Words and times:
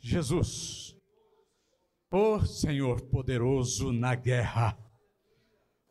Jesus. 0.00 0.96
Ó 2.10 2.40
Senhor 2.44 3.00
poderoso 3.02 3.92
na 3.92 4.14
guerra. 4.14 4.78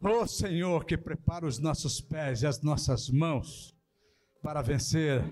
Ó 0.01 0.25
Senhor 0.25 0.85
que 0.85 0.97
prepara 0.97 1.45
os 1.45 1.59
nossos 1.59 2.01
pés 2.01 2.41
e 2.41 2.47
as 2.47 2.61
nossas 2.61 3.09
mãos 3.09 3.75
para 4.41 4.61
vencer 4.61 5.23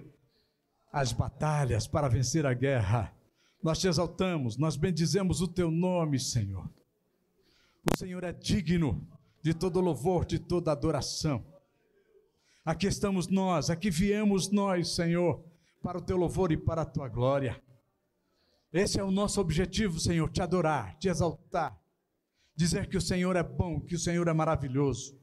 as 0.91 1.11
batalhas, 1.11 1.87
para 1.87 2.07
vencer 2.07 2.45
a 2.45 2.53
guerra. 2.53 3.13
Nós 3.61 3.79
te 3.79 3.87
exaltamos, 3.87 4.57
nós 4.57 4.77
bendizemos 4.77 5.41
o 5.41 5.47
teu 5.47 5.71
nome, 5.71 6.19
Senhor. 6.19 6.69
O 7.83 7.97
Senhor 7.97 8.23
é 8.23 8.31
digno 8.31 9.07
de 9.41 9.53
todo 9.53 9.81
louvor, 9.81 10.25
de 10.25 10.39
toda 10.39 10.71
adoração. 10.71 11.45
Aqui 12.63 12.87
estamos 12.87 13.27
nós, 13.27 13.69
aqui 13.69 13.89
viemos 13.89 14.51
nós, 14.51 14.95
Senhor, 14.95 15.43
para 15.83 15.97
o 15.97 16.01
teu 16.01 16.17
louvor 16.17 16.51
e 16.51 16.57
para 16.57 16.81
a 16.81 16.85
tua 16.85 17.07
glória. 17.07 17.61
Esse 18.75 18.99
é 18.99 19.03
o 19.05 19.09
nosso 19.09 19.39
objetivo, 19.39 20.01
Senhor, 20.01 20.29
te 20.29 20.41
adorar, 20.41 20.97
te 20.99 21.07
exaltar, 21.07 21.79
dizer 22.53 22.89
que 22.89 22.97
o 22.97 23.01
Senhor 23.01 23.37
é 23.37 23.41
bom, 23.41 23.79
que 23.79 23.95
o 23.95 23.99
Senhor 23.99 24.27
é 24.27 24.33
maravilhoso. 24.33 25.17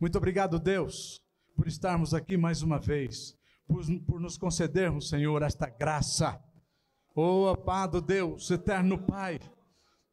Muito 0.00 0.16
obrigado, 0.16 0.58
Deus, 0.58 1.22
por 1.54 1.68
estarmos 1.68 2.14
aqui 2.14 2.34
mais 2.34 2.62
uma 2.62 2.78
vez, 2.78 3.36
por, 3.68 3.84
por 4.06 4.18
nos 4.18 4.38
concedermos, 4.38 5.10
Senhor, 5.10 5.42
esta 5.42 5.68
graça. 5.68 6.42
Oh, 7.14 7.48
amado 7.48 8.00
Deus, 8.00 8.50
eterno 8.50 8.96
Pai, 8.96 9.38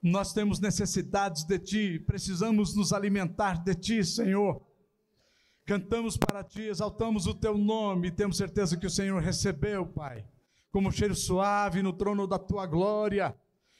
nós 0.03 0.33
temos 0.33 0.59
necessidades 0.59 1.45
de 1.45 1.59
Ti, 1.59 1.99
precisamos 1.99 2.75
nos 2.75 2.91
alimentar 2.91 3.63
de 3.63 3.73
Ti, 3.73 4.03
Senhor. 4.03 4.61
Cantamos 5.65 6.17
para 6.17 6.43
Ti, 6.43 6.63
exaltamos 6.63 7.25
o 7.25 7.33
Teu 7.33 7.57
nome, 7.57 8.11
temos 8.11 8.35
certeza 8.35 8.75
que 8.75 8.85
o 8.85 8.89
Senhor 8.91 9.21
recebeu, 9.21 9.85
Pai, 9.85 10.27
como 10.71 10.91
cheiro 10.91 11.15
suave 11.15 11.81
no 11.81 11.93
trono 11.93 12.27
da 12.27 12.37
Tua 12.37 12.65
glória. 12.65 13.35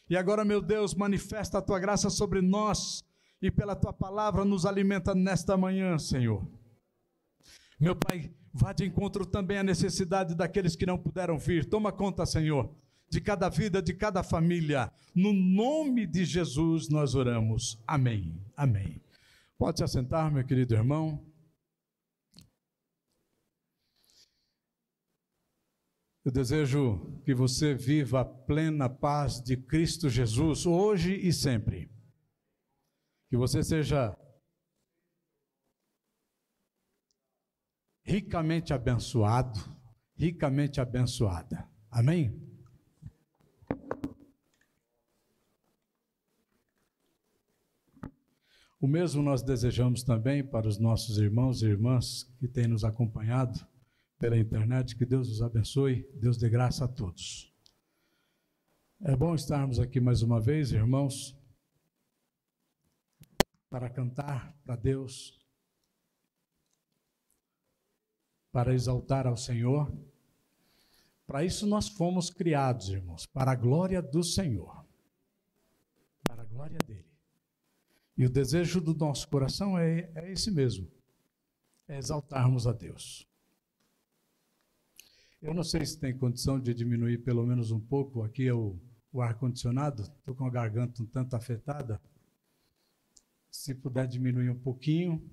E 0.10 0.18
agora, 0.18 0.44
meu 0.44 0.62
Deus, 0.62 0.94
manifesta 0.94 1.60
a 1.60 1.62
Tua 1.62 1.80
graça 1.80 2.10
sobre 2.10 2.42
nós 2.42 3.04
e 3.42 3.52
pela 3.52 3.76
Tua 3.76 3.94
palavra 3.94 4.44
nos 4.44 4.66
alimenta 4.66 5.14
nesta 5.14 5.56
manhã, 5.56 5.98
Senhor. 5.98 6.46
Meu 7.80 7.96
Pai, 7.96 8.32
vá 8.54 8.74
de 8.74 8.86
encontro 8.86 9.26
também 9.26 9.58
à 9.58 9.64
necessidade 9.64 10.36
daqueles 10.36 10.76
que 10.76 10.86
não 10.86 10.98
puderam 10.98 11.38
vir. 11.38 11.66
Toma 11.66 11.92
conta, 11.92 12.26
Senhor, 12.26 12.70
de 13.10 13.22
cada 13.22 13.50
vida, 13.50 13.82
de 13.82 13.94
cada 13.94 14.24
família. 14.24 14.92
No 15.16 15.32
nome 15.32 16.06
de 16.06 16.26
Jesus 16.26 16.90
nós 16.90 17.16
oramos. 17.16 17.80
Amém. 17.88 18.36
Amém. 18.58 19.02
Pode 19.58 19.78
se 19.78 19.84
assentar, 19.84 20.32
meu 20.32 20.44
querido 20.44 20.74
irmão. 20.74 21.29
Eu 26.30 26.34
desejo 26.34 27.20
que 27.26 27.34
você 27.34 27.74
viva 27.74 28.22
a 28.22 28.24
plena 28.24 28.88
paz 28.88 29.42
de 29.42 29.58
Cristo 29.58 30.08
Jesus, 30.08 30.64
hoje 30.64 31.16
e 31.16 31.34
sempre. 31.34 31.92
Que 33.28 33.36
você 33.36 33.64
seja 33.64 34.16
ricamente 38.04 38.72
abençoado, 38.72 39.60
ricamente 40.16 40.80
abençoada. 40.80 41.68
Amém? 41.90 42.40
O 48.80 48.88
mesmo 48.88 49.24
nós 49.24 49.42
desejamos 49.42 50.04
também 50.04 50.48
para 50.48 50.68
os 50.68 50.78
nossos 50.78 51.18
irmãos 51.18 51.64
e 51.64 51.66
irmãs 51.66 52.32
que 52.38 52.48
têm 52.48 52.68
nos 52.68 52.84
acompanhado 52.84 53.68
pela 54.20 54.38
internet. 54.38 54.96
Que 54.96 55.06
Deus 55.06 55.30
os 55.30 55.42
abençoe, 55.42 56.08
Deus 56.14 56.38
dê 56.38 56.50
graça 56.50 56.86
a 56.86 56.88
todos. 56.88 57.52
É 59.02 59.16
bom 59.16 59.34
estarmos 59.34 59.80
aqui 59.80 60.00
mais 60.02 60.22
uma 60.22 60.42
vez, 60.42 60.74
irmãos, 60.74 61.34
para 63.70 63.90
cantar 63.90 64.54
para 64.66 64.76
Deus, 64.76 65.40
para 68.52 68.74
exaltar 68.74 69.26
ao 69.26 69.38
Senhor. 69.38 69.90
Para 71.26 71.46
isso 71.46 71.66
nós 71.66 71.88
fomos 71.88 72.30
criados, 72.30 72.90
irmãos, 72.90 73.26
para 73.26 73.52
a 73.52 73.56
glória 73.56 74.02
do 74.02 74.22
Senhor, 74.22 74.86
para 76.24 76.42
a 76.42 76.46
glória 76.46 76.80
dele. 76.80 77.08
E 78.18 78.26
o 78.26 78.30
desejo 78.30 78.82
do 78.82 78.94
nosso 78.94 79.30
coração 79.30 79.78
é, 79.78 80.12
é 80.14 80.30
esse 80.30 80.52
mesmo: 80.52 80.92
é 81.88 81.98
exaltarmos 81.98 82.68
a 82.68 82.74
Deus. 82.74 83.29
Eu 85.42 85.54
não 85.54 85.64
sei 85.64 85.86
se 85.86 85.98
tem 85.98 86.18
condição 86.18 86.60
de 86.60 86.74
diminuir 86.74 87.20
pelo 87.20 87.46
menos 87.46 87.72
um 87.72 87.80
pouco 87.80 88.24
aqui 88.24 88.52
o, 88.52 88.78
o 89.12 89.22
ar-condicionado. 89.22 90.04
Estou 90.04 90.36
com 90.36 90.46
a 90.46 90.50
garganta 90.50 91.02
um 91.02 91.06
tanto 91.06 91.34
afetada. 91.34 92.02
Se 93.50 93.74
puder 93.74 94.06
diminuir 94.06 94.50
um 94.50 94.60
pouquinho. 94.60 95.24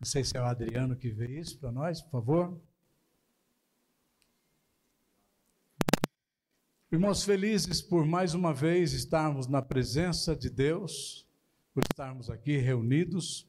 Não 0.00 0.04
sei 0.04 0.24
se 0.24 0.36
é 0.36 0.40
o 0.40 0.44
Adriano 0.44 0.96
que 0.96 1.10
vê 1.10 1.38
isso 1.38 1.56
para 1.58 1.70
nós, 1.70 2.02
por 2.02 2.10
favor. 2.10 2.60
Irmãos, 6.90 7.22
felizes 7.22 7.80
por 7.80 8.04
mais 8.04 8.34
uma 8.34 8.52
vez 8.52 8.92
estarmos 8.92 9.46
na 9.46 9.62
presença 9.62 10.34
de 10.34 10.50
Deus 10.50 11.28
por 11.72 11.84
estarmos 11.84 12.28
aqui 12.28 12.56
reunidos, 12.56 13.46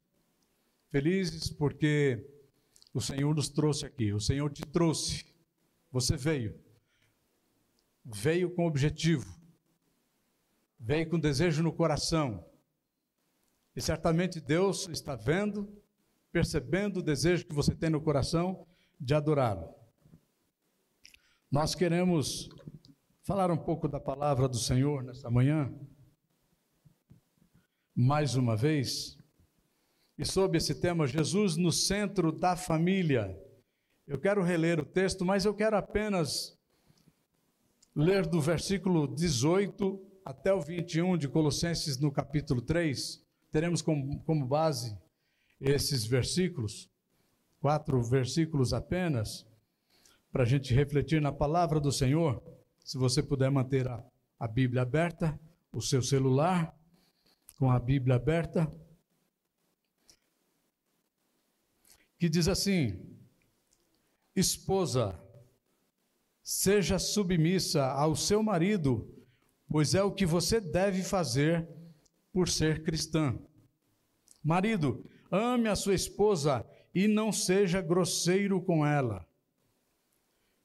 felizes 0.91 1.49
porque 1.49 2.29
o 2.93 3.01
Senhor 3.01 3.33
nos 3.33 3.49
trouxe 3.49 3.85
aqui, 3.85 4.13
o 4.13 4.19
Senhor 4.19 4.51
te 4.51 4.61
trouxe, 4.61 5.25
você 5.91 6.15
veio, 6.15 6.59
veio 8.05 8.53
com 8.53 8.65
objetivo, 8.65 9.25
veio 10.79 11.09
com 11.09 11.19
desejo 11.19 11.63
no 11.63 11.73
coração, 11.73 12.45
e 13.75 13.81
certamente 13.81 14.39
Deus 14.39 14.87
está 14.89 15.15
vendo, 15.15 15.71
percebendo 16.31 16.99
o 16.99 17.03
desejo 17.03 17.45
que 17.45 17.53
você 17.53 17.75
tem 17.75 17.89
no 17.89 18.01
coração 18.01 18.67
de 18.99 19.13
adorá-lo. 19.13 19.73
Nós 21.51 21.73
queremos 21.73 22.49
falar 23.23 23.49
um 23.51 23.57
pouco 23.57 23.87
da 23.87 23.99
palavra 23.99 24.47
do 24.47 24.57
Senhor 24.57 25.03
nesta 25.03 25.29
manhã 25.29 25.73
mais 27.95 28.35
uma 28.35 28.55
vez. 28.55 29.17
E 30.17 30.23
sob 30.23 30.57
esse 30.57 30.75
tema, 30.75 31.05
Jesus 31.05 31.57
no 31.57 31.71
centro 31.71 32.31
da 32.31 32.55
família. 32.55 33.37
Eu 34.09 34.17
quero 34.17 34.41
reler 34.41 34.79
o 34.79 34.85
texto, 34.85 35.23
mas 35.23 35.45
eu 35.45 35.53
quero 35.53 35.77
apenas 35.77 36.57
ler 37.95 38.25
do 38.25 38.41
versículo 38.41 39.07
18 39.07 40.03
até 40.25 40.51
o 40.51 40.59
21 40.59 41.15
de 41.15 41.27
Colossenses, 41.27 41.95
no 41.99 42.11
capítulo 42.11 42.59
3. 42.59 43.23
Teremos 43.51 43.83
como, 43.83 44.47
base 44.47 44.97
esses 45.61 46.07
versículos, 46.07 46.89
quatro 47.61 48.01
versículos 48.01 48.73
apenas, 48.73 49.45
para 50.31 50.41
a 50.41 50.47
gente 50.47 50.73
refletir 50.73 51.21
na 51.21 51.31
palavra 51.31 51.79
do 51.79 51.91
Senhor. 51.91 52.41
Se 52.83 52.97
você 52.97 53.21
puder 53.21 53.51
manter 53.51 53.87
a 53.87 54.47
Bíblia 54.47 54.81
aberta, 54.81 55.39
o 55.71 55.83
seu 55.83 56.01
celular 56.01 56.75
com 57.59 57.69
a 57.69 57.77
Bíblia 57.77 58.15
aberta, 58.15 58.67
que 62.17 62.27
diz 62.27 62.47
assim: 62.47 63.08
Esposa, 64.39 65.19
seja 66.41 66.97
submissa 66.97 67.85
ao 67.85 68.15
seu 68.15 68.41
marido, 68.41 69.13
pois 69.69 69.93
é 69.93 70.01
o 70.01 70.11
que 70.11 70.25
você 70.25 70.61
deve 70.61 71.03
fazer 71.03 71.67
por 72.31 72.47
ser 72.47 72.83
cristã. 72.83 73.37
Marido, 74.43 75.05
ame 75.29 75.67
a 75.67 75.75
sua 75.75 75.93
esposa 75.93 76.65
e 76.95 77.07
não 77.07 77.31
seja 77.31 77.81
grosseiro 77.81 78.61
com 78.61 78.85
ela. 78.85 79.27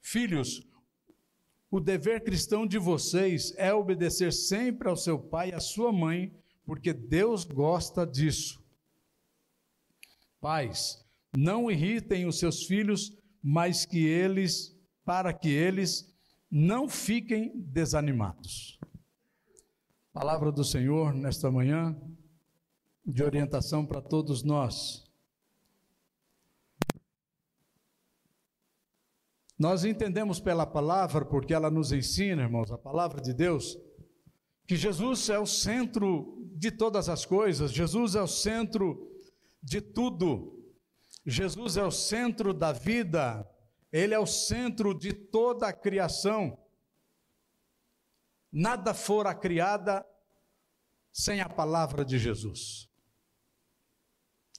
Filhos, 0.01 0.65
o 1.69 1.79
dever 1.79 2.23
cristão 2.23 2.65
de 2.65 2.77
vocês 2.77 3.53
é 3.57 3.73
obedecer 3.73 4.31
sempre 4.31 4.87
ao 4.87 4.95
seu 4.95 5.19
pai 5.19 5.49
e 5.49 5.53
à 5.53 5.59
sua 5.59 5.91
mãe, 5.91 6.33
porque 6.65 6.93
Deus 6.93 7.43
gosta 7.43 8.07
disso. 8.07 8.63
Pais, 10.39 11.05
não 11.35 11.69
irritem 11.69 12.25
os 12.25 12.39
seus 12.39 12.63
filhos, 12.63 13.17
mas 13.47 13.85
que 13.85 14.03
eles, 14.03 14.75
para 15.05 15.31
que 15.31 15.49
eles 15.49 16.11
não 16.49 16.89
fiquem 16.89 17.51
desanimados. 17.55 18.79
Palavra 20.11 20.51
do 20.51 20.63
Senhor 20.63 21.13
nesta 21.13 21.51
manhã, 21.51 21.95
de 23.05 23.23
orientação 23.23 23.85
para 23.85 24.01
todos 24.01 24.41
nós. 24.41 25.07
Nós 29.59 29.85
entendemos 29.85 30.39
pela 30.39 30.65
palavra, 30.65 31.23
porque 31.23 31.53
ela 31.53 31.69
nos 31.69 31.91
ensina, 31.91 32.41
irmãos, 32.41 32.71
a 32.71 32.79
palavra 32.79 33.21
de 33.21 33.31
Deus, 33.31 33.77
que 34.65 34.75
Jesus 34.75 35.29
é 35.29 35.37
o 35.37 35.45
centro 35.45 36.49
de 36.55 36.71
todas 36.71 37.09
as 37.09 37.27
coisas, 37.27 37.71
Jesus 37.71 38.15
é 38.15 38.21
o 38.23 38.27
centro 38.27 39.07
de 39.61 39.81
tudo, 39.81 40.54
Jesus 41.25 41.75
é 41.75 41.83
o 41.83 41.91
centro 41.91 42.53
da 42.53 42.71
vida, 42.71 43.49
Ele 43.91 44.13
é 44.13 44.19
o 44.19 44.27
centro 44.27 44.93
de 44.93 45.11
toda 45.11 45.67
a 45.67 45.73
criação. 45.73 46.57
nada 48.51 48.93
fora 48.93 49.35
criada 49.35 50.05
sem 51.11 51.41
a 51.41 51.49
palavra 51.49 52.05
de 52.05 52.17
Jesus. 52.17 52.89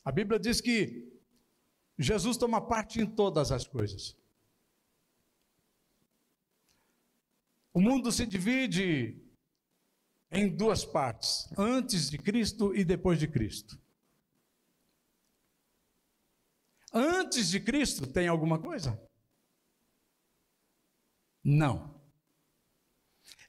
A 0.05 0.13
Bíblia 0.13 0.39
diz 0.39 0.61
que 0.61 1.11
Jesus 1.99 2.37
toma 2.37 2.61
parte 2.61 3.01
em 3.01 3.07
todas 3.07 3.51
as 3.51 3.67
coisas. 3.67 4.15
O 7.73 7.81
mundo 7.81 8.13
se 8.13 8.27
divide 8.27 9.23
em 10.31 10.55
duas 10.55 10.85
partes: 10.85 11.49
antes 11.57 12.11
de 12.11 12.19
Cristo 12.19 12.75
e 12.75 12.85
depois 12.85 13.19
de 13.19 13.29
Cristo. 13.29 13.81
Antes 16.93 17.51
de 17.51 17.61
Cristo 17.61 18.07
tem 18.07 18.29
alguma 18.29 18.59
coisa? 18.59 19.01
Não. 21.43 22.01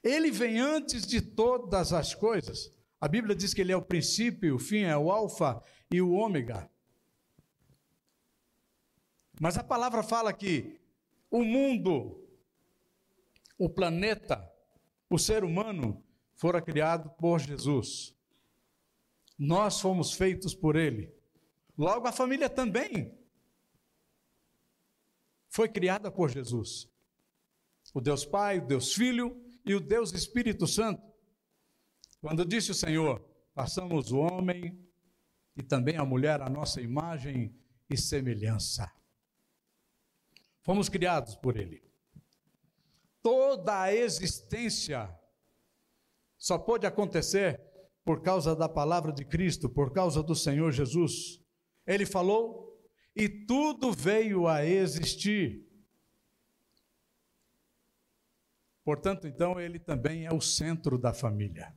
Ele 0.02 0.30
vem 0.30 0.60
antes 0.60 1.06
de 1.06 1.20
todas 1.20 1.92
as 1.92 2.14
coisas. 2.14 2.72
A 3.00 3.08
Bíblia 3.08 3.34
diz 3.34 3.52
que 3.52 3.60
ele 3.60 3.72
é 3.72 3.76
o 3.76 3.82
princípio, 3.82 4.56
o 4.56 4.58
fim, 4.58 4.82
é 4.82 4.96
o 4.96 5.10
alfa 5.10 5.62
e 5.90 6.00
o 6.00 6.12
ômega. 6.12 6.70
Mas 9.40 9.56
a 9.56 9.64
palavra 9.64 10.02
fala 10.02 10.32
que 10.32 10.80
o 11.30 11.44
mundo, 11.44 12.24
o 13.56 13.68
planeta, 13.68 14.48
o 15.10 15.18
ser 15.18 15.44
humano 15.44 16.04
fora 16.34 16.62
criado 16.62 17.10
por 17.10 17.40
Jesus. 17.40 18.16
Nós 19.36 19.80
fomos 19.80 20.12
feitos 20.12 20.54
por 20.54 20.76
ele. 20.76 21.12
Logo 21.76 22.06
a 22.06 22.12
família 22.12 22.48
também 22.48 23.17
foi 25.48 25.68
criada 25.68 26.10
por 26.10 26.30
Jesus. 26.30 26.88
O 27.94 28.00
Deus 28.00 28.24
Pai, 28.24 28.58
o 28.58 28.66
Deus 28.66 28.92
Filho 28.94 29.40
e 29.64 29.74
o 29.74 29.80
Deus 29.80 30.12
Espírito 30.12 30.66
Santo. 30.66 31.02
Quando 32.20 32.44
disse 32.44 32.70
o 32.70 32.74
Senhor: 32.74 33.24
façamos 33.54 34.12
o 34.12 34.18
homem 34.18 34.78
e 35.56 35.62
também 35.62 35.96
a 35.96 36.04
mulher 36.04 36.40
a 36.40 36.48
nossa 36.48 36.80
imagem 36.80 37.54
e 37.88 37.96
semelhança. 37.96 38.90
Fomos 40.62 40.88
criados 40.88 41.34
por 41.34 41.56
Ele. 41.56 41.82
Toda 43.22 43.82
a 43.82 43.94
existência 43.94 45.12
só 46.36 46.58
pode 46.58 46.86
acontecer 46.86 47.60
por 48.04 48.22
causa 48.22 48.54
da 48.54 48.68
palavra 48.68 49.12
de 49.12 49.24
Cristo, 49.24 49.68
por 49.68 49.92
causa 49.92 50.22
do 50.22 50.34
Senhor 50.34 50.70
Jesus. 50.72 51.42
Ele 51.86 52.06
falou 52.06 52.67
e 53.18 53.28
tudo 53.28 53.92
veio 53.92 54.46
a 54.46 54.64
existir. 54.64 55.66
Portanto, 58.84 59.26
então, 59.26 59.60
ele 59.60 59.80
também 59.80 60.24
é 60.24 60.32
o 60.32 60.40
centro 60.40 60.96
da 60.96 61.12
família. 61.12 61.76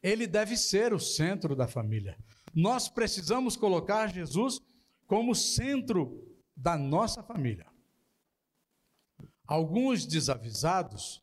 Ele 0.00 0.24
deve 0.24 0.56
ser 0.56 0.94
o 0.94 1.00
centro 1.00 1.56
da 1.56 1.66
família. 1.66 2.16
Nós 2.54 2.88
precisamos 2.88 3.56
colocar 3.56 4.06
Jesus 4.06 4.60
como 5.04 5.34
centro 5.34 6.24
da 6.56 6.78
nossa 6.78 7.24
família. 7.24 7.66
Alguns 9.44 10.06
desavisados, 10.06 11.20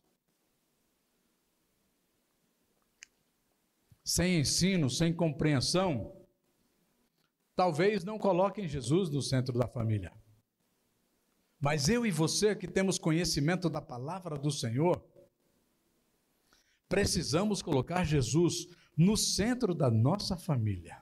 sem 4.03 4.39
ensino, 4.39 4.89
sem 4.89 5.13
compreensão, 5.13 6.14
talvez 7.55 8.03
não 8.03 8.19
coloquem 8.19 8.67
Jesus 8.67 9.09
no 9.09 9.21
centro 9.21 9.57
da 9.57 9.67
família. 9.67 10.11
Mas 11.59 11.87
eu 11.87 12.05
e 12.05 12.11
você 12.11 12.55
que 12.55 12.67
temos 12.67 12.99
conhecimento 12.99 13.69
da 13.69 13.81
palavra 13.81 14.37
do 14.37 14.51
Senhor, 14.51 15.03
precisamos 16.87 17.61
colocar 17.61 18.03
Jesus 18.03 18.67
no 18.95 19.17
centro 19.17 19.73
da 19.73 19.89
nossa 19.89 20.37
família. 20.37 21.01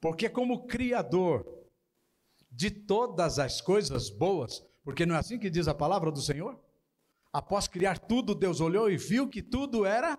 Porque, 0.00 0.28
como 0.28 0.66
Criador 0.66 1.46
de 2.50 2.70
todas 2.70 3.38
as 3.38 3.60
coisas 3.60 4.10
boas, 4.10 4.64
porque 4.84 5.06
não 5.06 5.14
é 5.14 5.18
assim 5.18 5.38
que 5.38 5.50
diz 5.50 5.68
a 5.68 5.74
palavra 5.74 6.10
do 6.10 6.20
Senhor? 6.20 6.58
Após 7.32 7.68
criar 7.68 7.98
tudo, 7.98 8.34
Deus 8.34 8.60
olhou 8.60 8.90
e 8.90 8.96
viu 8.96 9.28
que 9.28 9.42
tudo 9.42 9.84
era 9.84 10.18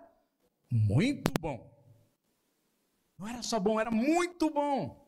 muito 0.72 1.32
bom. 1.40 1.69
Não 3.20 3.28
era 3.28 3.44
só 3.44 3.60
bom, 3.60 3.80
era 3.80 3.92
muito 3.92 4.50
bom. 4.50 5.08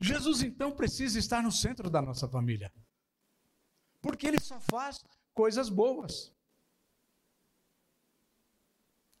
Jesus 0.00 0.42
então 0.42 0.72
precisa 0.72 1.18
estar 1.18 1.42
no 1.42 1.52
centro 1.52 1.88
da 1.88 2.02
nossa 2.02 2.26
família 2.26 2.72
porque 4.04 4.26
ele 4.26 4.38
só 4.38 4.60
faz 4.60 5.02
coisas 5.32 5.70
boas. 5.70 6.30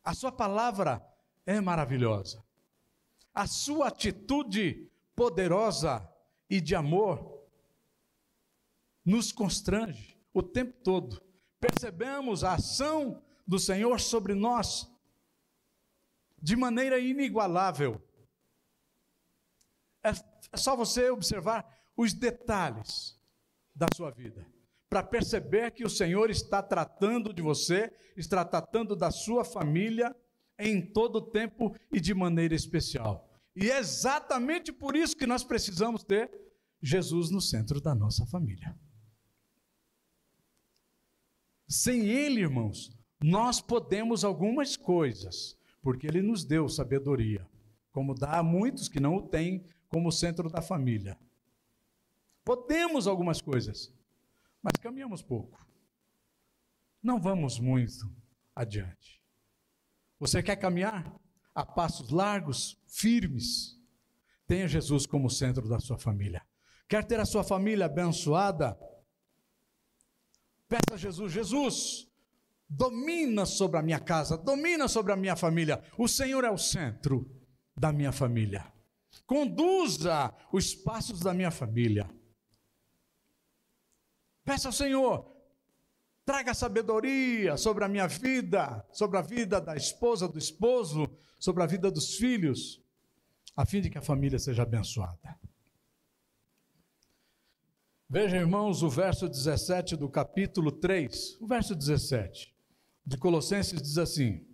A 0.04 0.12
sua 0.12 0.30
palavra 0.30 1.02
é 1.46 1.58
maravilhosa. 1.58 2.44
A 3.34 3.46
sua 3.46 3.88
atitude 3.88 4.92
poderosa 5.16 6.06
e 6.50 6.60
de 6.60 6.74
amor 6.74 7.46
nos 9.02 9.32
constrange 9.32 10.20
o 10.34 10.42
tempo 10.42 10.74
todo. 10.82 11.18
Percebemos 11.58 12.44
a 12.44 12.52
ação 12.52 13.22
do 13.46 13.58
Senhor 13.58 13.98
sobre 13.98 14.34
nós 14.34 14.93
de 16.44 16.54
maneira 16.56 16.98
inigualável. 16.98 17.98
É, 20.02 20.10
é 20.52 20.56
só 20.58 20.76
você 20.76 21.08
observar 21.08 21.66
os 21.96 22.12
detalhes 22.12 23.18
da 23.74 23.86
sua 23.96 24.10
vida 24.10 24.46
para 24.90 25.02
perceber 25.02 25.70
que 25.70 25.86
o 25.86 25.88
Senhor 25.88 26.28
está 26.28 26.62
tratando 26.62 27.32
de 27.32 27.40
você, 27.40 27.90
está 28.14 28.44
tratando 28.44 28.94
da 28.94 29.10
sua 29.10 29.42
família 29.42 30.14
em 30.58 30.82
todo 30.82 31.30
tempo 31.30 31.74
e 31.90 31.98
de 31.98 32.12
maneira 32.12 32.54
especial. 32.54 33.26
E 33.56 33.70
é 33.70 33.78
exatamente 33.78 34.70
por 34.70 34.94
isso 34.94 35.16
que 35.16 35.26
nós 35.26 35.42
precisamos 35.42 36.04
ter 36.04 36.30
Jesus 36.82 37.30
no 37.30 37.40
centro 37.40 37.80
da 37.80 37.94
nossa 37.94 38.26
família. 38.26 38.78
Sem 41.66 42.04
Ele, 42.04 42.42
irmãos, 42.42 42.94
nós 43.22 43.62
podemos 43.62 44.24
algumas 44.24 44.76
coisas, 44.76 45.56
porque 45.84 46.06
Ele 46.06 46.22
nos 46.22 46.46
deu 46.46 46.66
sabedoria, 46.66 47.46
como 47.92 48.14
dá 48.14 48.38
a 48.38 48.42
muitos 48.42 48.88
que 48.88 48.98
não 48.98 49.16
o 49.16 49.22
têm 49.22 49.66
como 49.86 50.10
centro 50.10 50.48
da 50.48 50.62
família. 50.62 51.18
Podemos 52.42 53.06
algumas 53.06 53.42
coisas, 53.42 53.92
mas 54.62 54.72
caminhamos 54.80 55.22
pouco. 55.22 55.62
Não 57.02 57.20
vamos 57.20 57.60
muito 57.60 58.10
adiante. 58.56 59.22
Você 60.18 60.42
quer 60.42 60.56
caminhar 60.56 61.14
a 61.54 61.66
passos 61.66 62.08
largos, 62.08 62.78
firmes? 62.86 63.78
Tenha 64.46 64.66
Jesus 64.66 65.04
como 65.04 65.28
centro 65.28 65.68
da 65.68 65.78
sua 65.80 65.98
família. 65.98 66.42
Quer 66.88 67.04
ter 67.04 67.20
a 67.20 67.26
sua 67.26 67.44
família 67.44 67.84
abençoada? 67.84 68.74
Peça 70.66 70.94
a 70.94 70.96
Jesus: 70.96 71.30
Jesus, 71.30 72.08
domina 72.76 73.46
sobre 73.46 73.78
a 73.78 73.82
minha 73.82 74.00
casa, 74.00 74.36
domina 74.36 74.88
sobre 74.88 75.12
a 75.12 75.16
minha 75.16 75.36
família. 75.36 75.82
O 75.96 76.08
Senhor 76.08 76.44
é 76.44 76.50
o 76.50 76.58
centro 76.58 77.30
da 77.76 77.92
minha 77.92 78.12
família. 78.12 78.72
Conduza 79.26 80.34
os 80.52 80.74
passos 80.74 81.20
da 81.20 81.32
minha 81.32 81.50
família. 81.50 82.10
Peça 84.44 84.68
ao 84.68 84.72
Senhor, 84.72 85.32
traga 86.24 86.52
sabedoria 86.52 87.56
sobre 87.56 87.84
a 87.84 87.88
minha 87.88 88.06
vida, 88.06 88.84
sobre 88.92 89.18
a 89.18 89.22
vida 89.22 89.60
da 89.60 89.76
esposa, 89.76 90.28
do 90.28 90.38
esposo, 90.38 91.08
sobre 91.38 91.62
a 91.62 91.66
vida 91.66 91.90
dos 91.90 92.16
filhos, 92.16 92.82
a 93.56 93.64
fim 93.64 93.80
de 93.80 93.88
que 93.88 93.98
a 93.98 94.02
família 94.02 94.38
seja 94.38 94.64
abençoada. 94.64 95.38
Vejam, 98.10 98.38
irmãos, 98.38 98.82
o 98.82 98.90
verso 98.90 99.28
17 99.28 99.96
do 99.96 100.08
capítulo 100.10 100.70
3, 100.70 101.38
o 101.40 101.46
verso 101.46 101.74
17 101.74 102.53
de 103.04 103.16
Colossenses 103.16 103.80
diz 103.82 103.98
assim: 103.98 104.46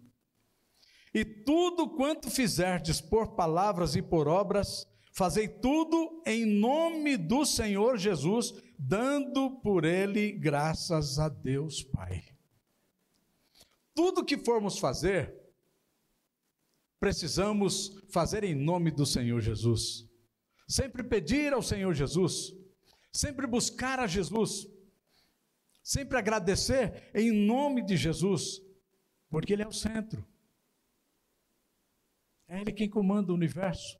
E 1.14 1.24
tudo 1.24 1.90
quanto 1.90 2.30
fizerdes 2.30 3.00
por 3.00 3.34
palavras 3.34 3.94
e 3.94 4.02
por 4.02 4.26
obras, 4.26 4.86
fazei 5.12 5.48
tudo 5.48 6.22
em 6.26 6.44
nome 6.44 7.16
do 7.16 7.44
Senhor 7.44 7.96
Jesus, 7.96 8.52
dando 8.78 9.60
por 9.60 9.84
ele 9.84 10.32
graças 10.32 11.18
a 11.18 11.28
Deus 11.28 11.82
Pai. 11.82 12.24
Tudo 13.94 14.24
que 14.24 14.38
formos 14.38 14.78
fazer, 14.78 15.34
precisamos 16.98 18.02
fazer 18.10 18.44
em 18.44 18.54
nome 18.54 18.90
do 18.90 19.06
Senhor 19.06 19.40
Jesus. 19.40 20.08
Sempre 20.66 21.02
pedir 21.02 21.52
ao 21.52 21.62
Senhor 21.62 21.92
Jesus, 21.94 22.52
sempre 23.12 23.46
buscar 23.46 23.98
a 23.98 24.06
Jesus, 24.06 24.66
sempre 25.92 26.18
agradecer 26.18 27.10
em 27.14 27.32
nome 27.32 27.84
de 27.84 27.96
Jesus, 27.96 28.60
porque 29.28 29.52
Ele 29.52 29.62
é 29.62 29.68
o 29.68 29.72
centro. 29.72 30.26
É 32.46 32.60
Ele 32.60 32.72
quem 32.72 32.88
comanda 32.88 33.32
o 33.32 33.34
universo. 33.34 33.98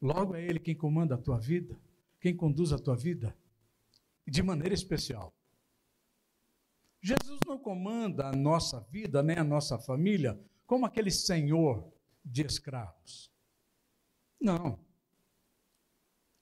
Logo 0.00 0.34
é 0.34 0.42
Ele 0.42 0.58
quem 0.58 0.76
comanda 0.76 1.14
a 1.14 1.18
tua 1.18 1.38
vida 1.38 1.78
quem 2.24 2.34
conduz 2.34 2.72
a 2.72 2.78
tua 2.78 2.96
vida, 2.96 3.36
de 4.26 4.42
maneira 4.42 4.72
especial. 4.72 5.30
Jesus 7.02 7.38
não 7.46 7.58
comanda 7.58 8.26
a 8.28 8.32
nossa 8.32 8.80
vida, 8.80 9.22
nem 9.22 9.36
a 9.36 9.44
nossa 9.44 9.78
família, 9.78 10.40
como 10.66 10.86
aquele 10.86 11.10
senhor 11.10 11.86
de 12.24 12.40
escravos. 12.40 13.30
Não. 14.40 14.82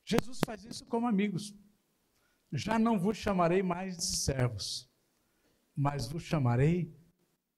Jesus 0.05 0.39
faz 0.47 0.65
isso 0.65 0.87
como 0.87 1.09
amigos. 1.09 1.53
Já 2.53 2.79
não 2.79 2.99
vos 2.99 3.17
chamarei 3.17 3.63
mais 3.63 3.97
de 3.97 4.17
servos, 4.17 4.91
mas 5.75 6.07
vos 6.07 6.23
chamarei 6.23 6.95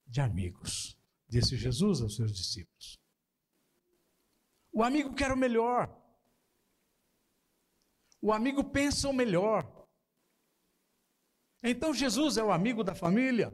de 0.06 0.20
amigos, 0.20 0.96
disse 1.28 1.56
Jesus 1.56 2.00
aos 2.00 2.14
seus 2.14 2.32
discípulos. 2.32 3.00
O 4.72 4.82
amigo 4.82 5.12
quer 5.14 5.32
o 5.32 5.36
melhor. 5.36 6.00
O 8.22 8.32
amigo 8.32 8.62
pensa 8.62 9.08
o 9.08 9.12
melhor. 9.12 9.86
Então 11.62 11.92
Jesus 11.92 12.36
é 12.36 12.44
o 12.44 12.52
amigo 12.52 12.84
da 12.84 12.94
família. 12.94 13.52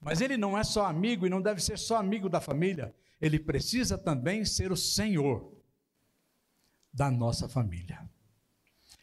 Mas 0.00 0.20
ele 0.20 0.36
não 0.36 0.56
é 0.56 0.64
só 0.64 0.86
amigo 0.86 1.26
e 1.26 1.30
não 1.30 1.42
deve 1.42 1.60
ser 1.60 1.78
só 1.78 1.96
amigo 1.96 2.28
da 2.28 2.40
família, 2.40 2.94
ele 3.20 3.38
precisa 3.38 3.98
também 3.98 4.44
ser 4.44 4.70
o 4.70 4.76
Senhor 4.76 5.52
da 6.92 7.10
nossa 7.10 7.48
família. 7.48 8.08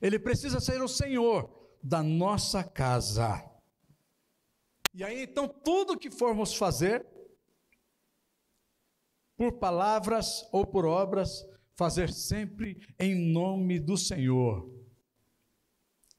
Ele 0.05 0.19
precisa 0.19 0.59
ser 0.59 0.81
o 0.83 0.87
Senhor 0.87 1.49
da 1.81 2.03
nossa 2.03 2.63
casa. 2.63 3.43
E 4.93 5.03
aí 5.03 5.23
então 5.23 5.47
tudo 5.47 5.97
que 5.97 6.11
formos 6.11 6.55
fazer, 6.55 7.03
por 9.35 9.53
palavras 9.53 10.47
ou 10.51 10.65
por 10.65 10.85
obras, 10.85 11.43
fazer 11.75 12.13
sempre 12.13 12.87
em 12.99 13.15
nome 13.33 13.79
do 13.79 13.97
Senhor, 13.97 14.71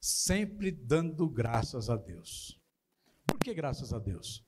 sempre 0.01 0.69
dando 0.69 1.29
graças 1.29 1.89
a 1.89 1.95
Deus. 1.95 2.59
Por 3.25 3.39
que 3.39 3.53
graças 3.53 3.93
a 3.93 3.99
Deus? 3.99 4.45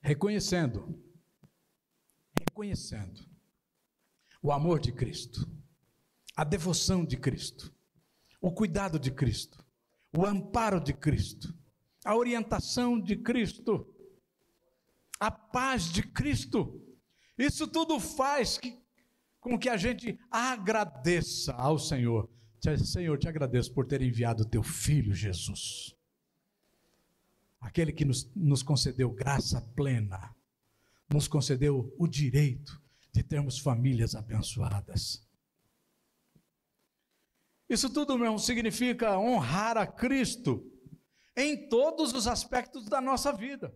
reconhecendo, 0.00 1.04
reconhecendo 2.38 3.27
o 4.42 4.52
amor 4.52 4.80
de 4.80 4.92
Cristo, 4.92 5.48
a 6.36 6.44
devoção 6.44 7.04
de 7.04 7.16
Cristo, 7.16 7.74
o 8.40 8.52
cuidado 8.52 8.98
de 8.98 9.10
Cristo, 9.10 9.64
o 10.16 10.24
amparo 10.24 10.80
de 10.80 10.92
Cristo, 10.92 11.54
a 12.04 12.16
orientação 12.16 13.00
de 13.00 13.16
Cristo, 13.16 13.86
a 15.18 15.30
paz 15.30 15.90
de 15.90 16.02
Cristo. 16.02 16.80
Isso 17.36 17.66
tudo 17.66 17.98
faz 17.98 18.56
que, 18.58 18.80
com 19.40 19.58
que 19.58 19.68
a 19.68 19.76
gente 19.76 20.18
agradeça 20.30 21.52
ao 21.54 21.78
Senhor. 21.78 22.30
Senhor, 22.84 23.18
te 23.18 23.28
agradeço 23.28 23.72
por 23.72 23.86
ter 23.86 24.02
enviado 24.02 24.42
o 24.42 24.48
teu 24.48 24.62
filho 24.62 25.14
Jesus. 25.14 25.94
Aquele 27.60 27.92
que 27.92 28.04
nos, 28.04 28.32
nos 28.34 28.62
concedeu 28.62 29.10
graça 29.10 29.60
plena, 29.74 30.34
nos 31.12 31.26
concedeu 31.26 31.92
o 31.98 32.06
direito 32.06 32.80
de 33.12 33.22
termos 33.22 33.58
famílias 33.58 34.14
abençoadas. 34.14 35.26
Isso 37.68 37.92
tudo, 37.92 38.16
meu 38.16 38.26
irmão, 38.26 38.38
significa 38.38 39.18
honrar 39.18 39.76
a 39.76 39.86
Cristo 39.86 40.72
em 41.36 41.68
todos 41.68 42.12
os 42.12 42.26
aspectos 42.26 42.86
da 42.86 43.00
nossa 43.00 43.32
vida. 43.32 43.74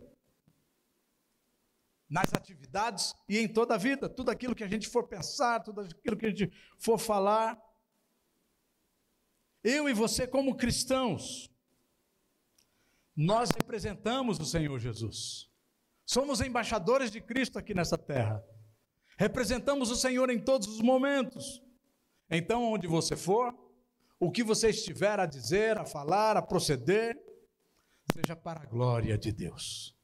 Nas 2.09 2.33
atividades 2.33 3.13
e 3.29 3.37
em 3.37 3.47
toda 3.47 3.75
a 3.75 3.77
vida, 3.77 4.09
tudo 4.09 4.29
aquilo 4.29 4.55
que 4.55 4.63
a 4.63 4.67
gente 4.67 4.87
for 4.87 5.07
pensar, 5.07 5.61
tudo 5.61 5.81
aquilo 5.81 6.17
que 6.17 6.25
a 6.25 6.29
gente 6.29 6.51
for 6.79 6.97
falar. 6.97 7.59
Eu 9.63 9.87
e 9.87 9.93
você, 9.93 10.27
como 10.27 10.57
cristãos, 10.57 11.49
nós 13.15 13.51
representamos 13.51 14.39
o 14.39 14.45
Senhor 14.45 14.77
Jesus. 14.79 15.49
Somos 16.05 16.41
embaixadores 16.41 17.11
de 17.11 17.21
Cristo 17.21 17.57
aqui 17.57 17.73
nessa 17.73 17.97
terra. 17.97 18.43
Representamos 19.17 19.91
o 19.91 19.95
Senhor 19.95 20.29
em 20.29 20.39
todos 20.39 20.67
os 20.67 20.81
momentos. 20.81 21.61
Então, 22.29 22.63
onde 22.63 22.87
você 22.87 23.15
for, 23.15 23.53
o 24.19 24.31
que 24.31 24.43
você 24.43 24.69
estiver 24.69 25.19
a 25.19 25.25
dizer, 25.25 25.77
a 25.77 25.85
falar, 25.85 26.37
a 26.37 26.41
proceder, 26.41 27.17
seja 28.13 28.35
para 28.35 28.61
a 28.61 28.65
glória 28.65 29.17
de 29.17 29.31
Deus. 29.31 29.95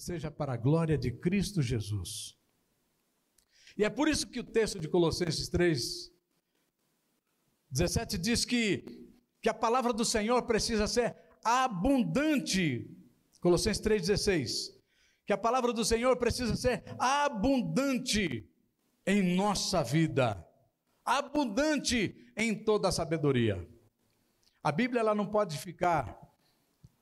Seja 0.00 0.30
para 0.30 0.54
a 0.54 0.56
glória 0.56 0.96
de 0.96 1.10
Cristo 1.10 1.60
Jesus. 1.60 2.36
E 3.76 3.84
é 3.84 3.90
por 3.90 4.08
isso 4.08 4.26
que 4.28 4.40
o 4.40 4.44
texto 4.44 4.78
de 4.78 4.88
Colossenses 4.88 5.48
3, 5.48 6.10
17 7.70 8.16
diz 8.16 8.44
que, 8.44 8.84
que 9.42 9.48
a 9.48 9.54
palavra 9.54 9.92
do 9.92 10.04
Senhor 10.04 10.42
precisa 10.42 10.86
ser 10.86 11.16
abundante. 11.44 12.90
Colossenses 13.40 13.82
3,16. 13.82 14.75
Que 15.26 15.32
a 15.32 15.38
palavra 15.38 15.72
do 15.72 15.84
Senhor 15.84 16.16
precisa 16.16 16.54
ser 16.54 16.84
abundante 16.98 18.48
em 19.04 19.34
nossa 19.36 19.82
vida, 19.82 20.46
abundante 21.04 22.32
em 22.36 22.54
toda 22.64 22.88
a 22.88 22.92
sabedoria. 22.92 23.68
A 24.62 24.72
Bíblia 24.72 25.00
ela 25.00 25.14
não 25.14 25.26
pode 25.26 25.58
ficar 25.58 26.18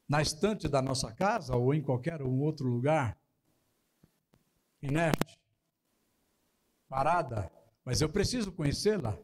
na 0.08 0.20
estante 0.20 0.68
da 0.68 0.82
nossa 0.82 1.12
casa 1.12 1.56
ou 1.56 1.74
em 1.74 1.82
qualquer 1.82 2.22
um 2.22 2.40
outro 2.40 2.68
lugar, 2.68 3.18
inerte, 4.82 5.38
parada, 6.88 7.50
mas 7.84 8.00
eu 8.00 8.08
preciso 8.08 8.52
conhecê-la, 8.52 9.18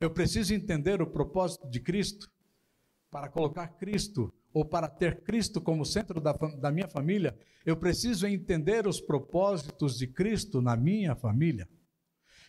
eu 0.00 0.10
preciso 0.10 0.54
entender 0.54 1.00
o 1.00 1.06
propósito 1.06 1.68
de 1.68 1.80
Cristo, 1.80 2.30
para 3.10 3.28
colocar 3.28 3.68
Cristo 3.68 4.32
ou 4.58 4.64
para 4.64 4.88
ter 4.88 5.22
Cristo 5.22 5.60
como 5.60 5.86
centro 5.86 6.20
da, 6.20 6.32
da 6.32 6.72
minha 6.72 6.88
família, 6.88 7.38
eu 7.64 7.76
preciso 7.76 8.26
entender 8.26 8.88
os 8.88 9.00
propósitos 9.00 9.96
de 9.96 10.08
Cristo 10.08 10.60
na 10.60 10.76
minha 10.76 11.14
família. 11.14 11.68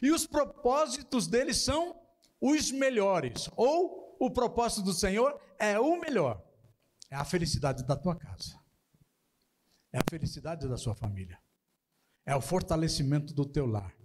E 0.02 0.10
os 0.10 0.26
propósitos 0.26 1.28
dele 1.28 1.54
são 1.54 1.96
os 2.42 2.72
melhores, 2.72 3.48
ou 3.56 4.18
o 4.20 4.32
propósito 4.32 4.82
do 4.82 4.92
Senhor 4.94 5.40
é 5.60 5.80
o 5.80 6.00
melhor. 6.02 6.44
É 7.12 7.16
a 7.16 7.24
felicidade 7.24 7.86
da 7.86 7.96
tua 7.96 8.16
casa. 8.16 8.60
É 9.94 10.00
a 10.00 10.10
felicidade 10.10 10.68
da 10.68 10.78
sua 10.78 10.96
família. 10.96 11.38
É 12.26 12.36
o 12.36 12.42
fortalecimento 12.42 13.36
do 13.36 13.46
teu 13.46 13.68
lar. 13.68 13.96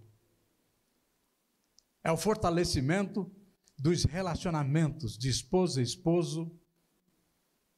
É 2.03 2.11
o 2.11 2.17
fortalecimento 2.17 3.31
dos 3.79 4.03
relacionamentos 4.03 5.17
de 5.17 5.27
esposa 5.27 5.81
e 5.81 5.83
esposo, 5.83 6.55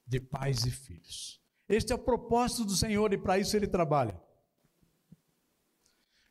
de 0.08 0.20
pais 0.20 0.66
e 0.66 0.72
filhos. 0.72 1.42
Este 1.68 1.92
é 1.92 1.96
o 1.96 2.00
propósito 2.00 2.64
do 2.64 2.76
Senhor 2.76 3.12
e 3.12 3.18
para 3.18 3.38
isso 3.38 3.56
ele 3.58 3.68
trabalha. 3.68 4.20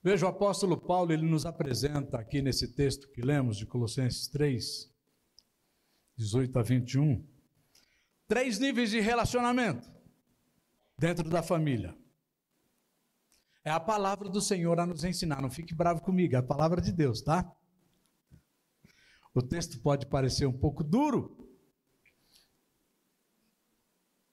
Veja, 0.02 0.24
o 0.24 0.28
apóstolo 0.28 0.76
Paulo, 0.78 1.12
ele 1.12 1.28
nos 1.28 1.44
apresenta 1.44 2.18
aqui 2.18 2.40
nesse 2.40 2.68
texto 2.68 3.10
que 3.10 3.20
lemos 3.20 3.56
de 3.56 3.66
Colossenses 3.66 4.28
3, 4.28 4.90
18 6.16 6.58
a 6.58 6.62
21, 6.62 7.26
três 8.26 8.58
níveis 8.58 8.90
de 8.90 9.00
relacionamento 9.00 9.90
dentro 10.96 11.28
da 11.28 11.42
família. 11.42 11.94
É 13.64 13.70
a 13.70 13.80
palavra 13.80 14.28
do 14.28 14.40
Senhor 14.40 14.78
a 14.78 14.86
nos 14.86 15.02
ensinar, 15.02 15.42
não 15.42 15.50
fique 15.50 15.74
bravo 15.74 16.00
comigo, 16.00 16.36
é 16.36 16.38
a 16.38 16.42
palavra 16.42 16.80
de 16.80 16.92
Deus, 16.92 17.20
tá? 17.20 17.52
O 19.34 19.42
texto 19.42 19.80
pode 19.80 20.06
parecer 20.06 20.46
um 20.46 20.52
pouco 20.52 20.84
duro, 20.84 21.45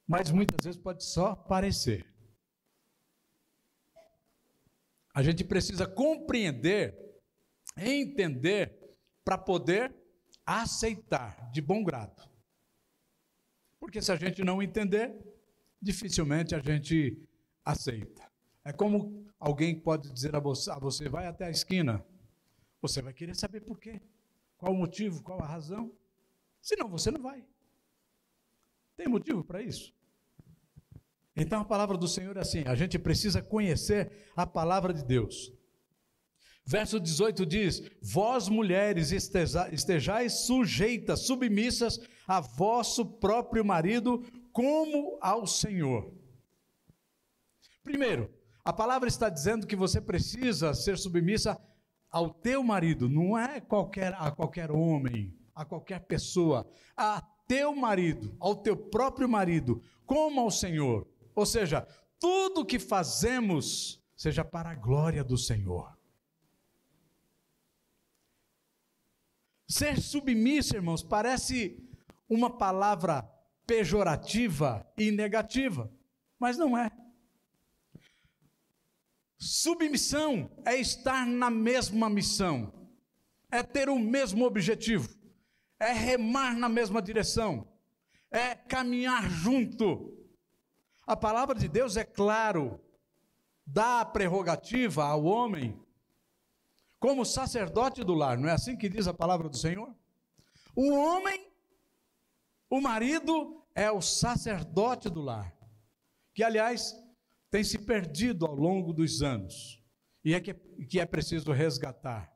mas 0.07 0.31
muitas 0.31 0.63
vezes 0.63 0.79
pode 0.79 1.03
só 1.03 1.35
parecer. 1.35 2.05
A 5.13 5.21
gente 5.21 5.43
precisa 5.43 5.85
compreender, 5.85 6.97
entender, 7.77 8.83
para 9.23 9.37
poder 9.37 9.95
aceitar 10.45 11.49
de 11.51 11.61
bom 11.61 11.83
grado. 11.83 12.29
Porque 13.79 14.01
se 14.01 14.11
a 14.11 14.15
gente 14.15 14.43
não 14.43 14.61
entender, 14.61 15.15
dificilmente 15.81 16.55
a 16.55 16.59
gente 16.59 17.21
aceita. 17.63 18.29
É 18.65 18.71
como 18.71 19.25
alguém 19.39 19.79
pode 19.79 20.11
dizer 20.11 20.35
a 20.35 20.39
você, 20.39 20.71
a 20.71 20.79
você 20.79 21.09
vai 21.09 21.27
até 21.27 21.45
a 21.45 21.51
esquina. 21.51 22.05
Você 22.81 23.01
vai 23.01 23.13
querer 23.13 23.35
saber 23.35 23.61
por 23.61 23.79
quê. 23.79 24.01
Qual 24.57 24.73
o 24.73 24.77
motivo, 24.77 25.21
qual 25.21 25.41
a 25.41 25.47
razão. 25.47 25.91
Senão 26.61 26.89
você 26.89 27.11
não 27.11 27.21
vai. 27.21 27.45
Tem 28.95 29.07
motivo 29.07 29.43
para 29.43 29.61
isso? 29.61 29.93
Então 31.35 31.61
a 31.61 31.65
palavra 31.65 31.97
do 31.97 32.07
Senhor 32.07 32.37
é 32.37 32.41
assim: 32.41 32.63
a 32.65 32.75
gente 32.75 32.99
precisa 32.99 33.41
conhecer 33.41 34.11
a 34.35 34.45
palavra 34.45 34.93
de 34.93 35.03
Deus. 35.03 35.51
Verso 36.65 36.99
18 36.99 37.45
diz: 37.45 37.81
Vós 38.01 38.47
mulheres 38.47 39.11
estejais 39.11 40.45
sujeitas, 40.45 41.21
submissas 41.21 41.99
a 42.27 42.39
vosso 42.39 43.05
próprio 43.05 43.65
marido, 43.65 44.23
como 44.51 45.17
ao 45.21 45.45
Senhor. 45.45 46.13
Primeiro, 47.83 48.31
a 48.63 48.71
palavra 48.71 49.09
está 49.09 49.27
dizendo 49.27 49.67
que 49.67 49.75
você 49.75 49.99
precisa 49.99 50.73
ser 50.73 50.97
submissa 50.97 51.59
ao 52.09 52.29
teu 52.29 52.63
marido, 52.63 53.09
não 53.09 53.37
é 53.37 53.59
qualquer, 53.59 54.13
a 54.13 54.31
qualquer 54.31 54.71
homem, 54.71 55.35
a 55.53 55.65
qualquer 55.65 55.99
pessoa, 56.01 56.65
a 56.95 57.21
teu 57.47 57.75
marido, 57.75 58.35
ao 58.39 58.55
teu 58.55 58.75
próprio 58.75 59.27
marido, 59.27 59.81
como 60.05 60.39
ao 60.39 60.51
Senhor. 60.51 61.07
Ou 61.35 61.45
seja, 61.45 61.87
tudo 62.19 62.65
que 62.65 62.79
fazemos 62.79 64.01
seja 64.15 64.45
para 64.45 64.69
a 64.69 64.75
glória 64.75 65.23
do 65.23 65.37
Senhor. 65.37 65.97
Ser 69.67 69.99
submisso, 69.99 70.75
irmãos, 70.75 71.01
parece 71.01 71.83
uma 72.29 72.49
palavra 72.49 73.29
pejorativa 73.65 74.85
e 74.97 75.11
negativa, 75.11 75.91
mas 76.39 76.57
não 76.57 76.77
é. 76.77 76.91
Submissão 79.37 80.49
é 80.65 80.75
estar 80.77 81.25
na 81.25 81.49
mesma 81.49 82.09
missão, 82.09 82.71
é 83.51 83.61
ter 83.61 83.89
o 83.89 83.99
mesmo 83.99 84.45
objetivo, 84.45 85.09
é 85.83 85.91
remar 85.93 86.55
na 86.57 86.69
mesma 86.69 87.01
direção, 87.01 87.67
é 88.31 88.55
caminhar 88.55 89.29
junto. 89.29 90.17
A 91.05 91.15
palavra 91.15 91.55
de 91.55 91.67
Deus 91.67 91.97
é 91.97 92.03
claro, 92.03 92.79
dá 93.65 94.01
a 94.01 94.05
prerrogativa 94.05 95.03
ao 95.05 95.23
homem 95.23 95.79
como 96.99 97.25
sacerdote 97.25 98.01
do 98.01 98.13
lar, 98.13 98.37
não 98.37 98.47
é 98.47 98.53
assim 98.53 98.77
que 98.77 98.87
diz 98.87 99.07
a 99.07 99.13
palavra 99.13 99.49
do 99.49 99.57
Senhor? 99.57 99.93
O 100.73 100.93
homem, 100.93 101.51
o 102.69 102.79
marido, 102.79 103.61
é 103.75 103.91
o 103.91 104.01
sacerdote 104.01 105.09
do 105.09 105.21
lar, 105.21 105.53
que 106.33 106.43
aliás 106.43 106.95
tem 107.51 107.63
se 107.63 107.77
perdido 107.77 108.45
ao 108.45 108.55
longo 108.55 108.93
dos 108.93 109.21
anos 109.21 109.83
e 110.23 110.33
é 110.33 110.39
que, 110.39 110.53
que 110.53 110.99
é 110.99 111.05
preciso 111.05 111.51
resgatar. 111.51 112.32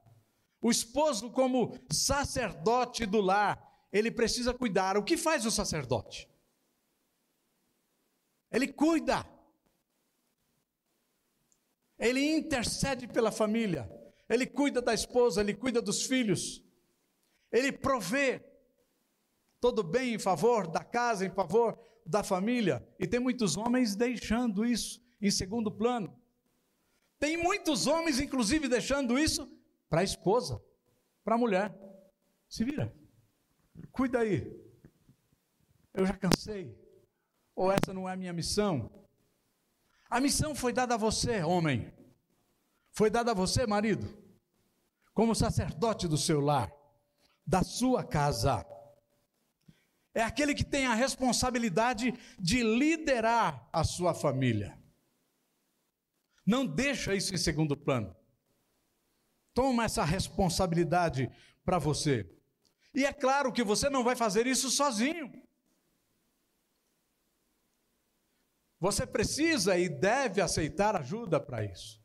O 0.61 0.71
esposo, 0.71 1.31
como 1.31 1.77
sacerdote 1.91 3.05
do 3.05 3.21
lar, 3.21 3.63
ele 3.91 4.11
precisa 4.11 4.53
cuidar. 4.53 4.97
O 4.97 5.03
que 5.03 5.15
faz 5.15 5.45
o 5.45 5.51
sacerdote? 5.51 6.29
Ele 8.51 8.67
cuida. 8.67 9.25
Ele 11.99 12.35
intercede 12.35 13.07
pela 13.07 13.31
família. 13.31 13.89
Ele 14.29 14.45
cuida 14.45 14.81
da 14.81 14.93
esposa, 14.93 15.41
ele 15.41 15.53
cuida 15.53 15.81
dos 15.81 16.03
filhos. 16.03 16.63
Ele 17.51 17.71
provê 17.71 18.43
todo 19.59 19.83
bem 19.83 20.15
em 20.15 20.19
favor 20.19 20.67
da 20.67 20.83
casa, 20.83 21.25
em 21.25 21.31
favor 21.31 21.79
da 22.05 22.23
família. 22.23 22.87
E 22.99 23.07
tem 23.07 23.19
muitos 23.19 23.55
homens 23.55 23.95
deixando 23.95 24.65
isso 24.65 25.01
em 25.21 25.31
segundo 25.31 25.71
plano. 25.71 26.19
Tem 27.19 27.35
muitos 27.35 27.87
homens, 27.87 28.19
inclusive, 28.19 28.67
deixando 28.67 29.17
isso 29.17 29.49
para 29.89 30.01
a 30.01 30.03
esposa, 30.03 30.61
para 31.23 31.35
a 31.35 31.37
mulher. 31.37 31.75
Se 32.47 32.63
vira. 32.63 32.93
Cuida 33.91 34.19
aí. 34.19 34.45
Eu 35.93 36.05
já 36.05 36.13
cansei. 36.13 36.77
Ou 37.55 37.71
essa 37.71 37.93
não 37.93 38.07
é 38.07 38.13
a 38.13 38.17
minha 38.17 38.33
missão? 38.33 38.91
A 40.09 40.19
missão 40.19 40.55
foi 40.55 40.71
dada 40.71 40.95
a 40.95 40.97
você, 40.97 41.43
homem. 41.43 41.91
Foi 42.91 43.09
dada 43.09 43.31
a 43.31 43.33
você, 43.33 43.67
marido, 43.67 44.07
como 45.13 45.35
sacerdote 45.35 46.07
do 46.07 46.17
seu 46.17 46.39
lar, 46.39 46.71
da 47.45 47.63
sua 47.63 48.03
casa. 48.03 48.65
É 50.13 50.23
aquele 50.23 50.55
que 50.55 50.63
tem 50.63 50.87
a 50.87 50.95
responsabilidade 50.95 52.11
de 52.39 52.63
liderar 52.63 53.69
a 53.71 53.83
sua 53.83 54.15
família. 54.15 54.81
Não 56.45 56.65
deixa 56.65 57.13
isso 57.13 57.35
em 57.35 57.37
segundo 57.37 57.77
plano. 57.77 58.15
Toma 59.57 59.85
essa 59.85 60.03
responsabilidade 60.03 61.31
para 61.65 61.79
você. 61.79 62.29
E 62.93 63.03
é 63.03 63.11
claro 63.11 63.51
que 63.51 63.63
você 63.63 63.89
não 63.89 64.03
vai 64.03 64.15
fazer 64.15 64.45
isso 64.45 64.69
sozinho. 64.69 65.33
Você 68.79 69.07
precisa 69.07 69.75
e 69.75 69.89
deve 69.89 70.41
aceitar 70.41 70.95
ajuda 70.95 71.39
para 71.39 71.65
isso. 71.65 71.99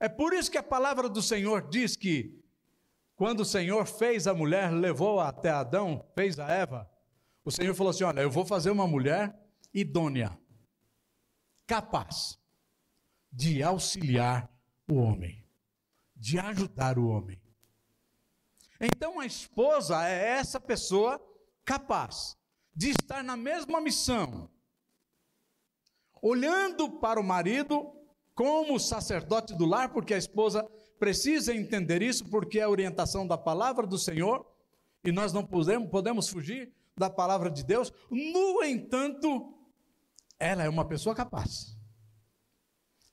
É 0.00 0.08
por 0.08 0.32
isso 0.32 0.50
que 0.50 0.56
a 0.56 0.62
palavra 0.62 1.10
do 1.10 1.20
Senhor 1.20 1.68
diz 1.68 1.94
que, 1.94 2.42
quando 3.14 3.40
o 3.40 3.44
Senhor 3.44 3.84
fez 3.84 4.26
a 4.26 4.32
mulher, 4.32 4.72
levou 4.72 5.20
até 5.20 5.50
Adão, 5.50 6.02
fez 6.14 6.38
a 6.38 6.48
Eva, 6.48 6.90
o 7.44 7.50
Senhor 7.50 7.74
falou 7.74 7.90
assim: 7.90 8.04
Olha, 8.04 8.22
eu 8.22 8.30
vou 8.30 8.46
fazer 8.46 8.70
uma 8.70 8.88
mulher 8.88 9.38
idônea, 9.74 10.40
capaz 11.66 12.38
de 13.30 13.62
auxiliar 13.62 14.50
o 14.90 14.94
homem 14.94 15.46
de 16.18 16.38
ajudar 16.38 16.98
o 16.98 17.08
homem. 17.08 17.40
Então 18.80 19.20
a 19.20 19.26
esposa 19.26 20.06
é 20.06 20.38
essa 20.38 20.60
pessoa 20.60 21.20
capaz 21.64 22.36
de 22.74 22.90
estar 22.90 23.24
na 23.24 23.36
mesma 23.36 23.80
missão, 23.80 24.50
olhando 26.22 26.90
para 26.98 27.20
o 27.20 27.24
marido 27.24 27.92
como 28.34 28.78
sacerdote 28.78 29.54
do 29.56 29.66
lar, 29.66 29.92
porque 29.92 30.14
a 30.14 30.18
esposa 30.18 30.62
precisa 30.98 31.54
entender 31.54 32.02
isso, 32.02 32.24
porque 32.28 32.60
é 32.60 32.62
a 32.62 32.68
orientação 32.68 33.26
da 33.26 33.36
palavra 33.36 33.86
do 33.86 33.98
Senhor, 33.98 34.46
e 35.04 35.10
nós 35.10 35.32
não 35.32 35.44
podemos, 35.44 35.90
podemos 35.90 36.28
fugir 36.28 36.72
da 36.96 37.08
palavra 37.10 37.50
de 37.50 37.64
Deus. 37.64 37.92
No 38.10 38.62
entanto, 38.62 39.54
ela 40.38 40.62
é 40.62 40.68
uma 40.68 40.84
pessoa 40.84 41.14
capaz 41.14 41.78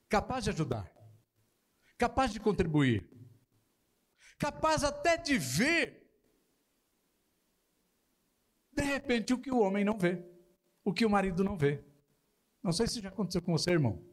capaz 0.07 0.45
de 0.45 0.49
ajudar 0.49 0.94
capaz 1.97 2.31
de 2.31 2.39
contribuir, 2.39 3.09
capaz 4.37 4.83
até 4.83 5.17
de 5.17 5.37
ver, 5.37 6.03
de 8.71 8.83
repente, 8.83 9.33
o 9.33 9.39
que 9.39 9.51
o 9.51 9.59
homem 9.59 9.85
não 9.85 9.97
vê, 9.97 10.23
o 10.83 10.93
que 10.93 11.05
o 11.05 11.09
marido 11.09 11.43
não 11.43 11.57
vê. 11.57 11.83
Não 12.61 12.71
sei 12.71 12.87
se 12.87 12.99
já 12.99 13.09
aconteceu 13.09 13.41
com 13.41 13.51
você, 13.51 13.71
irmão. 13.71 14.03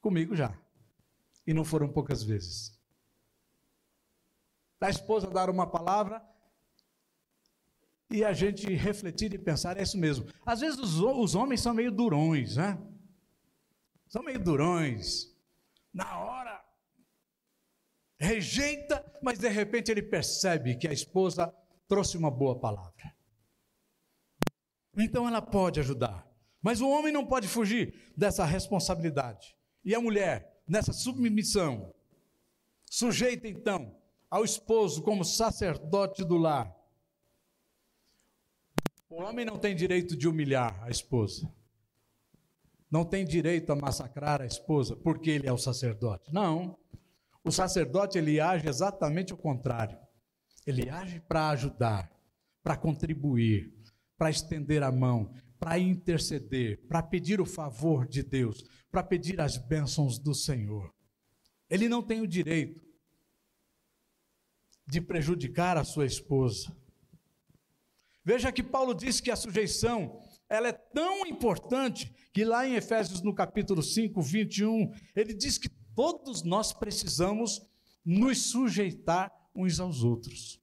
Comigo 0.00 0.36
já. 0.36 0.56
E 1.46 1.52
não 1.52 1.64
foram 1.64 1.88
poucas 1.88 2.22
vezes. 2.22 2.78
A 4.80 4.90
esposa 4.90 5.30
dar 5.30 5.48
uma 5.48 5.66
palavra 5.66 6.22
e 8.10 8.22
a 8.22 8.34
gente 8.34 8.66
refletir 8.74 9.32
e 9.32 9.38
pensar, 9.38 9.78
é 9.78 9.82
isso 9.82 9.96
mesmo. 9.96 10.26
Às 10.44 10.60
vezes 10.60 10.78
os, 10.78 11.00
os 11.00 11.34
homens 11.34 11.62
são 11.62 11.72
meio 11.72 11.90
durões, 11.90 12.56
né? 12.56 12.78
São 14.06 14.22
meio 14.22 14.38
durões 14.38 15.33
na 15.94 16.18
hora, 16.18 16.60
rejeita, 18.18 19.04
mas 19.22 19.38
de 19.38 19.48
repente 19.48 19.92
ele 19.92 20.02
percebe 20.02 20.76
que 20.76 20.88
a 20.88 20.92
esposa 20.92 21.54
trouxe 21.86 22.18
uma 22.18 22.32
boa 22.32 22.58
palavra. 22.58 23.14
Então 24.96 25.28
ela 25.28 25.40
pode 25.40 25.78
ajudar. 25.78 26.28
Mas 26.60 26.80
o 26.80 26.88
homem 26.88 27.12
não 27.12 27.24
pode 27.24 27.46
fugir 27.46 28.12
dessa 28.16 28.44
responsabilidade. 28.44 29.56
E 29.84 29.94
a 29.94 30.00
mulher, 30.00 30.60
nessa 30.66 30.92
submissão, 30.92 31.94
sujeita 32.90 33.46
então 33.46 33.96
ao 34.28 34.44
esposo 34.44 35.02
como 35.02 35.24
sacerdote 35.24 36.24
do 36.24 36.36
lar. 36.36 36.74
O 39.08 39.22
homem 39.22 39.44
não 39.44 39.58
tem 39.58 39.76
direito 39.76 40.16
de 40.16 40.26
humilhar 40.26 40.82
a 40.82 40.90
esposa 40.90 41.52
não 42.94 43.04
tem 43.04 43.24
direito 43.24 43.72
a 43.72 43.74
massacrar 43.74 44.40
a 44.40 44.46
esposa 44.46 44.94
porque 44.94 45.28
ele 45.28 45.48
é 45.48 45.52
o 45.52 45.58
sacerdote. 45.58 46.32
Não. 46.32 46.78
O 47.42 47.50
sacerdote 47.50 48.18
ele 48.18 48.38
age 48.38 48.68
exatamente 48.68 49.34
o 49.34 49.36
contrário. 49.36 49.98
Ele 50.64 50.88
age 50.88 51.18
para 51.18 51.48
ajudar, 51.48 52.08
para 52.62 52.76
contribuir, 52.76 53.74
para 54.16 54.30
estender 54.30 54.84
a 54.84 54.92
mão, 54.92 55.34
para 55.58 55.76
interceder, 55.76 56.86
para 56.86 57.02
pedir 57.02 57.40
o 57.40 57.44
favor 57.44 58.06
de 58.06 58.22
Deus, 58.22 58.62
para 58.92 59.02
pedir 59.02 59.40
as 59.40 59.56
bênçãos 59.56 60.16
do 60.16 60.32
Senhor. 60.32 60.94
Ele 61.68 61.88
não 61.88 62.00
tem 62.00 62.20
o 62.20 62.28
direito 62.28 62.80
de 64.86 65.00
prejudicar 65.00 65.76
a 65.76 65.82
sua 65.82 66.06
esposa. 66.06 66.72
Veja 68.24 68.52
que 68.52 68.62
Paulo 68.62 68.94
diz 68.94 69.20
que 69.20 69.32
a 69.32 69.36
sujeição 69.36 70.22
ela 70.48 70.68
é 70.68 70.72
tão 70.72 71.26
importante 71.26 72.12
que 72.32 72.44
lá 72.44 72.66
em 72.66 72.74
Efésios 72.74 73.22
no 73.22 73.34
capítulo 73.34 73.82
5, 73.82 74.20
21, 74.20 74.92
ele 75.14 75.34
diz 75.34 75.58
que 75.58 75.68
todos 75.94 76.42
nós 76.42 76.72
precisamos 76.72 77.60
nos 78.04 78.50
sujeitar 78.50 79.32
uns 79.54 79.80
aos 79.80 80.02
outros. 80.02 80.60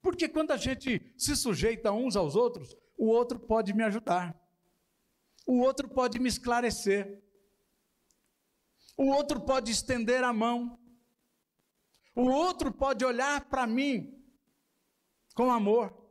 Porque 0.00 0.28
quando 0.28 0.52
a 0.52 0.56
gente 0.56 1.12
se 1.18 1.34
sujeita 1.34 1.90
uns 1.90 2.14
aos 2.14 2.36
outros, 2.36 2.76
o 2.96 3.06
outro 3.08 3.40
pode 3.40 3.74
me 3.74 3.82
ajudar. 3.82 4.40
O 5.44 5.58
outro 5.58 5.88
pode 5.88 6.18
me 6.20 6.28
esclarecer. 6.28 7.22
O 8.96 9.06
outro 9.06 9.40
pode 9.40 9.70
estender 9.72 10.22
a 10.22 10.32
mão. 10.32 10.78
O 12.14 12.30
outro 12.30 12.72
pode 12.72 13.04
olhar 13.04 13.44
para 13.48 13.66
mim 13.66 14.24
com 15.34 15.50
amor. 15.50 16.05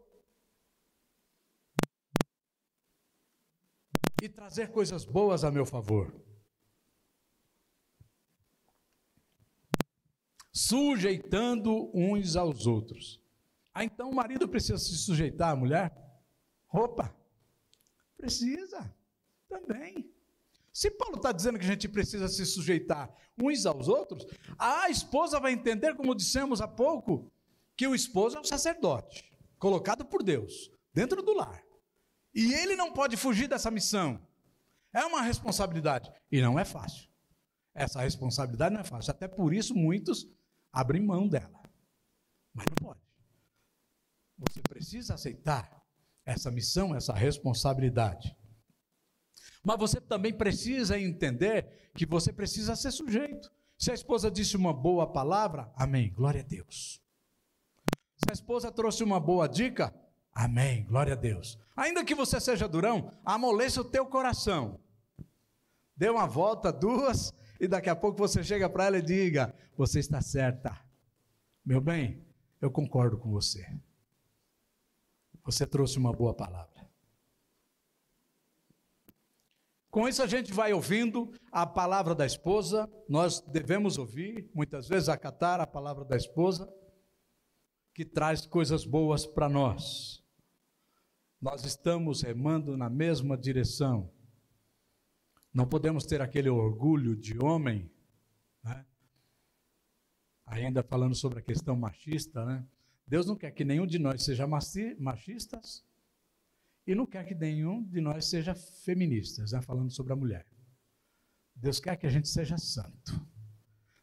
E 4.26 4.30
trazer 4.30 4.72
coisas 4.72 5.06
boas 5.06 5.44
a 5.44 5.52
meu 5.52 5.66
favor. 5.66 6.14
Sujeitando 10.52 11.92
uns 11.94 12.36
aos 12.36 12.66
outros. 12.66 13.22
Ah, 13.74 13.84
então 13.84 14.10
o 14.10 14.16
marido 14.16 14.48
precisa 14.48 14.78
se 14.78 14.98
sujeitar 14.98 15.52
à 15.52 15.56
mulher? 15.56 15.94
Opa, 16.74 17.16
precisa 18.18 18.94
também. 19.48 20.12
Se 20.72 20.90
Paulo 20.90 21.18
está 21.18 21.32
dizendo 21.32 21.60
que 21.60 21.66
a 21.66 21.70
gente 21.70 21.88
precisa 21.88 22.28
se 22.28 22.46
sujeitar 22.46 23.14
uns 23.38 23.66
aos 23.66 23.88
outros, 23.88 24.26
a 24.58 24.90
esposa 24.90 25.40
vai 25.40 25.52
entender, 25.52 25.96
como 25.96 26.16
dissemos 26.16 26.62
há 26.62 26.68
pouco, 26.68 27.32
que 27.78 27.88
o 27.88 27.96
esposo 27.96 28.38
é 28.38 28.40
um 28.40 28.44
sacerdote, 28.44 29.30
colocado 29.60 30.06
por 30.06 30.24
Deus, 30.24 30.72
dentro 30.94 31.22
do 31.22 31.34
lar. 31.34 31.65
E 32.36 32.54
ele 32.54 32.76
não 32.76 32.92
pode 32.92 33.16
fugir 33.16 33.48
dessa 33.48 33.72
missão. 33.72 34.20
É 34.94 35.06
uma 35.06 35.22
responsabilidade. 35.22 36.12
E 36.30 36.42
não 36.42 36.60
é 36.60 36.66
fácil. 36.66 37.10
Essa 37.74 38.02
responsabilidade 38.02 38.74
não 38.74 38.82
é 38.82 38.84
fácil. 38.84 39.12
Até 39.12 39.28
por 39.28 39.54
isso 39.54 39.74
muitos 39.74 40.28
abrem 40.72 41.02
mão 41.02 41.28
dela. 41.30 41.62
Mas 42.54 42.66
não 42.70 42.88
pode. 42.88 43.00
Você 44.38 44.62
precisa 44.62 45.14
aceitar 45.14 45.82
essa 46.26 46.52
missão, 46.52 46.94
essa 46.94 47.14
responsabilidade. 47.14 48.36
Mas 49.64 49.80
você 49.80 50.02
também 50.02 50.34
precisa 50.34 51.00
entender 51.00 51.90
que 51.96 52.06
você 52.06 52.34
precisa 52.34 52.76
ser 52.76 52.92
sujeito. 52.92 53.52
Se 53.78 53.92
a 53.92 53.94
esposa 53.94 54.30
disse 54.30 54.58
uma 54.58 54.74
boa 54.74 55.12
palavra, 55.12 55.72
amém, 55.76 56.12
glória 56.12 56.42
a 56.42 56.44
Deus. 56.44 57.02
Se 58.18 58.30
a 58.30 58.34
esposa 58.34 58.72
trouxe 58.72 59.04
uma 59.04 59.20
boa 59.20 59.48
dica, 59.48 59.94
amém, 60.36 60.86
glória 60.86 61.14
a 61.14 61.16
Deus. 61.16 61.58
Ainda 61.76 62.04
que 62.06 62.14
você 62.14 62.40
seja 62.40 62.68
durão, 62.68 63.12
amoleça 63.24 63.82
o 63.82 63.86
teu 63.86 64.06
coração. 64.06 64.80
Dê 65.96 66.10
uma 66.10 66.28
volta, 66.28 66.72
duas, 66.72 67.34
e 67.60 67.68
daqui 67.68 67.90
a 67.90 67.96
pouco 67.96 68.18
você 68.18 68.44
chega 68.44 68.70
para 68.70 68.86
ela 68.86 68.98
e 68.98 69.02
diga: 69.02 69.56
Você 69.78 70.00
está 70.00 70.22
certa. 70.22 70.78
Meu 71.66 71.82
bem, 71.82 72.24
eu 72.62 72.70
concordo 72.70 73.18
com 73.18 73.32
você. 73.32 73.66
Você 75.44 75.66
trouxe 75.66 75.98
uma 75.98 76.12
boa 76.12 76.34
palavra. 76.34 76.76
Com 79.96 80.10
isso 80.10 80.22
a 80.22 80.28
gente 80.28 80.52
vai 80.52 80.74
ouvindo 80.74 81.32
a 81.50 81.66
palavra 81.66 82.14
da 82.14 82.26
esposa, 82.26 82.92
nós 83.08 83.40
devemos 83.40 83.98
ouvir, 83.98 84.52
muitas 84.54 84.90
vezes 84.90 85.08
acatar 85.08 85.62
a 85.62 85.66
palavra 85.68 86.04
da 86.04 86.18
esposa, 86.18 86.70
que 87.94 88.04
traz 88.04 88.46
coisas 88.46 88.84
boas 88.84 89.26
para 89.26 89.48
nós. 89.48 90.22
Nós 91.46 91.64
estamos 91.64 92.24
remando 92.24 92.76
na 92.76 92.90
mesma 92.90 93.38
direção. 93.38 94.12
Não 95.54 95.68
podemos 95.68 96.04
ter 96.04 96.20
aquele 96.20 96.50
orgulho 96.50 97.16
de 97.16 97.38
homem, 97.38 97.88
né? 98.64 98.84
ainda 100.44 100.82
falando 100.82 101.14
sobre 101.14 101.38
a 101.38 101.44
questão 101.44 101.76
machista, 101.76 102.44
né? 102.44 102.68
Deus 103.06 103.28
não 103.28 103.36
quer 103.36 103.52
que 103.52 103.64
nenhum 103.64 103.86
de 103.86 104.00
nós 104.00 104.26
seja 104.26 104.48
machistas 104.98 105.86
e 106.88 106.96
não 106.96 107.06
quer 107.06 107.24
que 107.24 107.36
nenhum 107.36 107.84
de 107.84 108.02
nós 108.02 108.26
seja 108.26 108.56
feministas, 108.56 109.52
né? 109.52 109.62
falando 109.62 109.92
sobre 109.92 110.14
a 110.14 110.16
mulher. 110.16 110.48
Deus 111.56 111.80
quer 111.80 111.96
que 111.96 112.08
a 112.08 112.10
gente 112.12 112.28
seja 112.28 112.58
santo. 112.58 113.24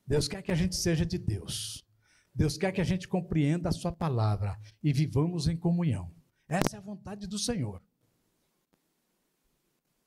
Deus 0.07 0.29
quer 0.29 0.43
que 0.43 0.53
a 0.53 0.57
gente 0.57 0.77
seja 0.77 1.05
de 1.05 1.19
Deus. 1.19 1.85
Deus 2.33 2.57
quer 2.57 2.71
que 2.71 2.81
a 2.81 2.85
gente 2.85 3.09
compreenda 3.09 3.69
a 3.69 3.73
sua 3.73 3.91
palavra 3.91 4.57
e 4.81 4.93
vivamos 4.93 5.49
em 5.49 5.57
comunhão. 5.57 6.22
Essa 6.53 6.77
é 6.77 6.79
a 6.79 6.83
vontade 6.83 7.27
do 7.27 7.39
Senhor. 7.39 7.83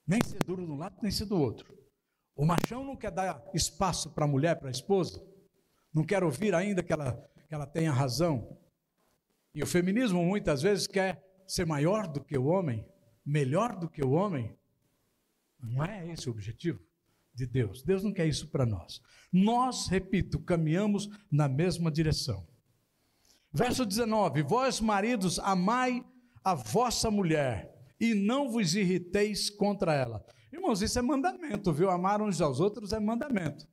Nem 0.05 0.23
ser 0.23 0.37
duro 0.45 0.63
de 0.63 0.71
um 0.71 0.77
lado, 0.77 0.95
nem 1.01 1.09
ser 1.09 1.25
do 1.25 1.35
outro. 1.41 1.75
O 2.35 2.45
machão 2.45 2.85
não 2.85 2.95
quer 2.95 3.09
dar 3.09 3.43
espaço 3.51 4.11
para 4.11 4.25
a 4.25 4.27
mulher, 4.27 4.59
para 4.59 4.67
a 4.67 4.71
esposa. 4.71 5.25
Não 5.91 6.03
quer 6.03 6.23
ouvir 6.23 6.53
ainda 6.53 6.83
que 6.83 6.93
ela, 6.93 7.13
que 7.47 7.55
ela 7.55 7.65
tenha 7.65 7.91
razão. 7.91 8.59
E 9.55 9.63
o 9.63 9.65
feminismo 9.65 10.23
muitas 10.23 10.61
vezes 10.61 10.85
quer 10.85 11.19
ser 11.47 11.65
maior 11.65 12.07
do 12.07 12.23
que 12.23 12.37
o 12.37 12.45
homem, 12.45 12.87
melhor 13.25 13.75
do 13.75 13.89
que 13.89 14.05
o 14.05 14.11
homem. 14.11 14.55
Não 15.59 15.83
é 15.83 16.11
esse 16.11 16.29
o 16.29 16.31
objetivo 16.31 16.79
de 17.33 17.47
Deus. 17.47 17.81
Deus 17.81 18.03
não 18.03 18.13
quer 18.13 18.27
isso 18.27 18.49
para 18.49 18.67
nós. 18.67 19.01
Nós, 19.33 19.87
repito, 19.87 20.39
caminhamos 20.39 21.09
na 21.31 21.49
mesma 21.49 21.89
direção. 21.89 22.47
Verso 23.51 23.83
19: 23.83 24.43
Vós, 24.43 24.79
maridos, 24.79 25.39
amai 25.39 26.05
a 26.45 26.53
vossa 26.53 27.09
mulher 27.09 27.75
e 27.99 28.13
não 28.13 28.51
vos 28.51 28.75
irriteis 28.75 29.49
contra 29.49 29.95
ela. 29.95 30.23
Irmãos, 30.53 30.83
isso 30.83 30.99
é 30.99 31.01
mandamento, 31.01 31.73
viu? 31.73 31.89
Amar 31.89 32.21
uns 32.21 32.39
aos 32.39 32.59
outros 32.59 32.93
é 32.93 32.99
mandamento. 32.99 33.67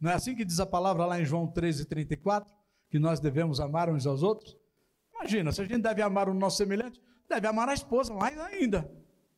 Não 0.00 0.10
é 0.10 0.14
assim 0.14 0.34
que 0.34 0.44
diz 0.44 0.58
a 0.58 0.64
palavra 0.64 1.04
lá 1.04 1.20
em 1.20 1.26
João 1.26 1.46
13, 1.46 1.84
34? 1.84 2.54
Que 2.88 2.98
nós 2.98 3.20
devemos 3.20 3.60
amar 3.60 3.90
uns 3.90 4.06
aos 4.06 4.22
outros? 4.22 4.56
Imagina, 5.14 5.52
se 5.52 5.60
a 5.60 5.64
gente 5.64 5.82
deve 5.82 6.00
amar 6.00 6.28
o 6.28 6.34
nosso 6.34 6.56
semelhante, 6.56 7.00
deve 7.28 7.46
amar 7.46 7.68
a 7.68 7.74
esposa 7.74 8.14
mais 8.14 8.38
ainda, 8.38 8.90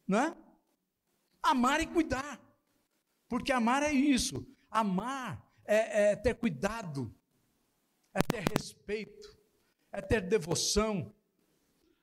não 0.07 0.19
é? 0.19 0.37
Amar 1.43 1.81
e 1.81 1.87
cuidar. 1.87 2.41
Porque 3.29 3.51
amar 3.51 3.83
é 3.83 3.93
isso. 3.93 4.47
Amar 4.71 5.45
é, 5.64 6.11
é 6.11 6.17
ter 6.17 6.35
cuidado, 6.35 7.12
é 8.14 8.21
ter 8.23 8.45
respeito, 8.57 9.37
é 9.93 10.01
ter 10.01 10.21
devoção, 10.21 11.12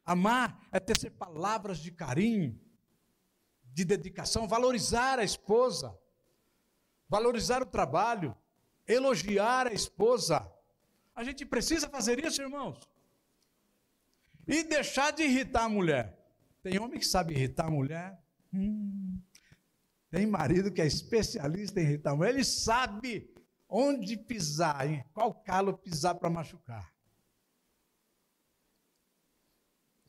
Amar 0.05 0.67
é 0.71 0.79
tecer 0.79 1.11
palavras 1.11 1.79
de 1.79 1.91
carinho, 1.91 2.59
de 3.73 3.83
dedicação, 3.83 4.47
valorizar 4.47 5.17
a 5.17 5.23
esposa, 5.23 5.97
valorizar 7.09 7.61
o 7.61 7.65
trabalho, 7.65 8.37
elogiar 8.87 9.67
a 9.67 9.73
esposa. 9.73 10.47
A 11.15 11.23
gente 11.23 11.45
precisa 11.45 11.89
fazer 11.89 12.23
isso, 12.23 12.41
irmãos. 12.41 12.79
E 14.47 14.63
deixar 14.63 15.11
de 15.11 15.23
irritar 15.23 15.63
a 15.63 15.69
mulher. 15.69 16.15
Tem 16.61 16.79
homem 16.79 16.99
que 16.99 17.05
sabe 17.05 17.33
irritar 17.33 17.67
a 17.67 17.71
mulher. 17.71 18.19
Hum. 18.53 19.19
Tem 20.11 20.25
marido 20.25 20.71
que 20.71 20.81
é 20.81 20.85
especialista 20.85 21.81
em 21.81 21.83
irritar 21.83 22.11
a 22.11 22.15
mulher. 22.15 22.33
Ele 22.33 22.43
sabe 22.43 23.33
onde 23.67 24.15
pisar, 24.15 24.87
em 24.87 25.03
qual 25.13 25.33
calo 25.33 25.77
pisar 25.77 26.15
para 26.15 26.29
machucar. 26.29 26.94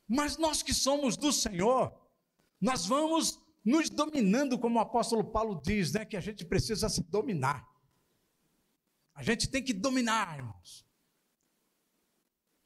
Mas 0.09 0.37
nós 0.37 0.63
que 0.63 0.73
somos 0.73 1.17
do 1.17 1.33
Senhor, 1.33 1.93
nós 2.61 2.87
vamos 2.87 3.41
nos 3.65 3.91
dominando, 3.91 4.59
como 4.59 4.79
o 4.79 4.83
apóstolo 4.83 5.25
Paulo 5.25 5.61
diz, 5.61 5.93
né, 5.93 6.05
que 6.05 6.17
a 6.17 6.21
gente 6.21 6.45
precisa 6.45 6.89
se 6.89 7.03
dominar. 7.03 7.67
A 9.13 9.23
gente 9.23 9.49
tem 9.49 9.63
que 9.63 9.73
dominar, 9.73 10.37
irmãos. 10.37 10.87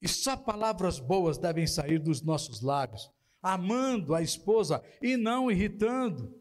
E 0.03 0.09
só 0.09 0.37
palavras 0.37 0.99
boas 0.99 1.39
devem 1.39 1.67
sair 1.67 1.99
dos 1.99 2.23
nossos 2.23 2.61
lábios, 2.61 3.11
amando 3.43 4.15
a 4.15 4.21
esposa 4.21 4.83
e 5.01 5.17
não 5.17 5.51
irritando. 5.51 6.39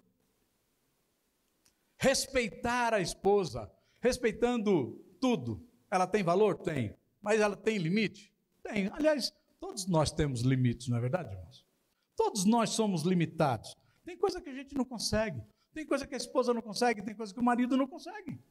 Respeitar 1.97 2.93
a 2.93 2.99
esposa, 2.99 3.71
respeitando 4.01 4.93
tudo. 5.21 5.65
Ela 5.91 6.07
tem 6.07 6.23
valor? 6.23 6.57
Tem. 6.57 6.97
Mas 7.21 7.39
ela 7.39 7.55
tem 7.55 7.77
limite? 7.77 8.33
Tem. 8.63 8.89
Aliás, 8.93 9.33
Todos 9.59 9.87
nós 9.87 10.11
temos 10.11 10.41
limites, 10.41 10.87
não 10.87 10.97
é 10.97 11.01
verdade, 11.01 11.33
irmãos? 11.33 11.65
Todos 12.15 12.45
nós 12.45 12.71
somos 12.71 13.03
limitados. 13.03 13.75
Tem 14.03 14.17
coisa 14.17 14.41
que 14.41 14.49
a 14.49 14.53
gente 14.53 14.75
não 14.75 14.85
consegue, 14.85 15.41
tem 15.73 15.85
coisa 15.85 16.07
que 16.07 16.13
a 16.15 16.17
esposa 16.17 16.53
não 16.53 16.61
consegue, 16.61 17.01
tem 17.01 17.15
coisa 17.15 17.33
que 17.33 17.39
o 17.39 17.43
marido 17.43 17.77
não 17.77 17.87
consegue. 17.87 18.41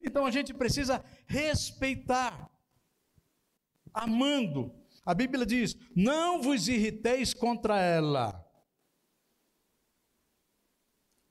Então 0.00 0.26
a 0.26 0.30
gente 0.30 0.54
precisa 0.54 1.04
respeitar, 1.26 2.50
amando. 3.92 4.74
A 5.04 5.14
Bíblia 5.14 5.46
diz: 5.46 5.76
não 5.94 6.42
vos 6.42 6.68
irriteis 6.68 7.34
contra 7.34 7.80
ela. 7.80 8.46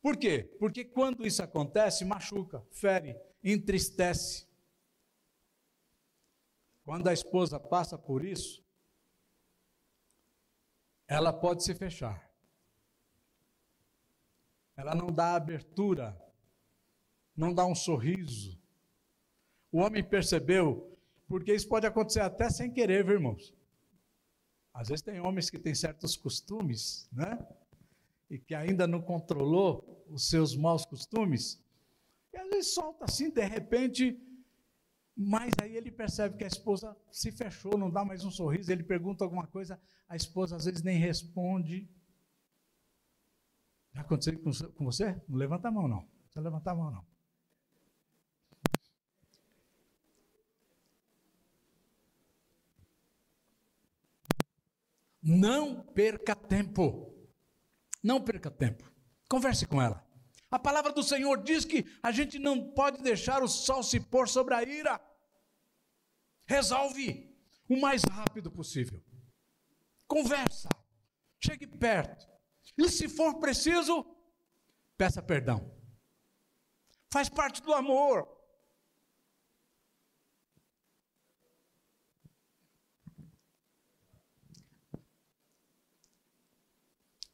Por 0.01 0.17
quê? 0.17 0.55
Porque 0.59 0.83
quando 0.83 1.25
isso 1.25 1.43
acontece, 1.43 2.05
machuca, 2.05 2.65
fere, 2.71 3.15
entristece. 3.43 4.48
Quando 6.89 7.07
a 7.07 7.13
esposa 7.13 7.59
passa 7.59 7.99
por 7.99 8.25
isso, 8.25 8.65
ela 11.07 11.31
pode 11.31 11.63
se 11.63 11.75
fechar. 11.75 12.33
Ela 14.75 14.95
não 14.95 15.05
dá 15.05 15.35
abertura, 15.35 16.19
não 17.37 17.53
dá 17.53 17.63
um 17.63 17.75
sorriso. 17.75 18.59
O 19.71 19.81
homem 19.81 20.03
percebeu, 20.03 20.97
porque 21.27 21.53
isso 21.53 21.69
pode 21.69 21.85
acontecer 21.85 22.21
até 22.21 22.49
sem 22.49 22.71
querer, 22.71 23.05
viu, 23.05 23.13
irmãos? 23.13 23.53
Às 24.73 24.87
vezes 24.87 25.03
tem 25.03 25.19
homens 25.19 25.47
que 25.51 25.59
têm 25.59 25.75
certos 25.75 26.17
costumes, 26.17 27.07
né? 27.11 27.37
E 28.31 28.39
que 28.39 28.55
ainda 28.55 28.87
não 28.87 28.99
controlou 28.99 30.03
os 30.09 30.27
seus 30.27 30.55
maus 30.55 30.87
costumes. 30.87 31.63
E 32.33 32.37
às 32.39 32.49
vezes 32.49 32.73
solta 32.73 33.05
assim, 33.05 33.29
de 33.29 33.45
repente, 33.45 34.19
mas 35.21 35.53
aí 35.61 35.75
ele 35.75 35.91
percebe 35.91 36.37
que 36.37 36.45
a 36.45 36.47
esposa 36.47 36.95
se 37.11 37.29
fechou, 37.29 37.77
não 37.77 37.91
dá 37.91 38.05
mais 38.05 38.23
um 38.23 38.31
sorriso, 38.31 38.71
ele 38.71 38.83
pergunta 38.83 39.21
alguma 39.21 39.45
coisa, 39.45 39.77
a 40.07 40.15
esposa 40.15 40.55
às 40.55 40.63
vezes 40.63 40.81
nem 40.81 40.97
responde. 40.97 41.91
Já 43.93 43.99
aconteceu 43.99 44.39
com 44.39 44.85
você? 44.85 45.21
Não 45.27 45.37
levanta 45.37 45.67
a 45.67 45.71
mão, 45.71 45.89
não. 45.89 46.07
Não 46.33 46.43
levantar 46.43 46.71
a 46.71 46.75
mão, 46.75 46.89
não. 46.89 47.05
Não 55.21 55.83
perca 55.83 56.33
tempo. 56.33 57.13
Não 58.01 58.21
perca 58.23 58.49
tempo. 58.49 58.89
Converse 59.29 59.67
com 59.67 59.81
ela. 59.81 60.01
A 60.49 60.57
palavra 60.57 60.93
do 60.93 61.03
Senhor 61.03 61.43
diz 61.43 61.65
que 61.65 61.85
a 62.01 62.09
gente 62.09 62.39
não 62.39 62.71
pode 62.71 63.03
deixar 63.03 63.43
o 63.43 63.49
sol 63.49 63.83
se 63.83 63.99
pôr 63.99 64.29
sobre 64.29 64.55
a 64.55 64.63
ira. 64.63 65.08
Resolve 66.49 67.31
o 67.69 67.79
mais 67.79 68.03
rápido 68.03 68.49
possível. 68.49 68.99
Conversa. 70.07 70.67
Chegue 71.39 71.67
perto. 71.67 72.27
E 72.75 72.89
se 72.89 73.07
for 73.07 73.35
preciso, 73.35 74.03
peça 74.97 75.21
perdão. 75.21 75.71
Faz 77.13 77.29
parte 77.29 77.61
do 77.61 77.71
amor. 77.71 78.27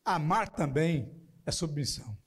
Amar 0.04 0.50
também 0.50 1.26
é 1.46 1.54
submissão. 1.54 2.18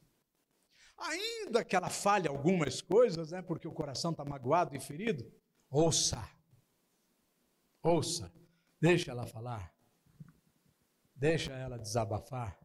Ainda 0.97 1.63
que 1.63 1.77
ela 1.77 1.91
falhe 1.91 2.27
algumas 2.27 2.81
coisas, 2.81 3.33
né, 3.33 3.43
porque 3.43 3.69
o 3.69 3.73
coração 3.73 4.13
está 4.13 4.25
magoado 4.25 4.75
e 4.75 4.81
ferido, 4.81 5.31
ouça. 5.69 6.38
Ouça. 7.83 8.33
Deixa 8.81 9.11
ela 9.11 9.27
falar. 9.27 9.75
Deixa 11.15 11.53
ela 11.53 11.79
desabafar. 11.79 12.59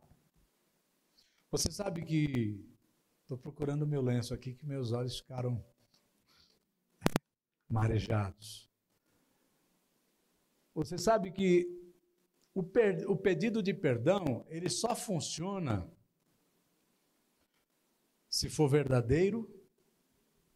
Você 1.50 1.72
sabe 1.72 2.04
que 2.04 2.64
estou 3.22 3.38
procurando 3.38 3.86
meu 3.88 4.02
lenço 4.02 4.34
aqui, 4.34 4.54
que 4.54 4.66
meus 4.66 4.92
olhos 4.92 5.20
ficaram 5.20 5.64
marejados. 7.70 8.70
Você 10.74 10.98
sabe 10.98 11.32
que 11.32 11.68
o, 12.54 12.64
per, 12.64 13.10
o 13.10 13.16
pedido 13.16 13.62
de 13.62 13.74
perdão, 13.74 14.46
ele 14.48 14.70
só 14.70 14.96
funciona 14.96 15.92
se 18.30 18.50
for 18.50 18.68
verdadeiro 18.68 19.48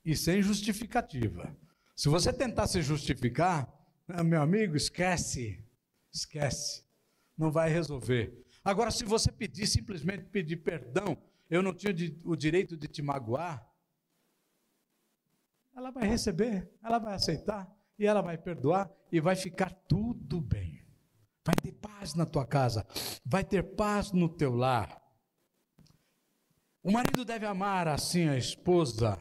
e 0.04 0.15
sem 0.15 0.41
justificativa. 0.41 1.56
Se 1.96 2.10
você 2.10 2.32
tentar 2.32 2.67
se 2.67 2.82
justificar, 2.82 3.72
ah, 4.10 4.24
meu 4.24 4.41
amigo, 4.41 4.76
esquece, 4.76 5.63
esquece, 6.13 6.84
não 7.38 7.52
vai 7.52 7.70
resolver. 7.70 8.46
Agora, 8.63 8.91
se 8.91 9.04
você 9.04 9.32
pedir, 9.32 9.67
simplesmente 9.67 10.26
pedir 10.26 10.58
perdão, 10.58 11.17
eu 11.50 11.62
não 11.62 11.74
tinha 11.74 11.93
o 12.24 12.36
direito 12.36 12.76
de 12.76 12.88
te 12.88 13.02
magoar, 13.02 13.65
ela 15.76 15.91
vai 15.91 16.08
receber, 16.08 16.72
ela 16.84 16.98
vai 16.98 17.13
aceitar 17.13 17.72
e 18.00 18.06
ela 18.06 18.22
vai 18.22 18.38
perdoar 18.38 18.91
e 19.12 19.20
vai 19.20 19.36
ficar 19.36 19.72
tudo 19.88 20.41
bem. 20.41 20.84
Vai 21.46 21.56
ter 21.56 21.72
paz 21.74 22.13
na 22.13 22.26
tua 22.26 22.46
casa, 22.46 22.86
vai 23.26 23.43
ter 23.43 23.63
paz 23.63 24.12
no 24.12 24.28
teu 24.28 24.54
lar. 24.56 25.02
O 26.82 26.91
marido 26.91 27.24
deve 27.24 27.46
amar 27.46 27.88
assim 27.88 28.28
a 28.28 28.38
esposa 28.38 29.20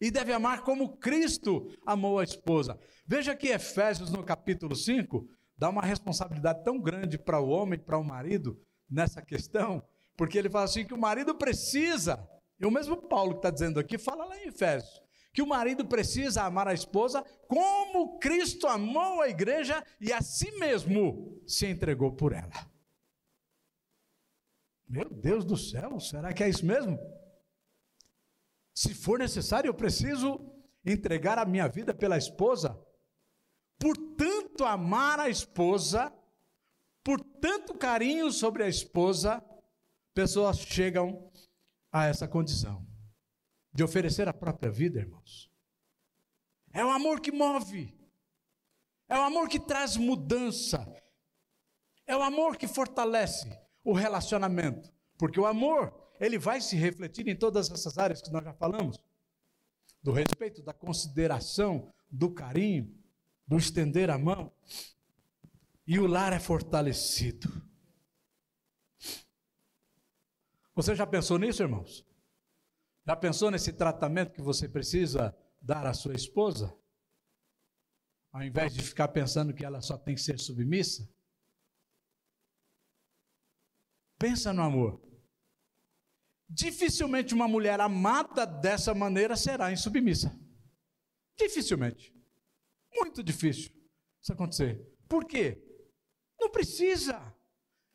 e 0.00 0.10
deve 0.10 0.32
amar 0.32 0.62
como 0.62 0.96
Cristo 0.98 1.70
amou 1.84 2.18
a 2.18 2.24
esposa. 2.24 2.78
Veja 3.06 3.34
que 3.34 3.48
Efésios, 3.48 4.10
no 4.10 4.22
capítulo 4.22 4.74
5, 4.74 5.26
dá 5.56 5.68
uma 5.70 5.82
responsabilidade 5.82 6.62
tão 6.64 6.80
grande 6.80 7.18
para 7.18 7.40
o 7.40 7.48
homem, 7.48 7.78
para 7.78 7.98
o 7.98 8.04
marido, 8.04 8.60
nessa 8.90 9.22
questão, 9.22 9.82
porque 10.16 10.38
ele 10.38 10.50
fala 10.50 10.64
assim: 10.64 10.84
que 10.84 10.94
o 10.94 10.98
marido 10.98 11.34
precisa, 11.34 12.26
e 12.60 12.66
o 12.66 12.70
mesmo 12.70 12.96
Paulo 12.96 13.32
que 13.32 13.38
está 13.38 13.50
dizendo 13.50 13.80
aqui, 13.80 13.98
fala 13.98 14.24
lá 14.24 14.36
em 14.38 14.48
Efésios, 14.48 15.00
que 15.32 15.42
o 15.42 15.46
marido 15.46 15.84
precisa 15.84 16.44
amar 16.44 16.68
a 16.68 16.74
esposa 16.74 17.22
como 17.46 18.18
Cristo 18.18 18.66
amou 18.66 19.20
a 19.20 19.28
igreja 19.28 19.84
e 20.00 20.12
a 20.12 20.22
si 20.22 20.50
mesmo 20.52 21.42
se 21.46 21.66
entregou 21.66 22.12
por 22.12 22.32
ela. 22.32 22.70
Meu 24.88 25.10
Deus 25.10 25.44
do 25.44 25.56
céu, 25.56 25.98
será 25.98 26.32
que 26.32 26.44
é 26.44 26.48
isso 26.48 26.64
mesmo? 26.64 26.98
Se 28.76 28.94
for 28.94 29.18
necessário, 29.18 29.70
eu 29.70 29.74
preciso 29.74 30.38
entregar 30.84 31.38
a 31.38 31.46
minha 31.46 31.66
vida 31.66 31.94
pela 31.94 32.18
esposa. 32.18 32.78
Por 33.78 33.96
tanto 34.14 34.66
amar 34.66 35.18
a 35.18 35.30
esposa, 35.30 36.12
por 37.02 37.18
tanto 37.40 37.74
carinho 37.74 38.30
sobre 38.30 38.62
a 38.62 38.68
esposa, 38.68 39.42
pessoas 40.12 40.58
chegam 40.58 41.32
a 41.90 42.04
essa 42.04 42.28
condição 42.28 42.86
de 43.72 43.82
oferecer 43.82 44.28
a 44.28 44.34
própria 44.34 44.70
vida, 44.70 45.00
irmãos. 45.00 45.50
É 46.74 46.84
o 46.84 46.90
amor 46.90 47.20
que 47.20 47.32
move, 47.32 47.98
é 49.08 49.18
o 49.18 49.22
amor 49.22 49.48
que 49.48 49.58
traz 49.58 49.96
mudança, 49.96 50.86
é 52.06 52.14
o 52.14 52.22
amor 52.22 52.58
que 52.58 52.68
fortalece, 52.68 53.48
o 53.82 53.94
relacionamento. 53.94 54.94
Porque 55.18 55.40
o 55.40 55.46
amor, 55.46 56.05
ele 56.20 56.38
vai 56.38 56.60
se 56.60 56.76
refletir 56.76 57.26
em 57.28 57.36
todas 57.36 57.70
essas 57.70 57.98
áreas 57.98 58.22
que 58.22 58.30
nós 58.30 58.44
já 58.44 58.52
falamos: 58.54 58.98
do 60.02 60.12
respeito, 60.12 60.62
da 60.62 60.72
consideração, 60.72 61.92
do 62.10 62.30
carinho, 62.30 62.94
do 63.46 63.56
estender 63.56 64.10
a 64.10 64.18
mão. 64.18 64.52
E 65.86 65.98
o 65.98 66.06
lar 66.06 66.32
é 66.32 66.40
fortalecido. 66.40 67.48
Você 70.74 70.94
já 70.94 71.06
pensou 71.06 71.38
nisso, 71.38 71.62
irmãos? 71.62 72.04
Já 73.06 73.14
pensou 73.14 73.50
nesse 73.50 73.72
tratamento 73.72 74.32
que 74.32 74.42
você 74.42 74.68
precisa 74.68 75.34
dar 75.62 75.86
à 75.86 75.94
sua 75.94 76.14
esposa? 76.14 76.76
Ao 78.32 78.42
invés 78.42 78.74
de 78.74 78.82
ficar 78.82 79.08
pensando 79.08 79.54
que 79.54 79.64
ela 79.64 79.80
só 79.80 79.96
tem 79.96 80.14
que 80.14 80.20
ser 80.20 80.38
submissa? 80.38 81.08
Pensa 84.18 84.52
no 84.52 84.62
amor. 84.62 85.05
Dificilmente 86.48 87.34
uma 87.34 87.48
mulher 87.48 87.80
amada 87.80 88.46
dessa 88.46 88.94
maneira 88.94 89.36
será 89.36 89.72
insubmissa. 89.72 90.38
Dificilmente. 91.36 92.14
Muito 92.94 93.22
difícil 93.22 93.76
isso 94.26 94.32
acontecer. 94.32 94.84
Por 95.08 95.24
quê? 95.24 95.62
Não 96.40 96.50
precisa. 96.50 97.14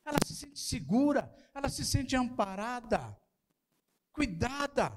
Ela 0.05 0.17
se 0.25 0.35
sente 0.35 0.59
segura, 0.59 1.33
ela 1.53 1.69
se 1.69 1.85
sente 1.85 2.15
amparada, 2.15 3.15
cuidada, 4.13 4.91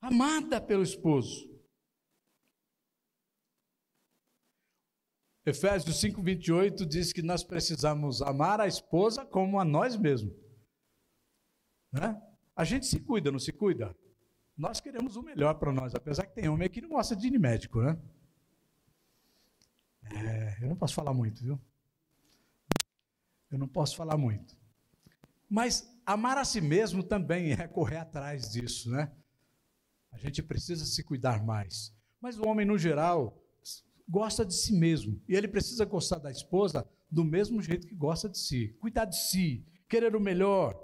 amada 0.00 0.60
pelo 0.60 0.82
esposo. 0.82 1.50
Efésios 5.44 6.00
5:28 6.00 6.86
diz 6.86 7.12
que 7.12 7.20
nós 7.20 7.42
precisamos 7.42 8.22
amar 8.22 8.60
a 8.60 8.68
esposa 8.68 9.26
como 9.26 9.58
a 9.58 9.64
nós 9.64 9.96
mesmos. 9.96 10.41
Né? 11.92 12.20
A 12.56 12.64
gente 12.64 12.86
se 12.86 12.98
cuida, 13.00 13.30
não 13.30 13.38
se 13.38 13.52
cuida? 13.52 13.94
Nós 14.56 14.80
queremos 14.80 15.16
o 15.16 15.22
melhor 15.22 15.54
para 15.54 15.72
nós, 15.72 15.94
apesar 15.94 16.26
que 16.26 16.34
tem 16.34 16.48
homem 16.48 16.68
que 16.68 16.80
não 16.80 16.90
gosta 16.90 17.14
de 17.14 17.26
ir 17.26 17.38
médico, 17.38 17.80
né? 17.80 17.98
É, 20.04 20.58
eu 20.62 20.68
não 20.68 20.76
posso 20.76 20.94
falar 20.94 21.14
muito, 21.14 21.42
viu? 21.42 21.60
Eu 23.50 23.58
não 23.58 23.68
posso 23.68 23.96
falar 23.96 24.16
muito. 24.16 24.56
Mas 25.48 25.92
amar 26.06 26.38
a 26.38 26.44
si 26.44 26.60
mesmo 26.60 27.02
também 27.02 27.52
é 27.52 27.68
correr 27.68 27.98
atrás 27.98 28.50
disso, 28.50 28.90
né? 28.90 29.12
A 30.10 30.18
gente 30.18 30.42
precisa 30.42 30.84
se 30.84 31.02
cuidar 31.02 31.42
mais. 31.44 31.94
Mas 32.20 32.38
o 32.38 32.46
homem, 32.46 32.66
no 32.66 32.78
geral, 32.78 33.38
gosta 34.08 34.44
de 34.44 34.54
si 34.54 34.72
mesmo. 34.72 35.20
E 35.28 35.34
ele 35.34 35.48
precisa 35.48 35.84
gostar 35.84 36.18
da 36.18 36.30
esposa 36.30 36.86
do 37.10 37.24
mesmo 37.24 37.60
jeito 37.60 37.86
que 37.86 37.94
gosta 37.94 38.28
de 38.28 38.38
si. 38.38 38.68
Cuidar 38.80 39.06
de 39.06 39.16
si, 39.16 39.66
querer 39.88 40.14
o 40.14 40.20
melhor. 40.20 40.78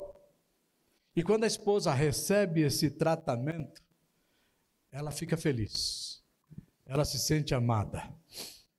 E 1.18 1.22
quando 1.24 1.42
a 1.42 1.48
esposa 1.48 1.92
recebe 1.92 2.60
esse 2.62 2.88
tratamento, 2.88 3.82
ela 4.88 5.10
fica 5.10 5.36
feliz. 5.36 6.22
Ela 6.86 7.04
se 7.04 7.18
sente 7.18 7.52
amada. 7.52 8.08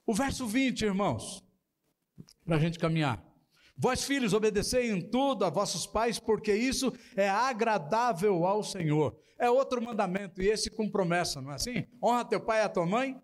O 0.06 0.14
verso 0.14 0.48
20, 0.48 0.86
irmãos, 0.86 1.44
para 2.46 2.56
a 2.56 2.60
gente 2.60 2.80
caminhar. 2.80 3.22
Vós, 3.76 4.06
filhos, 4.06 4.32
obedecei 4.32 4.90
em 4.90 5.02
tudo 5.02 5.44
a 5.44 5.50
vossos 5.50 5.86
pais, 5.86 6.18
porque 6.18 6.56
isso 6.56 6.94
é 7.14 7.28
agradável 7.28 8.46
ao 8.46 8.64
Senhor. 8.64 9.20
É 9.38 9.50
outro 9.50 9.82
mandamento, 9.82 10.42
e 10.42 10.48
esse 10.48 10.70
com 10.70 10.90
promessa, 10.90 11.42
não 11.42 11.52
é 11.52 11.56
assim? 11.56 11.86
Honra 12.02 12.24
teu 12.24 12.40
pai 12.40 12.60
e 12.60 12.64
a 12.64 12.70
tua 12.70 12.86
mãe, 12.86 13.22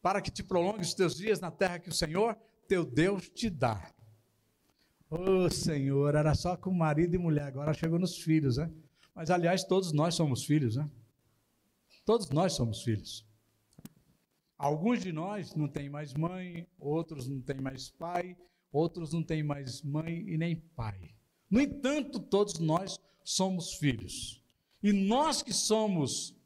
para 0.00 0.22
que 0.22 0.30
te 0.30 0.44
prolongue 0.44 0.82
os 0.82 0.94
teus 0.94 1.16
dias 1.16 1.40
na 1.40 1.50
terra 1.50 1.80
que 1.80 1.88
o 1.88 1.92
Senhor, 1.92 2.38
teu 2.68 2.84
Deus, 2.84 3.28
te 3.28 3.50
dá. 3.50 3.92
Ô 5.10 5.44
oh, 5.44 5.50
Senhor, 5.50 6.14
era 6.14 6.34
só 6.34 6.56
com 6.56 6.72
marido 6.72 7.16
e 7.16 7.18
mulher, 7.18 7.42
agora 7.42 7.74
chegou 7.74 7.98
nos 7.98 8.16
filhos, 8.16 8.56
né? 8.56 8.70
Mas 9.14 9.30
aliás, 9.30 9.64
todos 9.64 9.92
nós 9.92 10.14
somos 10.14 10.44
filhos, 10.44 10.76
né? 10.76 10.88
Todos 12.04 12.30
nós 12.30 12.52
somos 12.52 12.82
filhos. 12.82 13.26
Alguns 14.56 15.00
de 15.00 15.12
nós 15.12 15.54
não 15.54 15.66
têm 15.66 15.88
mais 15.88 16.14
mãe, 16.14 16.66
outros 16.78 17.28
não 17.28 17.40
têm 17.40 17.60
mais 17.60 17.90
pai, 17.90 18.36
outros 18.70 19.12
não 19.12 19.22
têm 19.22 19.42
mais 19.42 19.82
mãe 19.82 20.24
e 20.28 20.38
nem 20.38 20.54
pai. 20.54 21.14
No 21.50 21.60
entanto, 21.60 22.20
todos 22.20 22.58
nós 22.58 22.98
somos 23.24 23.74
filhos. 23.74 24.44
E 24.82 24.92
nós 24.92 25.42
que 25.42 25.52
somos 25.52 26.36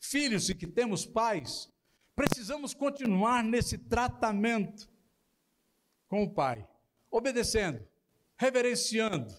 filhos 0.00 0.48
e 0.48 0.54
que 0.54 0.66
temos 0.66 1.04
pais, 1.04 1.70
Precisamos 2.14 2.72
continuar 2.72 3.42
nesse 3.42 3.76
tratamento 3.76 4.88
com 6.08 6.22
o 6.22 6.30
pai, 6.30 6.66
obedecendo, 7.10 7.84
reverenciando 8.36 9.34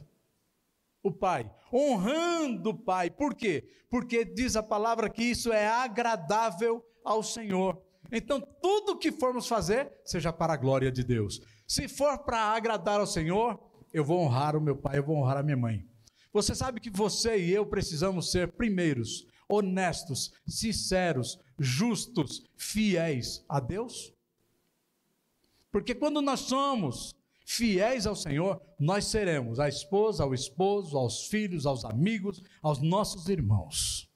o 1.03 1.11
pai, 1.11 1.51
honrando 1.71 2.71
o 2.71 2.77
pai. 2.77 3.09
Por 3.09 3.35
quê? 3.35 3.67
Porque 3.89 4.25
diz 4.25 4.55
a 4.55 4.63
palavra 4.63 5.09
que 5.09 5.23
isso 5.23 5.53
é 5.53 5.67
agradável 5.67 6.83
ao 7.03 7.21
Senhor. 7.21 7.81
Então, 8.11 8.41
tudo 8.61 8.97
que 8.97 9.11
formos 9.11 9.47
fazer, 9.47 9.91
seja 10.03 10.31
para 10.33 10.53
a 10.53 10.57
glória 10.57 10.91
de 10.91 11.03
Deus. 11.03 11.41
Se 11.67 11.87
for 11.87 12.19
para 12.19 12.37
agradar 12.37 12.99
ao 12.99 13.07
Senhor, 13.07 13.59
eu 13.93 14.03
vou 14.03 14.19
honrar 14.19 14.55
o 14.55 14.61
meu 14.61 14.75
pai, 14.75 14.97
eu 14.97 15.03
vou 15.03 15.17
honrar 15.17 15.37
a 15.37 15.43
minha 15.43 15.57
mãe. 15.57 15.85
Você 16.33 16.53
sabe 16.53 16.79
que 16.79 16.89
você 16.89 17.37
e 17.37 17.51
eu 17.51 17.65
precisamos 17.65 18.31
ser 18.31 18.53
primeiros, 18.53 19.25
honestos, 19.47 20.33
sinceros, 20.47 21.39
justos, 21.57 22.43
fiéis 22.57 23.45
a 23.47 23.59
Deus? 23.59 24.13
Porque 25.71 25.95
quando 25.95 26.21
nós 26.21 26.41
somos 26.41 27.15
fiéis 27.45 28.07
ao 28.07 28.15
Senhor, 28.15 28.59
nós 28.79 29.05
seremos 29.05 29.59
a 29.59 29.69
esposa, 29.69 30.23
ao 30.23 30.33
esposo, 30.33 30.97
aos 30.97 31.27
filhos, 31.27 31.65
aos 31.65 31.85
amigos, 31.85 32.41
aos 32.61 32.81
nossos 32.81 33.29
irmãos. 33.29 34.11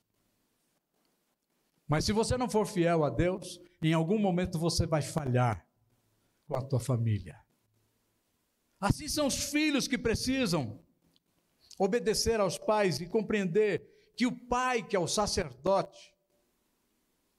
Mas 1.87 2.05
se 2.05 2.11
você 2.11 2.37
não 2.37 2.49
for 2.49 2.65
fiel 2.65 3.03
a 3.03 3.09
Deus, 3.09 3.59
em 3.81 3.93
algum 3.93 4.19
momento 4.19 4.59
você 4.59 4.85
vai 4.85 5.01
falhar 5.01 5.65
com 6.47 6.57
a 6.57 6.61
tua 6.61 6.79
família. 6.79 7.39
Assim 8.79 9.07
são 9.07 9.27
os 9.27 9.51
filhos 9.51 9.87
que 9.87 9.97
precisam 9.97 10.83
obedecer 11.77 12.39
aos 12.39 12.57
pais 12.57 12.99
e 12.99 13.07
compreender 13.07 13.87
que 14.15 14.25
o 14.25 14.47
pai, 14.47 14.85
que 14.85 14.95
é 14.95 14.99
o 14.99 15.07
sacerdote, 15.07 16.13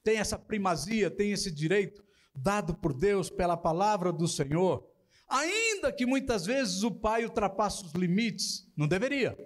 tem 0.03 0.19
essa 0.19 0.39
primazia, 0.39 1.11
tem 1.11 1.33
esse 1.33 1.51
direito 1.51 2.03
dado 2.35 2.75
por 2.75 2.93
Deus 2.93 3.29
pela 3.29 3.57
palavra 3.57 4.13
do 4.13 4.27
Senhor, 4.27 4.90
ainda 5.31 5.93
que 5.93 6.05
muitas 6.05 6.45
vezes 6.45 6.83
o 6.83 6.91
pai 6.91 7.25
ultrapasse 7.25 7.85
os 7.85 7.93
limites, 7.93 8.71
não 8.77 8.89
deveria, 8.89 9.37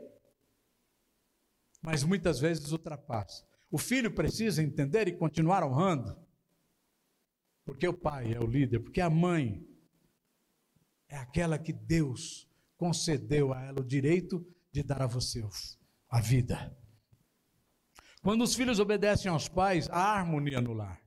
mas 1.83 2.03
muitas 2.03 2.41
vezes 2.41 2.73
ultrapassa. 2.73 3.47
O 3.71 3.77
filho 3.77 4.15
precisa 4.15 4.63
entender 4.63 5.07
e 5.07 5.17
continuar 5.17 5.63
honrando, 5.63 6.19
porque 7.65 7.87
o 7.87 7.93
pai 7.93 8.33
é 8.33 8.41
o 8.41 8.47
líder, 8.47 8.81
porque 8.81 9.01
a 9.01 9.11
mãe 9.11 9.67
é 11.09 11.17
aquela 11.17 11.59
que 11.59 11.73
Deus 11.73 12.49
concedeu 12.77 13.53
a 13.53 13.63
ela 13.63 13.81
o 13.81 13.85
direito 13.85 14.45
de 14.73 14.83
dar 14.83 15.03
a 15.03 15.07
você 15.07 15.45
a 16.09 16.21
vida. 16.21 16.77
Quando 18.23 18.43
os 18.43 18.55
filhos 18.55 18.81
obedecem 18.81 19.31
aos 19.31 19.49
pais, 19.49 19.89
há 19.91 20.19
harmonia 20.19 20.61
no 20.61 20.73
lar. 20.73 21.05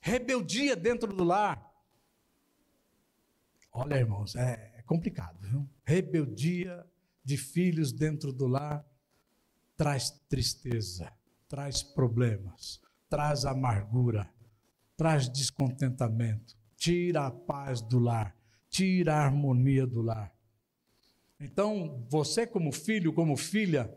Rebeldia 0.00 0.76
dentro 0.76 1.12
do 1.12 1.24
lar. 1.24 1.69
Olha, 3.72 3.96
irmãos, 3.96 4.34
é, 4.36 4.72
é 4.76 4.82
complicado, 4.82 5.38
viu? 5.40 5.68
Rebeldia 5.84 6.84
de 7.24 7.36
filhos 7.36 7.92
dentro 7.92 8.32
do 8.32 8.46
lar 8.46 8.84
traz 9.76 10.10
tristeza, 10.28 11.10
traz 11.48 11.82
problemas, 11.82 12.80
traz 13.08 13.44
amargura, 13.46 14.30
traz 14.96 15.28
descontentamento, 15.28 16.54
tira 16.76 17.26
a 17.26 17.30
paz 17.30 17.80
do 17.80 17.98
lar, 17.98 18.36
tira 18.68 19.14
a 19.14 19.24
harmonia 19.24 19.86
do 19.86 20.02
lar. 20.02 20.34
Então, 21.40 22.06
você, 22.10 22.46
como 22.46 22.70
filho, 22.70 23.12
como 23.14 23.36
filha, 23.36 23.90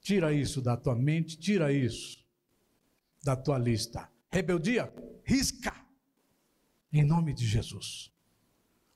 tira 0.00 0.32
isso 0.32 0.62
da 0.62 0.76
tua 0.76 0.94
mente, 0.94 1.36
tira 1.36 1.72
isso 1.72 2.24
da 3.24 3.34
tua 3.34 3.58
lista. 3.58 4.08
Rebeldia, 4.30 4.92
risca, 5.24 5.74
em 6.92 7.04
nome 7.04 7.34
de 7.34 7.46
Jesus. 7.46 8.12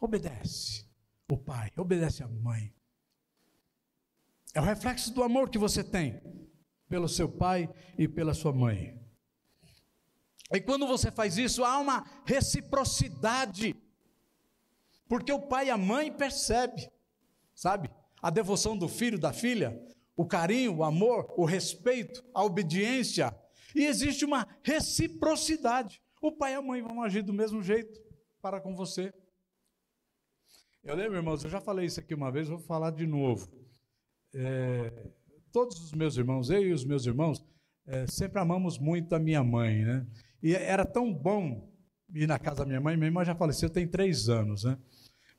Obedece 0.04 0.86
o 1.30 1.36
pai, 1.36 1.72
obedece 1.76 2.22
a 2.22 2.28
mãe. 2.28 2.72
É 4.52 4.60
o 4.60 4.64
reflexo 4.64 5.12
do 5.12 5.22
amor 5.22 5.48
que 5.50 5.58
você 5.58 5.82
tem 5.82 6.20
pelo 6.88 7.08
seu 7.08 7.28
pai 7.28 7.68
e 7.98 8.06
pela 8.06 8.34
sua 8.34 8.52
mãe. 8.52 9.00
E 10.52 10.60
quando 10.60 10.86
você 10.86 11.10
faz 11.10 11.38
isso, 11.38 11.64
há 11.64 11.78
uma 11.78 12.04
reciprocidade. 12.24 13.74
Porque 15.08 15.32
o 15.32 15.40
pai 15.40 15.66
e 15.66 15.70
a 15.70 15.78
mãe 15.78 16.12
percebem 16.12 16.88
sabe? 17.54 17.90
A 18.20 18.30
devoção 18.30 18.76
do 18.76 18.88
filho, 18.88 19.18
da 19.18 19.32
filha, 19.32 19.80
o 20.16 20.26
carinho, 20.26 20.76
o 20.76 20.84
amor, 20.84 21.32
o 21.36 21.44
respeito, 21.44 22.24
a 22.34 22.44
obediência. 22.44 23.34
E 23.74 23.86
existe 23.86 24.24
uma 24.24 24.46
reciprocidade. 24.62 26.02
O 26.20 26.32
pai 26.32 26.52
e 26.52 26.56
a 26.56 26.62
mãe 26.62 26.82
vão 26.82 27.02
agir 27.02 27.22
do 27.22 27.32
mesmo 27.32 27.62
jeito 27.62 28.00
para 28.40 28.60
com 28.60 28.74
você. 28.74 29.12
Eu 30.84 30.94
lembro, 30.94 31.16
irmãos, 31.16 31.42
eu 31.42 31.48
já 31.48 31.62
falei 31.62 31.86
isso 31.86 31.98
aqui 31.98 32.14
uma 32.14 32.30
vez, 32.30 32.46
vou 32.46 32.58
falar 32.58 32.90
de 32.90 33.06
novo. 33.06 33.48
É, 34.34 34.92
todos 35.50 35.82
os 35.82 35.92
meus 35.92 36.18
irmãos, 36.18 36.50
eu 36.50 36.62
e 36.62 36.72
os 36.74 36.84
meus 36.84 37.06
irmãos, 37.06 37.42
é, 37.86 38.06
sempre 38.06 38.38
amamos 38.38 38.78
muito 38.78 39.14
a 39.14 39.18
minha 39.18 39.42
mãe, 39.42 39.82
né? 39.82 40.06
E 40.42 40.54
era 40.54 40.84
tão 40.84 41.10
bom 41.10 41.72
ir 42.14 42.26
na 42.26 42.38
casa 42.38 42.58
da 42.58 42.66
minha 42.66 42.82
mãe, 42.82 42.98
minha 42.98 43.08
irmã 43.08 43.24
já 43.24 43.34
faleceu 43.34 43.70
tem 43.70 43.88
três 43.88 44.28
anos, 44.28 44.64
né? 44.64 44.78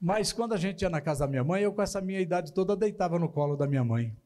Mas 0.02 0.34
quando 0.34 0.54
a 0.54 0.58
gente 0.58 0.82
ia 0.82 0.90
na 0.90 1.00
casa 1.00 1.26
da 1.26 1.30
minha 1.30 1.44
mãe, 1.44 1.62
eu 1.62 1.72
com 1.72 1.82
essa 1.84 2.02
minha 2.02 2.20
idade 2.20 2.52
toda 2.52 2.76
deitava 2.76 3.20
no 3.20 3.30
colo 3.30 3.56
da 3.56 3.68
minha 3.68 3.84
mãe. 3.84 4.18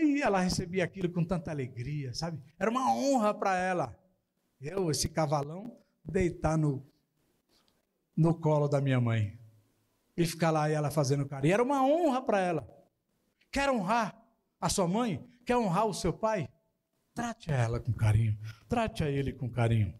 E 0.00 0.22
ela 0.22 0.40
recebia 0.40 0.84
aquilo 0.84 1.10
com 1.10 1.22
tanta 1.22 1.50
alegria, 1.50 2.14
sabe? 2.14 2.40
Era 2.58 2.70
uma 2.70 2.94
honra 2.94 3.34
para 3.34 3.58
ela. 3.58 3.94
Eu, 4.58 4.90
esse 4.90 5.06
cavalão, 5.06 5.76
deitar 6.02 6.56
no, 6.56 6.82
no 8.16 8.34
colo 8.34 8.68
da 8.68 8.80
minha 8.80 8.98
mãe. 8.98 9.43
E 10.16 10.26
ficar 10.26 10.50
lá 10.50 10.70
e 10.70 10.72
ela 10.72 10.90
fazendo 10.90 11.26
carinho. 11.26 11.54
Era 11.54 11.62
uma 11.62 11.84
honra 11.84 12.22
para 12.22 12.40
ela. 12.40 12.68
Quer 13.50 13.70
honrar 13.70 14.16
a 14.60 14.68
sua 14.68 14.86
mãe? 14.86 15.24
Quer 15.44 15.56
honrar 15.56 15.86
o 15.86 15.94
seu 15.94 16.12
pai? 16.12 16.48
Trate 17.14 17.50
ela 17.50 17.80
com 17.80 17.92
carinho. 17.92 18.38
Trate 18.68 19.04
a 19.04 19.10
ele 19.10 19.32
com 19.32 19.50
carinho. 19.50 19.94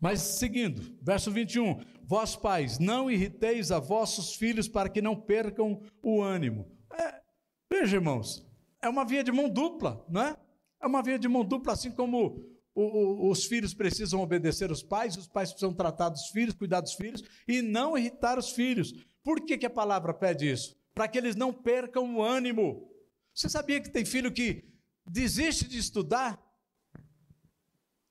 Mas 0.00 0.20
seguindo, 0.20 0.98
verso 1.00 1.30
21. 1.30 1.80
Vós 2.02 2.34
pais, 2.34 2.78
não 2.78 3.10
irriteis 3.10 3.70
a 3.70 3.78
vossos 3.78 4.34
filhos 4.34 4.68
para 4.68 4.88
que 4.88 5.00
não 5.00 5.14
percam 5.14 5.80
o 6.02 6.20
ânimo. 6.20 6.70
É, 6.92 7.22
veja, 7.70 7.96
irmãos, 7.96 8.44
é 8.82 8.88
uma 8.88 9.04
via 9.04 9.22
de 9.22 9.30
mão 9.30 9.48
dupla, 9.48 10.04
não 10.08 10.20
é? 10.22 10.36
É 10.80 10.86
uma 10.86 11.02
via 11.02 11.18
de 11.18 11.28
mão 11.28 11.44
dupla, 11.44 11.72
assim 11.72 11.92
como 11.92 12.51
o, 12.74 12.82
o, 12.82 13.30
os 13.30 13.44
filhos 13.44 13.74
precisam 13.74 14.20
obedecer 14.20 14.70
os 14.70 14.82
pais, 14.82 15.16
os 15.16 15.28
pais 15.28 15.50
precisam 15.50 15.74
tratar 15.74 16.08
dos 16.08 16.28
filhos, 16.28 16.54
cuidar 16.54 16.80
dos 16.80 16.94
filhos 16.94 17.22
e 17.46 17.60
não 17.60 17.96
irritar 17.96 18.38
os 18.38 18.50
filhos. 18.50 18.92
Por 19.22 19.44
que, 19.44 19.58
que 19.58 19.66
a 19.66 19.70
palavra 19.70 20.14
pede 20.14 20.50
isso? 20.50 20.76
Para 20.94 21.08
que 21.08 21.18
eles 21.18 21.36
não 21.36 21.52
percam 21.52 22.16
o 22.16 22.22
ânimo. 22.22 22.90
Você 23.34 23.48
sabia 23.48 23.80
que 23.80 23.90
tem 23.90 24.04
filho 24.04 24.32
que 24.32 24.64
desiste 25.06 25.66
de 25.68 25.78
estudar 25.78 26.40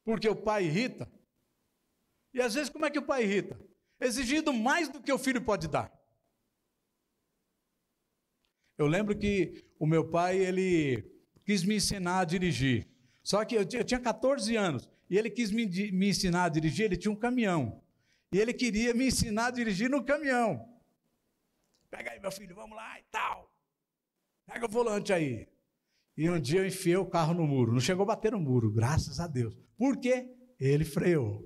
porque 0.04 0.28
o 0.28 0.36
pai 0.36 0.66
irrita? 0.66 1.12
E 2.34 2.42
às 2.42 2.54
vezes, 2.54 2.70
como 2.70 2.86
é 2.86 2.92
que 2.92 3.00
o 3.00 3.06
pai 3.06 3.24
irrita? 3.24 3.60
Exigindo 4.00 4.54
mais 4.54 4.90
do 4.90 5.02
que 5.02 5.12
o 5.12 5.20
filho 5.20 5.42
pode 5.42 5.68
dar. 5.68 5.92
Eu 8.78 8.88
lembro 8.88 9.16
que 9.18 9.64
o 9.78 9.86
meu 9.86 10.10
pai, 10.10 10.38
ele 10.38 11.04
quis 11.46 11.64
me 11.64 11.76
ensinar 11.76 12.22
a 12.22 12.26
dirigir. 12.26 12.91
Só 13.24 13.44
que 13.46 13.56
eu 13.56 13.66
tinha 13.66 14.00
14 14.00 14.56
anos 14.56 14.90
e 15.10 15.18
ele 15.18 15.30
quis 15.30 15.52
me, 15.52 15.66
me 15.92 16.10
ensinar 16.10 16.46
a 16.46 16.50
dirigir, 16.50 16.86
ele 16.86 16.98
tinha 16.98 17.12
um 17.12 17.16
caminhão. 17.16 17.82
E 18.32 18.40
ele 18.40 18.54
queria 18.54 18.94
me 18.94 19.08
ensinar 19.08 19.48
a 19.48 19.52
dirigir 19.52 19.90
no 19.90 20.04
caminhão. 20.04 20.68
Pega 21.90 22.12
aí, 22.12 22.20
meu 22.20 22.32
filho, 22.32 22.56
vamos 22.56 22.76
lá 22.76 23.00
e 23.00 23.04
tal. 23.12 23.52
Pega 24.46 24.66
o 24.66 24.70
volante 24.70 25.12
aí. 25.12 25.48
E 26.18 26.30
um 26.30 26.40
dia 26.40 26.62
eu 26.62 26.68
enfiei 26.68 26.96
o 26.96 27.06
carro 27.06 27.34
no 27.34 27.46
muro. 27.46 27.74
Não 27.74 27.80
chegou 27.82 28.04
a 28.04 28.08
bater 28.08 28.32
no 28.32 28.40
muro, 28.40 28.72
graças 28.72 29.20
a 29.20 29.28
Deus. 29.28 29.54
Por 29.78 29.98
quê? 29.98 30.30
Ele 30.60 30.86
freou 30.86 31.46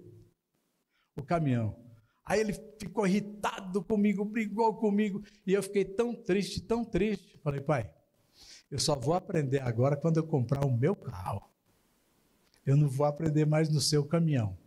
o 1.15 1.23
caminhão. 1.23 1.83
Aí 2.23 2.39
ele 2.39 2.53
ficou 2.79 3.07
irritado 3.07 3.83
comigo, 3.83 4.25
brigou 4.25 4.75
comigo, 4.75 5.23
e 5.45 5.53
eu 5.53 5.61
fiquei 5.61 5.85
tão 5.85 6.13
triste, 6.15 6.61
tão 6.61 6.83
triste. 6.83 7.39
Falei, 7.43 7.61
pai, 7.61 7.91
eu 8.69 8.79
só 8.79 8.95
vou 8.95 9.13
aprender 9.13 9.61
agora 9.61 9.95
quando 9.95 10.17
eu 10.17 10.27
comprar 10.27 10.65
o 10.65 10.75
meu 10.75 10.95
carro. 10.95 11.54
Eu 12.65 12.75
não 12.75 12.89
vou 12.89 13.05
aprender 13.05 13.45
mais 13.45 13.69
no 13.69 13.79
seu 13.79 14.03
caminhão. 14.03 14.57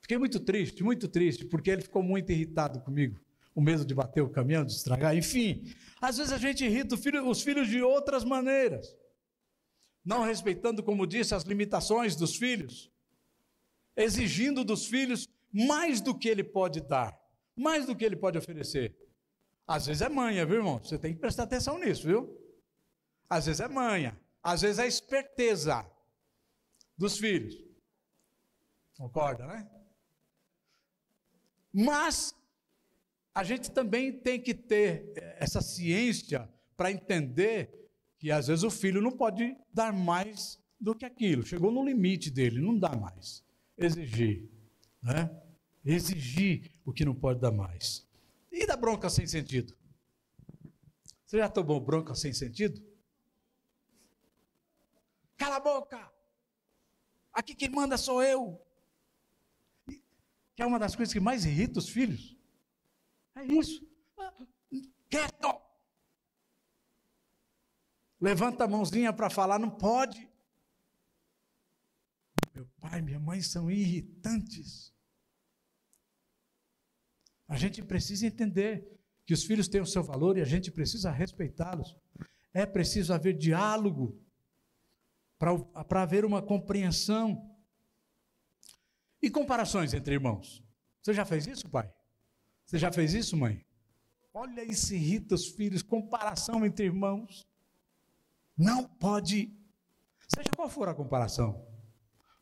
Fiquei 0.00 0.16
muito 0.16 0.40
triste, 0.40 0.82
muito 0.82 1.08
triste, 1.08 1.44
porque 1.44 1.70
ele 1.70 1.82
ficou 1.82 2.02
muito 2.02 2.30
irritado 2.30 2.80
comigo. 2.80 3.20
O 3.54 3.60
medo 3.60 3.84
de 3.84 3.94
bater 3.94 4.22
o 4.22 4.30
caminhão, 4.30 4.64
de 4.64 4.72
estragar, 4.72 5.16
enfim. 5.16 5.64
Às 6.00 6.18
vezes 6.18 6.32
a 6.32 6.38
gente 6.38 6.64
irrita 6.64 6.94
os 6.94 7.42
filhos 7.42 7.68
de 7.68 7.82
outras 7.82 8.24
maneiras. 8.24 8.96
Não 10.04 10.22
respeitando, 10.22 10.82
como 10.82 11.06
disse, 11.06 11.34
as 11.34 11.42
limitações 11.42 12.14
dos 12.14 12.36
filhos. 12.36 12.90
Exigindo 13.96 14.64
dos 14.64 14.86
filhos 14.86 15.28
mais 15.52 16.00
do 16.00 16.16
que 16.16 16.28
ele 16.28 16.44
pode 16.44 16.80
dar, 16.80 17.18
mais 17.56 17.86
do 17.86 17.96
que 17.96 18.04
ele 18.04 18.14
pode 18.14 18.38
oferecer. 18.38 18.94
Às 19.66 19.86
vezes 19.86 20.02
é 20.02 20.08
manha, 20.08 20.46
viu, 20.46 20.56
irmão? 20.56 20.78
Você 20.78 20.98
tem 20.98 21.12
que 21.12 21.20
prestar 21.20 21.42
atenção 21.42 21.78
nisso, 21.78 22.06
viu? 22.06 22.38
Às 23.28 23.46
vezes 23.46 23.60
é 23.60 23.66
manha, 23.66 24.16
às 24.42 24.60
vezes 24.62 24.78
é 24.78 24.86
esperteza 24.86 25.84
dos 26.96 27.18
filhos. 27.18 27.54
Concorda, 28.96 29.46
né? 29.46 29.70
Mas 31.72 32.34
a 33.34 33.44
gente 33.44 33.70
também 33.70 34.12
tem 34.12 34.40
que 34.40 34.54
ter 34.54 35.12
essa 35.38 35.60
ciência 35.60 36.48
para 36.76 36.90
entender 36.90 37.90
que 38.18 38.30
às 38.30 38.46
vezes 38.46 38.64
o 38.64 38.70
filho 38.70 39.02
não 39.02 39.12
pode 39.12 39.54
dar 39.72 39.92
mais 39.92 40.58
do 40.80 40.94
que 40.94 41.04
aquilo. 41.04 41.44
Chegou 41.44 41.70
no 41.70 41.84
limite 41.84 42.30
dele, 42.30 42.60
não 42.60 42.78
dá 42.78 42.96
mais. 42.96 43.44
Exigir, 43.76 44.48
né? 45.02 45.30
Exigir 45.84 46.72
o 46.84 46.92
que 46.92 47.04
não 47.04 47.14
pode 47.14 47.40
dar 47.40 47.52
mais. 47.52 48.06
E 48.50 48.66
da 48.66 48.76
bronca 48.76 49.10
sem 49.10 49.26
sentido? 49.26 49.76
Você 51.26 51.38
já 51.38 51.48
tomou 51.48 51.78
bronca 51.78 52.14
sem 52.14 52.32
sentido? 52.32 52.82
Cala 55.36 55.56
a 55.56 55.60
boca! 55.60 56.15
Aqui 57.36 57.54
quem 57.54 57.68
manda 57.68 57.98
sou 57.98 58.22
eu. 58.22 58.58
Que 60.54 60.62
é 60.62 60.66
uma 60.66 60.78
das 60.78 60.96
coisas 60.96 61.12
que 61.12 61.20
mais 61.20 61.44
irrita 61.44 61.78
os 61.78 61.86
filhos. 61.86 62.34
É 63.34 63.44
isso. 63.44 63.86
Quieto! 65.10 65.60
Levanta 68.18 68.64
a 68.64 68.68
mãozinha 68.68 69.12
para 69.12 69.28
falar, 69.28 69.58
não 69.58 69.68
pode. 69.68 70.26
Meu 72.54 72.66
pai, 72.80 73.02
minha 73.02 73.20
mãe 73.20 73.42
são 73.42 73.70
irritantes. 73.70 74.94
A 77.46 77.58
gente 77.58 77.82
precisa 77.82 78.26
entender 78.26 78.98
que 79.26 79.34
os 79.34 79.44
filhos 79.44 79.68
têm 79.68 79.82
o 79.82 79.86
seu 79.86 80.02
valor 80.02 80.38
e 80.38 80.40
a 80.40 80.46
gente 80.46 80.70
precisa 80.70 81.10
respeitá-los. 81.10 81.94
É 82.54 82.64
preciso 82.64 83.12
haver 83.12 83.36
diálogo 83.36 84.18
para 85.38 86.02
haver 86.02 86.24
uma 86.24 86.42
compreensão. 86.42 87.54
E 89.22 89.30
comparações 89.30 89.94
entre 89.94 90.14
irmãos. 90.14 90.62
Você 91.02 91.14
já 91.14 91.24
fez 91.24 91.46
isso, 91.46 91.68
pai? 91.68 91.92
Você 92.64 92.78
já 92.78 92.92
fez 92.92 93.14
isso, 93.14 93.36
mãe? 93.36 93.64
Olha 94.34 94.62
isso 94.62 94.94
irrita 94.94 95.34
os 95.34 95.46
filhos, 95.48 95.82
comparação 95.82 96.66
entre 96.66 96.84
irmãos. 96.84 97.48
Não 98.56 98.84
pode. 98.84 99.50
Seja 100.28 100.50
qual 100.54 100.68
for 100.68 100.88
a 100.88 100.94
comparação. 100.94 101.64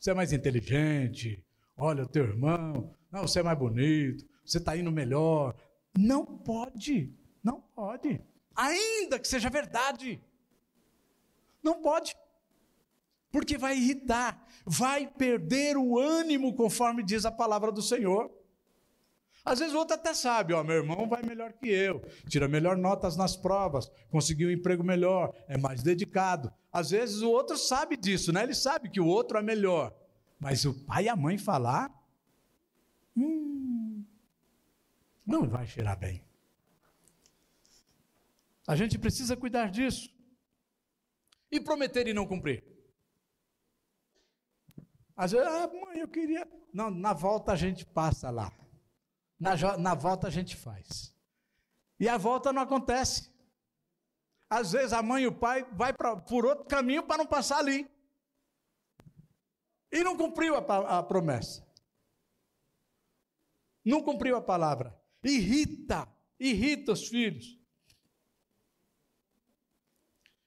Você 0.00 0.10
é 0.10 0.14
mais 0.14 0.32
inteligente, 0.32 1.44
olha 1.76 2.04
o 2.04 2.08
teu 2.08 2.24
irmão, 2.24 2.94
não, 3.10 3.22
você 3.22 3.40
é 3.40 3.42
mais 3.42 3.58
bonito, 3.58 4.26
você 4.44 4.58
está 4.58 4.76
indo 4.76 4.90
melhor. 4.90 5.54
Não 5.96 6.24
pode, 6.38 7.16
não 7.42 7.60
pode. 7.60 8.20
Ainda 8.56 9.18
que 9.18 9.28
seja 9.28 9.48
verdade. 9.48 10.20
Não 11.62 11.80
pode 11.80 12.14
porque 13.34 13.58
vai 13.58 13.76
irritar, 13.76 14.46
vai 14.64 15.08
perder 15.08 15.76
o 15.76 15.98
ânimo, 15.98 16.54
conforme 16.54 17.02
diz 17.02 17.24
a 17.24 17.32
palavra 17.32 17.72
do 17.72 17.82
Senhor. 17.82 18.30
Às 19.44 19.58
vezes 19.58 19.74
o 19.74 19.78
outro 19.78 19.96
até 19.96 20.14
sabe, 20.14 20.54
ó, 20.54 20.62
meu 20.62 20.76
irmão 20.76 21.08
vai 21.08 21.20
melhor 21.20 21.52
que 21.52 21.68
eu, 21.68 22.00
tira 22.28 22.46
melhor 22.46 22.76
notas 22.76 23.16
nas 23.16 23.36
provas, 23.36 23.90
conseguiu 24.08 24.50
um 24.50 24.52
emprego 24.52 24.84
melhor, 24.84 25.34
é 25.48 25.58
mais 25.58 25.82
dedicado. 25.82 26.52
Às 26.72 26.90
vezes 26.90 27.22
o 27.22 27.28
outro 27.28 27.58
sabe 27.58 27.96
disso, 27.96 28.32
né? 28.32 28.44
Ele 28.44 28.54
sabe 28.54 28.88
que 28.88 29.00
o 29.00 29.06
outro 29.06 29.36
é 29.36 29.42
melhor. 29.42 29.92
Mas 30.38 30.64
o 30.64 30.72
pai 30.84 31.06
e 31.06 31.08
a 31.08 31.16
mãe 31.16 31.36
falar, 31.36 31.92
hum, 33.16 34.04
não 35.26 35.48
vai 35.48 35.66
cheirar 35.66 35.98
bem. 35.98 36.24
A 38.64 38.76
gente 38.76 38.96
precisa 38.96 39.36
cuidar 39.36 39.72
disso. 39.72 40.08
E 41.50 41.58
prometer 41.58 42.06
e 42.06 42.14
não 42.14 42.28
cumprir. 42.28 42.73
Às 45.16 45.32
vezes, 45.32 45.46
ah, 45.46 45.68
mãe, 45.68 45.98
eu 45.98 46.08
queria. 46.08 46.46
Não, 46.72 46.90
na 46.90 47.12
volta 47.12 47.52
a 47.52 47.56
gente 47.56 47.86
passa 47.86 48.30
lá. 48.30 48.52
Na, 49.38 49.54
na 49.78 49.94
volta 49.94 50.26
a 50.26 50.30
gente 50.30 50.56
faz. 50.56 51.14
E 51.98 52.08
a 52.08 52.16
volta 52.16 52.52
não 52.52 52.62
acontece. 52.62 53.32
Às 54.50 54.72
vezes 54.72 54.92
a 54.92 55.02
mãe 55.02 55.22
e 55.24 55.26
o 55.26 55.38
pai 55.38 55.64
vai 55.72 55.92
pra, 55.92 56.16
por 56.16 56.44
outro 56.44 56.64
caminho 56.64 57.02
para 57.04 57.18
não 57.18 57.26
passar 57.26 57.58
ali. 57.58 57.88
E 59.90 60.02
não 60.02 60.16
cumpriu 60.16 60.56
a, 60.56 60.98
a 60.98 61.02
promessa. 61.02 61.64
Não 63.84 64.02
cumpriu 64.02 64.36
a 64.36 64.42
palavra. 64.42 64.98
Irrita, 65.22 66.08
irrita 66.38 66.92
os 66.92 67.06
filhos. 67.06 67.58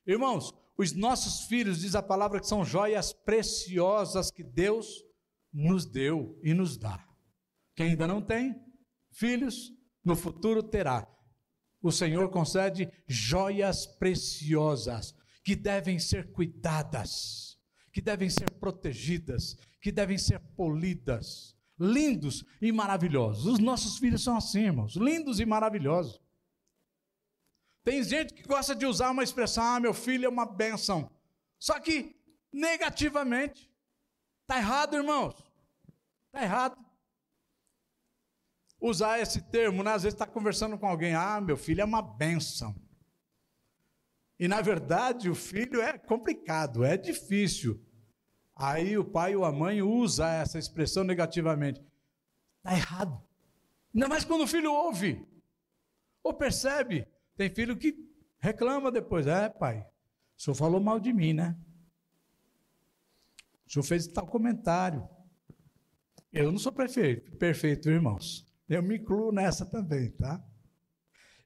Irmãos, 0.06 0.54
os 0.78 0.94
nossos 0.94 1.48
filhos, 1.48 1.82
diz 1.82 1.96
a 1.96 2.04
palavra, 2.04 2.40
que 2.40 2.48
são 2.48 2.64
joias 2.64 3.12
preciosas 3.12 4.30
que 4.30 4.44
Deus 4.44 5.04
nos 5.52 5.86
deu 5.86 6.40
e 6.44 6.54
nos 6.54 6.78
dá. 6.78 7.04
Quem 7.76 7.92
ainda 7.92 8.08
não 8.08 8.22
tem 8.22 8.56
filhos, 9.12 9.72
no 10.04 10.16
futuro 10.16 10.62
terá. 10.62 11.08
O 11.82 11.92
Senhor 11.92 12.30
concede 12.30 12.90
joias 13.08 13.86
preciosas 13.86 15.16
que 15.44 15.56
devem 15.56 15.98
ser 15.98 16.32
cuidadas, 16.32 17.58
que 17.92 18.02
devem 18.02 18.30
ser 18.30 18.52
protegidas, 18.52 19.56
que 19.82 19.92
devem 19.92 20.18
ser 20.18 20.40
polidas, 20.56 21.56
lindos 21.80 22.44
e 22.62 22.72
maravilhosos. 22.72 23.46
Os 23.46 23.60
nossos 23.60 23.98
filhos 23.98 24.24
são 24.24 24.38
assim, 24.38 24.66
irmãos, 24.66 24.96
lindos 24.96 25.40
e 25.40 25.46
maravilhosos. 25.46 26.20
Tem 27.88 28.04
gente 28.04 28.34
que 28.34 28.44
gosta 28.44 28.76
de 28.76 28.86
usar 28.86 29.12
uma 29.12 29.24
expressão, 29.24 29.64
ah, 29.64 29.80
meu 29.80 29.94
filho 29.94 30.26
é 30.26 30.30
uma 30.30 30.46
benção. 30.46 31.10
Só 31.58 31.80
que 31.80 32.20
negativamente. 32.52 33.72
Está 34.42 34.58
errado, 34.58 34.98
irmãos. 34.98 35.34
Está 36.26 36.44
errado. 36.44 36.86
Usar 38.78 39.22
esse 39.22 39.42
termo, 39.42 39.84
né? 39.84 39.92
às 39.94 40.04
vezes 40.04 40.16
está 40.16 40.28
conversando 40.28 40.78
com 40.78 40.86
alguém, 40.86 41.16
ah, 41.16 41.40
meu 41.40 41.56
filho 41.56 41.80
é 41.80 41.86
uma 41.86 42.02
benção. 42.02 42.76
E 44.38 44.50
na 44.50 44.60
verdade 44.60 45.30
o 45.30 45.36
filho 45.36 45.82
é 45.82 45.98
complicado, 45.98 46.84
é 46.84 46.98
difícil. 46.98 47.82
Aí 48.54 48.98
o 48.98 49.06
pai 49.06 49.34
ou 49.34 49.46
a 49.46 49.52
mãe 49.54 49.82
usa 49.82 50.28
essa 50.28 50.60
expressão 50.60 51.06
negativamente. 51.06 51.82
Está 52.58 52.76
errado. 52.76 53.24
Ainda 53.96 54.10
mais 54.10 54.26
quando 54.26 54.42
o 54.42 54.48
filho 54.48 54.74
ouve 54.74 55.26
ou 56.22 56.34
percebe. 56.34 57.08
Tem 57.38 57.50
filho 57.50 57.78
que 57.78 57.96
reclama 58.40 58.92
depois, 58.92 59.28
é 59.28 59.48
pai, 59.48 59.86
o 60.36 60.42
senhor 60.42 60.56
falou 60.56 60.82
mal 60.82 61.00
de 61.00 61.14
mim, 61.14 61.34
né? 61.34 61.56
O 63.68 63.72
senhor 63.72 63.84
fez 63.84 64.08
tal 64.08 64.26
comentário. 64.26 65.08
Eu 66.34 66.52
não 66.52 66.60
sou 66.60 66.72
perfeito, 66.72 67.32
perfeito, 67.38 67.90
irmãos. 67.90 68.46
Eu 68.68 68.82
me 68.82 68.98
incluo 68.98 69.32
nessa 69.32 69.66
também, 69.66 70.12
tá? 70.12 70.44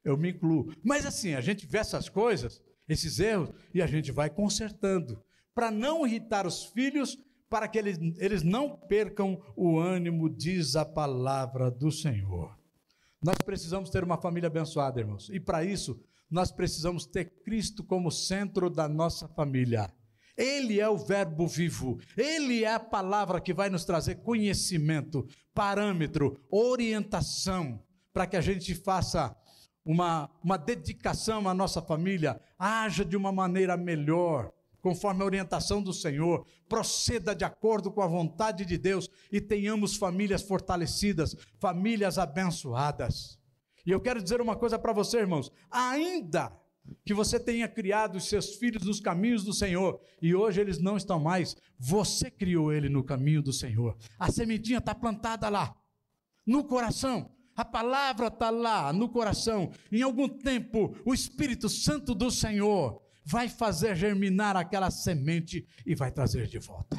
Eu 0.03 0.17
me 0.17 0.31
incluo. 0.31 0.73
Mas 0.83 1.05
assim, 1.05 1.33
a 1.33 1.41
gente 1.41 1.67
vê 1.67 1.79
essas 1.79 2.09
coisas, 2.09 2.61
esses 2.87 3.19
erros, 3.19 3.49
e 3.73 3.81
a 3.81 3.87
gente 3.87 4.11
vai 4.11 4.29
consertando, 4.29 5.23
para 5.53 5.69
não 5.69 6.07
irritar 6.07 6.47
os 6.47 6.65
filhos, 6.65 7.17
para 7.49 7.67
que 7.67 7.77
eles, 7.77 7.99
eles 8.17 8.43
não 8.43 8.77
percam 8.77 9.41
o 9.55 9.77
ânimo, 9.77 10.29
diz 10.29 10.75
a 10.75 10.85
palavra 10.85 11.69
do 11.69 11.91
Senhor. 11.91 12.57
Nós 13.23 13.37
precisamos 13.45 13.89
ter 13.89 14.03
uma 14.03 14.17
família 14.17 14.47
abençoada, 14.47 14.99
irmãos. 14.99 15.29
E 15.29 15.39
para 15.39 15.63
isso, 15.63 15.99
nós 16.29 16.51
precisamos 16.51 17.05
ter 17.05 17.25
Cristo 17.43 17.83
como 17.83 18.09
centro 18.09 18.69
da 18.69 18.87
nossa 18.87 19.27
família. 19.27 19.93
Ele 20.35 20.79
é 20.79 20.89
o 20.89 20.97
Verbo 20.97 21.45
vivo, 21.45 21.99
ele 22.17 22.63
é 22.63 22.73
a 22.73 22.79
palavra 22.79 23.39
que 23.39 23.53
vai 23.53 23.69
nos 23.69 23.85
trazer 23.85 24.15
conhecimento, 24.23 25.27
parâmetro, 25.53 26.39
orientação, 26.49 27.83
para 28.13 28.25
que 28.25 28.37
a 28.37 28.41
gente 28.41 28.73
faça 28.73 29.35
uma, 29.85 30.29
uma 30.43 30.57
dedicação 30.57 31.47
à 31.47 31.53
nossa 31.53 31.81
família, 31.81 32.41
haja 32.57 33.03
de 33.03 33.17
uma 33.17 33.31
maneira 33.31 33.75
melhor 33.75 34.51
conforme 34.81 35.21
a 35.21 35.25
orientação 35.25 35.81
do 35.81 35.93
Senhor, 35.93 36.45
proceda 36.67 37.35
de 37.35 37.45
acordo 37.45 37.91
com 37.91 38.01
a 38.01 38.07
vontade 38.07 38.65
de 38.65 38.77
Deus 38.77 39.09
e 39.31 39.39
tenhamos 39.39 39.95
famílias 39.95 40.41
fortalecidas, 40.41 41.35
famílias 41.59 42.17
abençoadas. 42.17 43.39
E 43.85 43.91
eu 43.91 43.99
quero 43.99 44.21
dizer 44.21 44.41
uma 44.41 44.55
coisa 44.55 44.77
para 44.77 44.93
você, 44.93 45.19
irmãos: 45.19 45.51
ainda 45.69 46.51
que 47.05 47.13
você 47.13 47.39
tenha 47.39 47.67
criado 47.67 48.15
os 48.15 48.27
seus 48.27 48.55
filhos 48.55 48.83
nos 48.83 48.99
caminhos 48.99 49.43
do 49.43 49.53
Senhor 49.53 49.99
e 50.21 50.33
hoje 50.33 50.59
eles 50.59 50.79
não 50.79 50.97
estão 50.97 51.19
mais, 51.19 51.55
você 51.77 52.29
criou 52.29 52.73
ele 52.73 52.89
no 52.89 53.03
caminho 53.03 53.41
do 53.41 53.53
Senhor. 53.53 53.95
A 54.17 54.31
sementinha 54.31 54.79
está 54.79 54.93
plantada 54.93 55.47
lá, 55.49 55.75
no 56.45 56.63
coração. 56.63 57.31
A 57.55 57.65
palavra 57.65 58.27
está 58.27 58.49
lá 58.49 58.93
no 58.93 59.09
coração. 59.09 59.71
Em 59.91 60.01
algum 60.01 60.27
tempo, 60.27 60.95
o 61.05 61.13
Espírito 61.13 61.69
Santo 61.69 62.15
do 62.15 62.31
Senhor 62.31 63.01
vai 63.31 63.47
fazer 63.47 63.95
germinar 63.95 64.57
aquela 64.57 64.91
semente 64.91 65.65
e 65.85 65.95
vai 65.95 66.11
trazer 66.11 66.47
de 66.47 66.59
volta. 66.59 66.97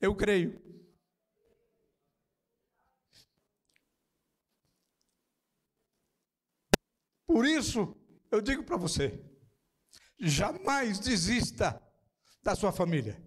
Eu 0.00 0.14
creio. 0.16 0.60
Por 7.26 7.46
isso, 7.46 7.96
eu 8.30 8.40
digo 8.40 8.64
para 8.64 8.76
você: 8.76 9.24
jamais 10.18 10.98
desista 10.98 11.80
da 12.42 12.56
sua 12.56 12.72
família. 12.72 13.22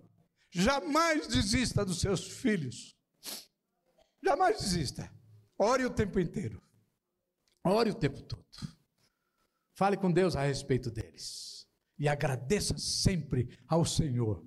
Jamais 0.52 1.28
desista 1.28 1.86
dos 1.86 2.02
seus 2.02 2.28
filhos. 2.28 2.98
Jamais 4.22 4.60
desista. 4.60 5.10
Ore 5.58 5.86
o 5.86 5.94
tempo 5.94 6.20
inteiro. 6.20 6.67
Ore 7.68 7.92
o 7.92 7.96
tempo 7.96 8.22
todo. 8.22 8.46
Fale 9.74 9.98
com 9.98 10.12
Deus 10.12 10.36
a 10.36 10.44
respeito 10.44 10.90
deles. 10.90 11.68
E 12.00 12.08
agradeça 12.08 12.78
sempre 12.78 13.50
ao 13.68 13.84
Senhor 13.84 14.44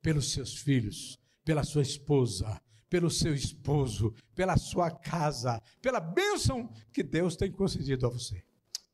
pelos 0.00 0.32
seus 0.32 0.56
filhos, 0.56 1.18
pela 1.44 1.64
sua 1.64 1.82
esposa, 1.82 2.60
pelo 2.88 3.10
seu 3.10 3.34
esposo, 3.34 4.14
pela 4.34 4.56
sua 4.56 4.90
casa, 4.90 5.60
pela 5.80 5.98
bênção 5.98 6.72
que 6.92 7.02
Deus 7.02 7.36
tem 7.36 7.50
concedido 7.50 8.06
a 8.06 8.10
você. 8.10 8.44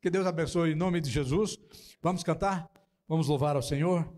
Que 0.00 0.08
Deus 0.08 0.26
abençoe 0.26 0.72
em 0.72 0.76
nome 0.76 1.00
de 1.00 1.10
Jesus. 1.10 1.58
Vamos 2.00 2.22
cantar? 2.22 2.70
Vamos 3.06 3.28
louvar 3.28 3.56
ao 3.56 3.62
Senhor? 3.62 4.17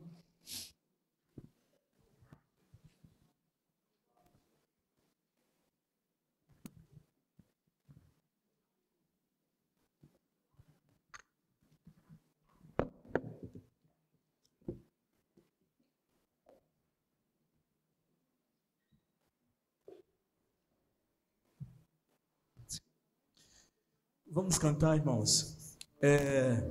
Vamos 24.33 24.59
cantar, 24.59 24.97
irmãos. 24.97 25.77
É... 26.01 26.63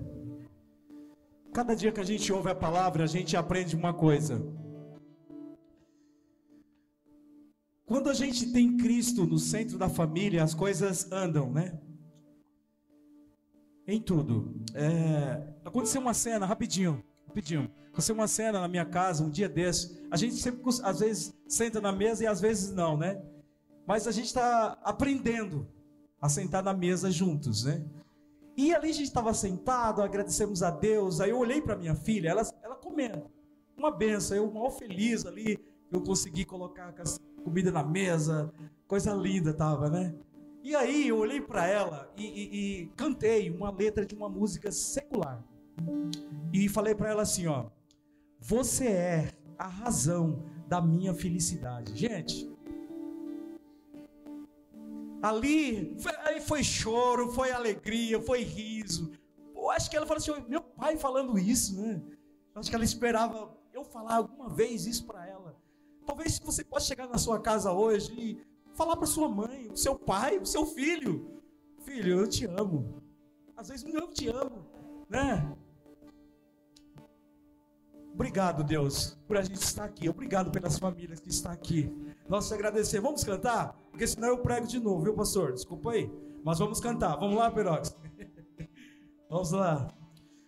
Cada 1.54 1.76
dia 1.76 1.92
que 1.92 2.00
a 2.00 2.06
gente 2.06 2.32
ouve 2.32 2.50
a 2.50 2.56
palavra, 2.56 3.04
a 3.04 3.08
gente 3.08 3.36
aprende 3.36 3.76
uma 3.76 3.94
coisa. 3.94 4.42
Quando 7.86 8.10
a 8.10 8.14
gente 8.14 8.54
tem 8.54 8.78
Cristo 8.78 9.26
no 9.26 9.38
centro 9.38 9.78
da 9.78 9.90
família, 9.90 10.42
as 10.42 10.54
coisas 10.54 11.12
andam, 11.12 11.52
né? 11.52 11.78
Em 13.86 14.02
tudo. 14.02 14.56
É... 14.74 15.46
Aconteceu 15.66 16.00
uma 16.00 16.14
cena, 16.14 16.46
rapidinho, 16.46 17.04
rapidinho. 17.28 17.70
Aconteceu 17.88 18.16
uma 18.16 18.28
cena 18.28 18.62
na 18.62 18.70
minha 18.70 18.86
casa, 18.86 19.22
um 19.22 19.30
dia 19.30 19.50
desse. 19.50 20.02
A 20.10 20.16
gente 20.16 20.36
sempre, 20.36 20.62
às 20.82 21.00
vezes, 21.02 21.34
senta 21.46 21.82
na 21.82 21.92
mesa 21.92 22.24
e 22.24 22.28
às 22.28 22.40
vezes 22.40 22.72
não, 22.72 22.96
né? 22.96 23.22
Mas 23.86 24.08
a 24.08 24.14
gente 24.14 24.28
está 24.28 24.80
aprendendo 24.82 25.68
a 26.22 26.28
sentar 26.30 26.64
na 26.64 26.74
mesa 26.74 27.10
juntos, 27.10 27.64
né? 27.64 27.86
E 28.58 28.74
ali 28.74 28.90
a 28.90 28.94
gente 28.94 29.06
estava 29.06 29.34
sentado, 29.34 30.02
agradecemos 30.02 30.62
a 30.62 30.70
Deus. 30.70 31.22
Aí 31.22 31.30
eu 31.30 31.40
olhei 31.40 31.62
para 31.62 31.78
minha 31.78 31.96
filha, 31.96 32.30
ela, 32.30 32.42
ela 32.62 32.76
comendo, 32.76 33.24
uma 33.78 33.90
benção. 33.90 34.36
Eu 34.36 34.52
mal 34.52 34.70
feliz 34.70 35.26
ali, 35.26 35.58
eu 35.90 36.02
consegui 36.02 36.44
colocar 36.44 36.90
a 36.90 37.42
comida 37.42 37.72
na 37.72 37.84
mesa, 37.84 38.52
coisa 38.86 39.14
linda 39.14 39.54
tava, 39.54 39.90
né? 39.90 40.14
E 40.62 40.76
aí 40.76 41.08
eu 41.08 41.18
olhei 41.18 41.40
para 41.40 41.66
ela 41.66 42.12
e, 42.18 42.26
e, 42.26 42.82
e, 42.82 42.88
cantei 42.98 43.50
uma 43.50 43.72
letra 43.72 44.06
de 44.06 44.14
uma 44.14 44.28
música 44.28 44.72
secular 44.74 45.42
e 46.52 46.68
falei 46.68 46.94
para 46.94 47.10
ela 47.10 47.22
assim, 47.22 47.48
ó: 47.48 47.68
você 48.40 48.88
é 48.88 49.32
a 49.58 49.68
razão 49.68 50.44
da 50.68 50.82
minha 50.82 51.14
felicidade, 51.14 51.96
gente. 51.96 52.52
Ali 55.22 55.98
foi, 56.00 56.40
foi 56.42 56.64
choro, 56.64 57.32
foi 57.32 57.52
alegria, 57.52 58.22
foi 58.22 58.44
riso. 58.44 59.12
Eu 59.56 59.70
acho 59.72 59.90
que 59.90 59.98
ela 59.98 60.06
falou 60.06 60.20
assim: 60.20 60.32
meu 60.48 60.62
pai 60.62 60.98
falando 60.98 61.38
isso, 61.38 61.80
né? 61.80 62.02
Eu 62.54 62.60
acho 62.60 62.70
que 62.70 62.76
ela 62.76 62.86
esperava 62.86 63.56
eu 63.74 63.84
falar 63.84 64.16
alguma 64.16 64.50
vez 64.50 64.86
isso 64.86 65.06
para 65.06 65.28
ela. 65.28 65.58
Talvez 66.06 66.40
você 66.40 66.64
possa 66.64 66.88
chegar 66.88 67.08
na 67.08 67.18
sua 67.18 67.40
casa 67.40 67.72
hoje 67.72 68.12
e 68.14 68.42
falar 68.74 68.96
para 68.96 69.06
sua 69.06 69.28
mãe, 69.28 69.70
o 69.70 69.78
seu 69.78 69.96
pai, 69.96 70.38
o 70.38 70.46
seu 70.46 70.66
filho: 70.66 71.42
Filho, 71.84 72.20
eu 72.20 72.28
te 72.28 72.46
amo. 72.46 73.04
Às 73.56 73.68
vezes 73.68 73.94
eu 73.94 74.08
te 74.08 74.30
amo, 74.30 74.66
né? 75.10 75.56
Obrigado, 78.14 78.64
Deus, 78.64 79.18
por 79.28 79.38
a 79.38 79.42
gente 79.42 79.62
estar 79.62 79.86
aqui. 79.86 80.10
Obrigado 80.10 80.52
pelas 80.52 80.78
famílias 80.78 81.20
que 81.20 81.30
estão 81.30 81.52
aqui. 81.52 81.94
Nós 82.30 82.48
te 82.48 82.54
agradecer. 82.54 83.02
Vamos 83.02 83.24
cantar? 83.24 83.76
Porque 83.90 84.06
senão 84.06 84.28
eu 84.30 84.38
prego 84.38 84.68
de 84.68 84.80
novo, 84.80 85.02
viu, 85.02 85.16
pastor? 85.16 85.52
Desculpa 85.52 85.92
aí. 85.92 86.10
Mas 86.44 86.60
vamos 86.60 86.80
cantar. 86.80 87.18
Vamos 87.18 87.36
lá, 87.36 87.50
Perox. 87.50 87.98
vamos 89.28 89.52
lá. 89.52 89.88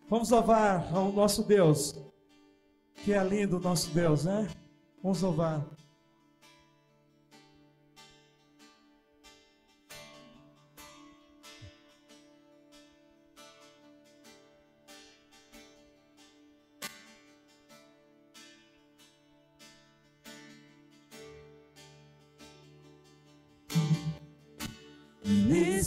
Vamos 0.07 0.29
louvar 0.29 0.93
ao 0.95 1.11
nosso 1.11 1.43
Deus. 1.43 1.99
Que 3.03 3.13
é 3.13 3.23
lindo 3.23 3.57
o 3.57 3.59
nosso 3.59 3.89
Deus, 3.89 4.25
né? 4.25 4.47
Vamos 5.01 5.21
louvar. 5.23 5.65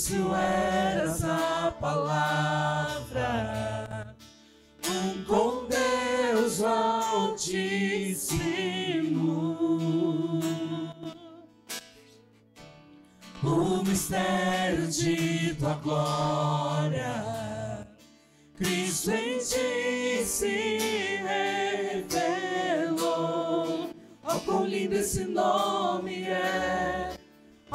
Início 0.05 0.34
eras 0.34 1.24
a 1.24 1.74
palavra, 1.80 3.24
um 4.86 5.24
com 5.24 5.66
Deus 5.66 6.62
Altíssimo. 6.62 7.55
O 13.42 13.82
mistério 13.84 14.86
de 14.88 15.55
tua 15.55 15.74
glória, 15.74 17.24
Cristo 18.57 19.11
em 19.11 19.38
ti 19.38 20.24
se 20.24 21.18
revelou. 22.02 23.90
Oh, 24.22 24.40
quão 24.40 24.66
lindo 24.66 24.94
esse 24.96 25.24
nome 25.24 26.24
é! 26.24 27.03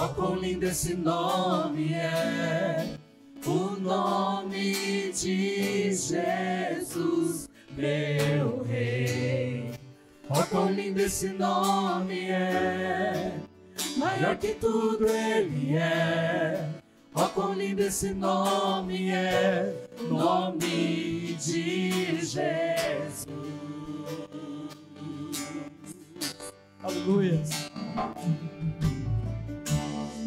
Oh, 0.02 0.08
quão 0.14 0.36
lindo 0.36 0.66
esse 0.66 0.94
nome 0.94 1.94
é, 1.94 2.96
o 3.46 3.78
nome 3.82 5.12
de 5.12 5.94
Jesus, 5.94 7.50
meu 7.76 8.64
Rei. 8.64 9.72
Oh, 10.30 10.42
quão 10.44 10.72
lindo 10.72 11.02
esse 11.02 11.28
nome 11.28 12.30
é, 12.30 13.40
maior 13.98 14.38
que 14.38 14.54
tudo 14.54 15.06
ele 15.06 15.76
é. 15.76 16.66
Oh, 17.14 17.28
quão 17.28 17.54
lindo 17.54 17.82
esse 17.82 18.14
nome 18.14 19.10
é, 19.10 19.86
nome 20.10 21.34
de 21.34 22.22
Jesus. 22.26 23.28
Aleluia 26.82 27.44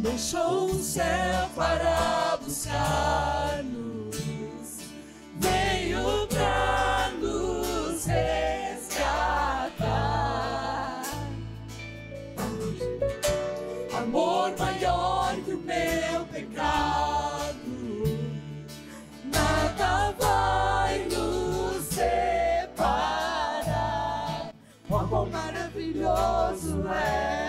deixou 0.02 0.66
o 0.66 0.82
céu 0.82 1.48
para 1.54 2.36
buscar-nos, 2.42 4.16
veio 5.38 6.26
para 6.26 7.12
nos 7.20 8.04
resgatar. 8.04 9.12
Amor 13.96 14.52
maior 14.58 15.36
que 15.36 15.52
o 15.52 15.58
meu 15.58 16.26
pecado, 16.32 17.60
nada 19.32 20.12
vai 20.18 21.06
nos 21.06 21.84
separar. 21.84 22.82
O 24.90 24.96
amor 24.96 25.30
maravilhoso 25.30 26.88
é 26.88 27.41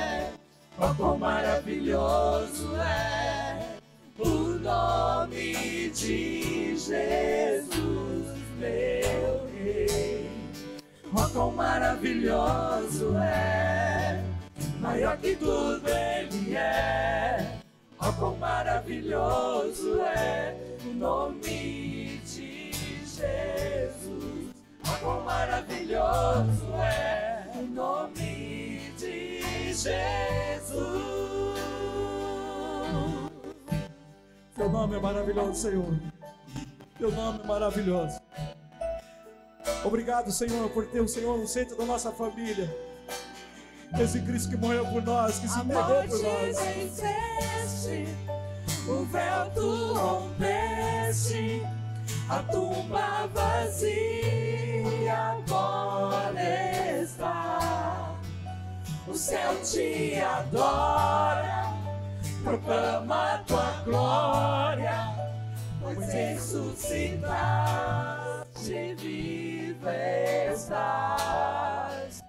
Oh, 0.86 0.94
quão 0.96 1.18
maravilhoso 1.18 2.76
é 2.76 3.78
o 4.20 4.28
nome 4.60 5.90
de 5.92 6.78
Jesus, 6.78 8.28
meu 8.60 9.48
Rei. 9.56 10.30
Oh, 11.16 11.30
quão 11.30 11.52
maravilhoso 11.52 13.16
é, 13.18 14.22
maior 14.82 15.16
que 15.20 15.38
tudo 15.38 15.88
Ele 15.88 16.54
é. 16.58 17.60
Oh, 18.02 18.12
quão 18.12 18.36
maravilhoso 18.36 20.02
é 20.02 20.58
o 20.86 20.94
nome 20.96 22.20
de 22.26 22.74
Jesus. 23.06 24.52
Oh, 24.86 25.00
quão 25.02 25.22
maravilhoso 25.24 26.74
é 26.76 27.48
o 27.56 27.62
nome 27.74 28.33
Jesus. 29.74 31.14
Teu 34.56 34.70
nome 34.70 34.96
é 34.96 35.00
maravilhoso, 35.00 35.56
Senhor. 35.56 36.00
Teu 36.98 37.12
nome 37.12 37.40
é 37.44 37.48
maravilhoso. 37.48 38.22
Obrigado, 39.84 40.32
Senhor, 40.32 40.70
por 40.70 40.86
ter 40.88 41.02
o 41.02 41.08
Senhor 41.08 41.38
no 41.38 41.48
centro 41.48 41.76
da 41.76 41.86
nossa 41.86 42.12
família. 42.12 42.70
Esse 44.00 44.22
Cristo 44.22 44.52
que 44.52 44.58
morreu 44.58 44.86
por 44.86 45.04
nós, 45.04 45.40
que 45.40 45.48
se 45.48 45.60
entregou 45.60 46.04
por 46.04 46.22
nós. 46.22 46.60
Venceste, 46.60 48.08
o 48.88 49.06
véu 49.06 49.52
tu 49.54 49.94
rompeste, 49.94 51.62
a 52.30 52.40
tumba 52.44 53.28
vazia 53.34 55.14
agora 55.14 57.02
está. 57.02 57.53
O 59.06 59.14
céu 59.14 59.58
te 59.62 60.16
adora, 60.16 61.66
proclama 62.42 63.44
tua 63.46 63.84
glória, 63.84 65.14
pois 65.82 66.14
ressuscitaste, 66.14 68.96
viva 68.96 69.92
estás. 70.54 72.24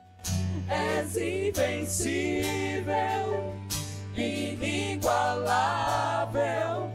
És 0.68 1.16
invencível, 1.16 3.54
inigualável, 4.16 6.90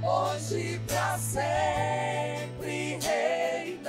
hoje 0.00 0.80
para 0.86 1.18
sempre 1.18 3.00
reinarás. 3.02 3.88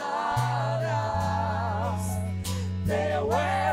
Teu 2.87 3.31
é 3.31 3.68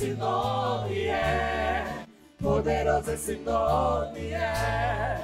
esse 0.00 0.14
nome 0.14 1.08
é. 1.08 1.84
Poderoso 2.40 3.10
esse 3.10 3.36
nome 3.36 4.30
é 4.30 5.20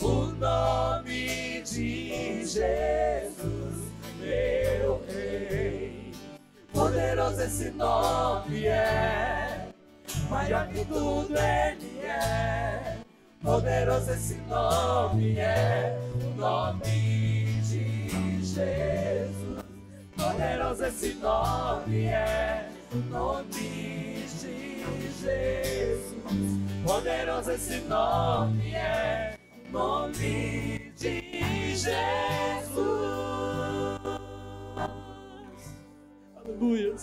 o 0.00 0.26
nome 0.26 1.60
de 1.62 2.46
Jesus, 2.46 3.90
meu 4.20 5.02
Rei. 5.08 6.12
Poderoso 6.72 7.42
esse 7.42 7.70
nome 7.70 8.66
é, 8.66 9.66
maior 10.30 10.68
que 10.68 10.84
tudo 10.84 11.34
ele 11.36 11.98
é. 12.04 12.98
Poderoso 13.42 14.12
esse 14.12 14.34
nome 14.48 15.36
é, 15.36 15.98
o 16.14 16.40
nome 16.40 17.60
de 17.62 18.40
Jesus. 18.40 19.64
Poderoso 20.16 20.84
esse 20.84 21.14
nome 21.14 22.04
é, 22.04 22.68
o 22.92 22.96
nome 23.10 23.91
Jesus. 25.22 26.82
Poderoso 26.84 27.52
esse 27.52 27.80
nome 27.82 28.74
é, 28.74 29.38
nome 29.70 30.92
de 30.96 31.22
Jesus. 31.76 32.82
Aleluia. 36.44 36.96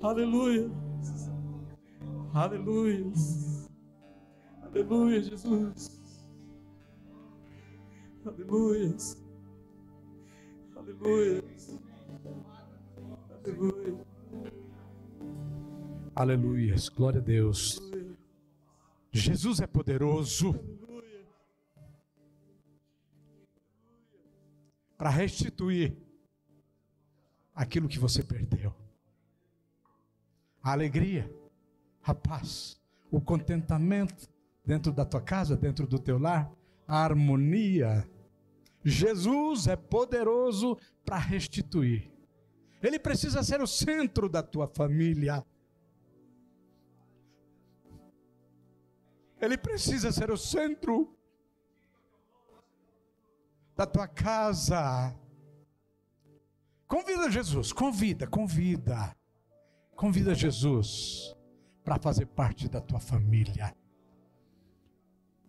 Aleluia. 0.00 0.70
Aleluia. 2.34 3.12
Aleluia, 4.62 5.22
Jesus. 5.22 5.90
Aleluia. 8.24 8.94
Aleluia. 10.76 11.42
Aleluia. 13.44 14.15
Aleluia. 16.18 16.74
Glória 16.94 17.20
a 17.20 17.22
Deus. 17.22 17.78
Jesus 19.12 19.60
é 19.60 19.66
poderoso 19.66 20.58
para 24.96 25.10
restituir 25.10 25.94
aquilo 27.54 27.86
que 27.86 27.98
você 27.98 28.22
perdeu. 28.22 28.74
A 30.62 30.72
alegria, 30.72 31.30
a 32.02 32.14
paz, 32.14 32.80
o 33.10 33.20
contentamento 33.20 34.26
dentro 34.64 34.92
da 34.92 35.04
tua 35.04 35.20
casa, 35.20 35.54
dentro 35.54 35.86
do 35.86 35.98
teu 35.98 36.18
lar, 36.18 36.50
a 36.88 37.04
harmonia. 37.04 38.08
Jesus 38.82 39.66
é 39.66 39.76
poderoso 39.76 40.78
para 41.04 41.18
restituir. 41.18 42.10
Ele 42.82 42.98
precisa 42.98 43.42
ser 43.42 43.60
o 43.60 43.66
centro 43.66 44.30
da 44.30 44.42
tua 44.42 44.66
família. 44.66 45.44
Ele 49.46 49.56
precisa 49.56 50.10
ser 50.10 50.28
o 50.28 50.36
centro 50.36 51.16
da 53.76 53.86
tua 53.86 54.08
casa. 54.08 55.16
Convida 56.88 57.30
Jesus, 57.30 57.72
convida, 57.72 58.26
convida. 58.26 59.16
Convida 59.94 60.34
Jesus 60.34 61.32
para 61.84 61.96
fazer 61.96 62.26
parte 62.26 62.68
da 62.68 62.80
tua 62.80 62.98
família. 62.98 63.72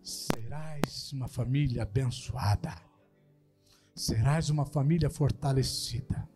Serás 0.00 1.12
uma 1.12 1.26
família 1.26 1.82
abençoada. 1.82 2.80
Serás 3.96 4.48
uma 4.48 4.64
família 4.64 5.10
fortalecida. 5.10 6.28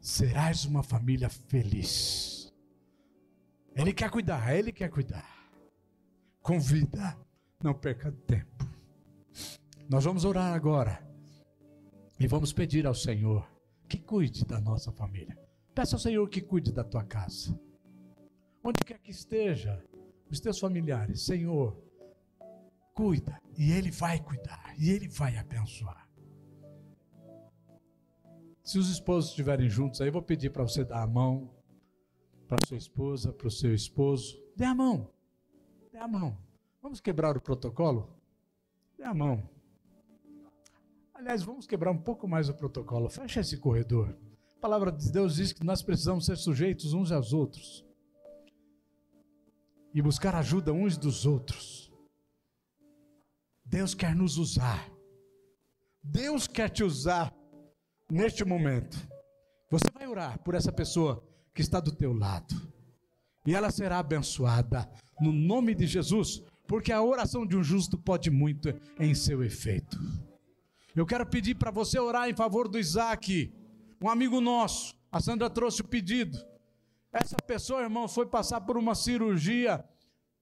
Serás 0.00 0.64
uma 0.64 0.82
família 0.82 1.30
feliz. 1.30 2.52
Ele 3.76 3.92
quer 3.92 4.10
cuidar, 4.10 4.52
ele 4.52 4.72
quer 4.72 4.90
cuidar. 4.90 5.37
Convida, 6.48 7.14
não 7.62 7.74
perca 7.74 8.10
tempo. 8.26 8.64
Nós 9.86 10.02
vamos 10.02 10.24
orar 10.24 10.54
agora 10.54 11.06
e 12.18 12.26
vamos 12.26 12.54
pedir 12.54 12.86
ao 12.86 12.94
Senhor 12.94 13.46
que 13.86 13.98
cuide 13.98 14.46
da 14.46 14.58
nossa 14.58 14.90
família. 14.90 15.38
Peça 15.74 15.96
ao 15.96 16.00
Senhor 16.00 16.26
que 16.26 16.40
cuide 16.40 16.72
da 16.72 16.82
tua 16.82 17.04
casa. 17.04 17.54
Onde 18.64 18.82
quer 18.82 18.98
que 18.98 19.10
esteja, 19.10 19.84
os 20.30 20.40
teus 20.40 20.58
familiares, 20.58 21.20
Senhor, 21.20 21.76
cuida 22.94 23.38
e 23.58 23.70
Ele 23.70 23.90
vai 23.90 24.18
cuidar 24.18 24.74
e 24.78 24.88
Ele 24.88 25.06
vai 25.06 25.36
abençoar. 25.36 26.08
Se 28.64 28.78
os 28.78 28.88
esposos 28.88 29.32
estiverem 29.32 29.68
juntos, 29.68 30.00
aí 30.00 30.08
eu 30.08 30.12
vou 30.14 30.22
pedir 30.22 30.48
para 30.48 30.62
você 30.62 30.82
dar 30.82 31.02
a 31.02 31.06
mão 31.06 31.54
para 32.48 32.66
sua 32.66 32.78
esposa, 32.78 33.34
para 33.34 33.48
o 33.48 33.50
seu 33.50 33.74
esposo. 33.74 34.42
Dê 34.56 34.64
a 34.64 34.74
mão. 34.74 35.17
Dê 35.90 35.98
a 35.98 36.08
mão. 36.08 36.36
Vamos 36.82 37.00
quebrar 37.00 37.36
o 37.36 37.40
protocolo? 37.40 38.14
Dê 38.96 39.04
a 39.04 39.14
mão. 39.14 39.48
Aliás, 41.14 41.42
vamos 41.42 41.66
quebrar 41.66 41.90
um 41.90 41.98
pouco 41.98 42.28
mais 42.28 42.48
o 42.48 42.54
protocolo. 42.54 43.08
Fecha 43.08 43.40
esse 43.40 43.56
corredor. 43.56 44.16
A 44.56 44.60
palavra 44.60 44.92
de 44.92 45.10
Deus 45.10 45.36
diz 45.36 45.52
que 45.52 45.64
nós 45.64 45.82
precisamos 45.82 46.26
ser 46.26 46.36
sujeitos 46.36 46.92
uns 46.92 47.10
aos 47.10 47.32
outros 47.32 47.84
e 49.94 50.02
buscar 50.02 50.34
ajuda 50.34 50.72
uns 50.72 50.96
dos 50.96 51.26
outros. 51.26 51.90
Deus 53.64 53.94
quer 53.94 54.14
nos 54.14 54.36
usar. 54.36 54.90
Deus 56.02 56.46
quer 56.46 56.68
te 56.68 56.84
usar 56.84 57.34
neste 58.10 58.44
momento. 58.44 58.96
Você 59.70 59.90
vai 59.92 60.06
orar 60.06 60.38
por 60.42 60.54
essa 60.54 60.72
pessoa 60.72 61.22
que 61.54 61.62
está 61.62 61.80
do 61.80 61.94
teu 61.94 62.12
lado. 62.12 62.54
E 63.46 63.54
ela 63.54 63.70
será 63.70 63.98
abençoada 63.98 64.88
no 65.20 65.32
nome 65.32 65.74
de 65.74 65.86
Jesus, 65.86 66.42
porque 66.66 66.92
a 66.92 67.02
oração 67.02 67.46
de 67.46 67.56
um 67.56 67.62
justo 67.62 67.96
pode 67.98 68.30
muito 68.30 68.74
em 68.98 69.14
seu 69.14 69.42
efeito. 69.42 69.98
Eu 70.94 71.06
quero 71.06 71.24
pedir 71.26 71.54
para 71.54 71.70
você 71.70 71.98
orar 71.98 72.28
em 72.28 72.34
favor 72.34 72.68
do 72.68 72.78
Isaac, 72.78 73.52
um 74.02 74.08
amigo 74.08 74.40
nosso. 74.40 74.94
A 75.10 75.20
Sandra 75.20 75.48
trouxe 75.48 75.80
o 75.80 75.88
pedido. 75.88 76.38
Essa 77.12 77.36
pessoa, 77.36 77.82
irmão, 77.82 78.06
foi 78.06 78.26
passar 78.26 78.60
por 78.60 78.76
uma 78.76 78.94
cirurgia 78.94 79.84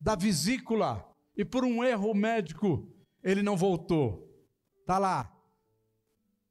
da 0.01 0.15
vesícula 0.15 1.07
e 1.37 1.45
por 1.45 1.65
um 1.65 1.85
erro 1.85 2.13
médico 2.15 2.89
ele 3.23 3.43
não 3.43 3.57
voltou. 3.57 4.27
Tá 4.87 4.99
lá. 4.99 5.33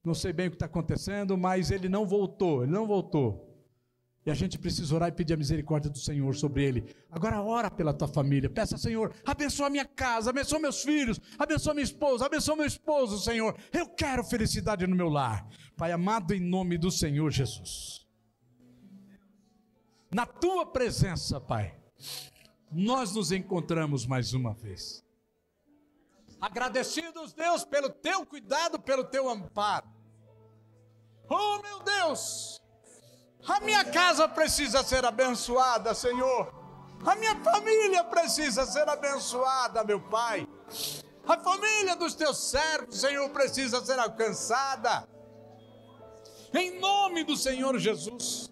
Não 0.04 0.14
sei 0.14 0.32
bem 0.32 0.48
o 0.48 0.52
que 0.52 0.56
está 0.56 0.68
acontecendo, 0.68 1.38
mas 1.38 1.72
ele 1.72 1.90
não 1.90 2.06
voltou. 2.06 2.64
Ele 2.64 2.72
não 2.72 2.86
voltou. 2.86 3.45
E 4.26 4.32
a 4.32 4.34
gente 4.34 4.58
precisa 4.58 4.96
orar 4.96 5.10
e 5.10 5.12
pedir 5.12 5.36
a 5.36 5.38
misericórdia 5.38 5.90
do 5.90 6.00
Senhor 6.00 6.36
sobre 6.36 6.64
ele. 6.64 6.96
Agora 7.12 7.42
ora 7.44 7.70
pela 7.70 7.94
tua 7.94 8.08
família. 8.08 8.50
Peça, 8.50 8.76
Senhor, 8.76 9.14
abençoa 9.24 9.70
minha 9.70 9.86
casa, 9.86 10.32
abençoa 10.32 10.58
meus 10.58 10.82
filhos, 10.82 11.22
abençoa 11.38 11.76
minha 11.76 11.84
esposa, 11.84 12.26
abençoa 12.26 12.56
meu 12.56 12.66
esposo, 12.66 13.20
Senhor. 13.20 13.56
Eu 13.72 13.88
quero 13.88 14.24
felicidade 14.24 14.88
no 14.88 14.96
meu 14.96 15.10
lar. 15.10 15.48
Pai 15.78 15.92
amado, 15.92 16.34
em 16.34 16.40
nome 16.40 16.76
do 16.76 16.90
Senhor 16.90 17.30
Jesus. 17.30 18.04
Na 20.12 20.26
tua 20.26 20.66
presença, 20.66 21.40
Pai, 21.40 21.78
nós 22.72 23.14
nos 23.14 23.32
encontramos 23.32 24.08
mais 24.08 24.34
uma 24.34 24.56
vez. 24.56 25.04
Agradecidos, 26.42 27.32
Deus, 27.32 27.64
pelo 27.64 27.90
teu 27.90 28.26
cuidado, 28.26 28.80
pelo 28.80 29.04
teu 29.04 29.30
amparo. 29.30 29.88
Oh, 31.30 31.62
meu 31.62 31.84
Deus! 31.84 32.65
A 33.48 33.60
minha 33.60 33.86
casa 33.86 34.28
precisa 34.28 34.84
ser 34.84 35.06
abençoada, 35.06 35.94
Senhor. 35.94 36.52
A 37.06 37.16
minha 37.16 37.36
família 37.44 38.04
precisa 38.04 38.66
ser 38.66 38.88
abençoada, 38.90 39.84
meu 39.84 40.00
Pai. 40.00 40.48
A 41.28 41.38
família 41.38 41.96
dos 41.96 42.16
teus 42.16 42.38
servos, 42.50 43.00
Senhor, 43.00 43.30
precisa 43.30 43.84
ser 43.86 44.00
alcançada. 44.00 45.08
Em 46.54 46.80
nome 46.80 47.24
do 47.24 47.36
Senhor 47.36 47.78
Jesus. 47.78 48.52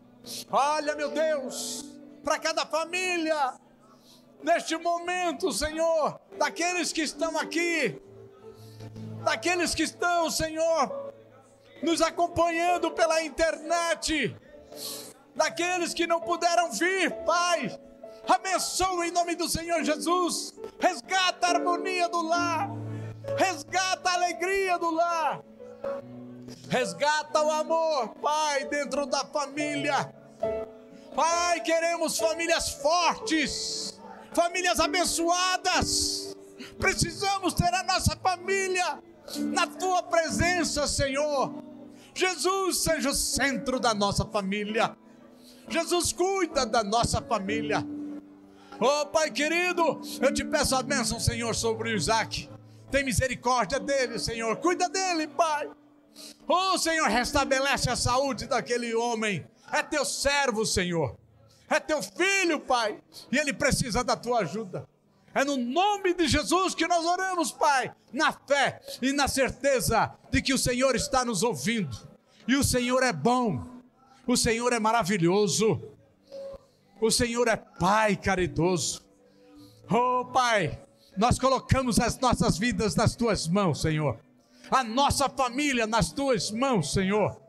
Olha, 0.52 0.96
meu 0.96 1.10
Deus, 1.10 1.86
para 2.24 2.38
cada 2.38 2.66
família, 2.66 3.54
neste 4.44 4.78
momento, 4.78 5.52
Senhor, 5.52 6.20
daqueles 6.38 6.94
que 6.94 7.02
estão 7.02 7.38
aqui, 7.38 8.00
daqueles 9.24 9.74
que 9.74 9.84
estão, 9.84 10.30
Senhor, 10.30 11.14
nos 11.82 12.02
acompanhando 12.02 12.92
pela 12.92 13.24
internet, 13.24 14.36
daqueles 15.36 15.94
que 15.94 16.08
não 16.08 16.20
puderam 16.22 16.72
vir, 16.72 17.12
Pai. 17.26 17.80
Abençoa 18.28 19.06
em 19.08 19.12
nome 19.12 19.36
do 19.36 19.50
Senhor 19.50 19.84
Jesus. 19.84 20.54
Resgata 20.80 21.48
a 21.48 21.50
harmonia 21.52 22.08
do 22.08 22.22
lar. 22.22 22.70
Resgata 23.38 24.10
a 24.10 24.14
alegria 24.14 24.78
do 24.78 24.92
lar. 24.92 25.42
Resgata 26.70 27.42
o 27.42 27.52
amor, 27.52 28.10
Pai, 28.22 28.66
dentro 28.66 29.06
da 29.06 29.26
família. 29.26 30.14
Pai, 31.16 31.62
queremos 31.62 32.18
famílias 32.18 32.70
fortes, 32.70 34.00
famílias 34.34 34.80
abençoadas. 34.80 36.36
Precisamos 36.80 37.54
ter 37.54 37.74
a 37.74 37.84
nossa 37.84 38.16
família 38.18 39.00
na 39.38 39.68
tua 39.68 40.04
presença, 40.04 40.88
Senhor. 40.88 41.54
Jesus 42.14 42.78
seja 42.78 43.10
o 43.10 43.14
centro 43.14 43.80
da 43.80 43.94
nossa 43.94 44.26
família. 44.26 44.96
Jesus 45.68 46.12
cuida 46.14 46.66
da 46.66 46.84
nossa 46.84 47.22
família. 47.22 47.86
Oh, 48.80 49.06
Pai 49.08 49.32
querido, 49.32 50.02
eu 50.22 50.34
te 50.34 50.44
peço 50.44 50.76
a 50.76 50.84
bênção, 50.84 51.20
Senhor, 51.20 51.54
sobre 51.56 51.90
o 51.90 51.96
Isaac. 51.96 52.50
Tem 52.92 53.04
misericórdia 53.04 53.80
dele, 53.80 54.20
Senhor. 54.20 54.56
Cuida 54.58 54.90
dele, 54.90 55.28
Pai. 55.28 55.70
Oh, 56.48 56.78
Senhor, 56.78 57.08
restabelece 57.08 57.90
a 57.90 57.96
saúde 57.96 58.46
daquele 58.46 58.94
homem. 58.94 59.46
É 59.72 59.82
teu 59.82 60.06
servo, 60.06 60.66
Senhor. 60.66 61.18
É 61.70 61.80
teu 61.80 62.04
filho, 62.04 62.60
Pai. 62.60 63.02
E 63.32 63.38
ele 63.38 63.54
precisa 63.54 64.04
da 64.04 64.16
tua 64.16 64.40
ajuda. 64.40 64.88
É 65.34 65.44
no 65.44 65.58
nome 65.58 66.14
de 66.14 66.28
Jesus 66.28 66.76
que 66.76 66.88
nós 66.88 67.06
oramos, 67.06 67.52
Pai, 67.52 67.92
na 68.12 68.32
fé 68.32 68.80
e 69.02 69.12
na 69.12 69.28
certeza 69.28 70.14
de 70.32 70.42
que 70.42 70.54
o 70.54 70.58
Senhor 70.58 70.96
está 70.96 71.26
nos 71.26 71.42
ouvindo. 71.42 71.98
E 72.48 72.56
o 72.56 72.64
Senhor 72.64 73.02
é 73.02 73.12
bom. 73.12 73.66
O 74.28 74.38
Senhor 74.38 74.72
é 74.74 74.80
maravilhoso. 74.80 75.82
O 77.02 77.10
Senhor 77.10 77.48
é 77.48 77.56
Pai 77.56 78.16
caridoso. 78.16 79.04
Oh, 79.90 80.26
Pai, 80.26 80.80
nós 81.18 81.40
colocamos 81.40 82.00
as 82.00 82.18
nossas 82.20 82.58
vidas 82.58 82.96
nas 82.96 83.16
tuas 83.16 83.48
mãos, 83.48 83.82
Senhor. 83.82 84.20
A 84.70 84.84
nossa 84.84 85.28
família 85.28 85.86
nas 85.88 86.12
tuas 86.12 86.52
mãos, 86.52 86.94
Senhor. 86.94 87.43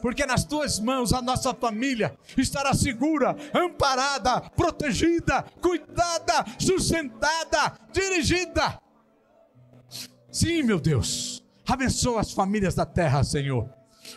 Porque 0.00 0.24
nas 0.26 0.44
tuas 0.44 0.78
mãos 0.78 1.12
a 1.12 1.20
nossa 1.20 1.54
família 1.54 2.16
estará 2.36 2.72
segura, 2.74 3.36
amparada, 3.54 4.40
protegida, 4.40 5.44
cuidada, 5.60 6.44
sustentada, 6.58 7.78
dirigida. 7.92 8.80
Sim, 10.30 10.62
meu 10.62 10.78
Deus. 10.78 11.42
Abençoa 11.66 12.20
as 12.20 12.32
famílias 12.32 12.74
da 12.74 12.86
terra, 12.86 13.22
Senhor. 13.24 13.68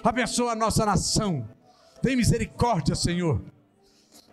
Abençoa 0.03 0.53
a 0.53 0.55
nossa 0.55 0.85
nação. 0.85 1.47
Tem 2.01 2.15
misericórdia, 2.15 2.95
Senhor. 2.95 3.41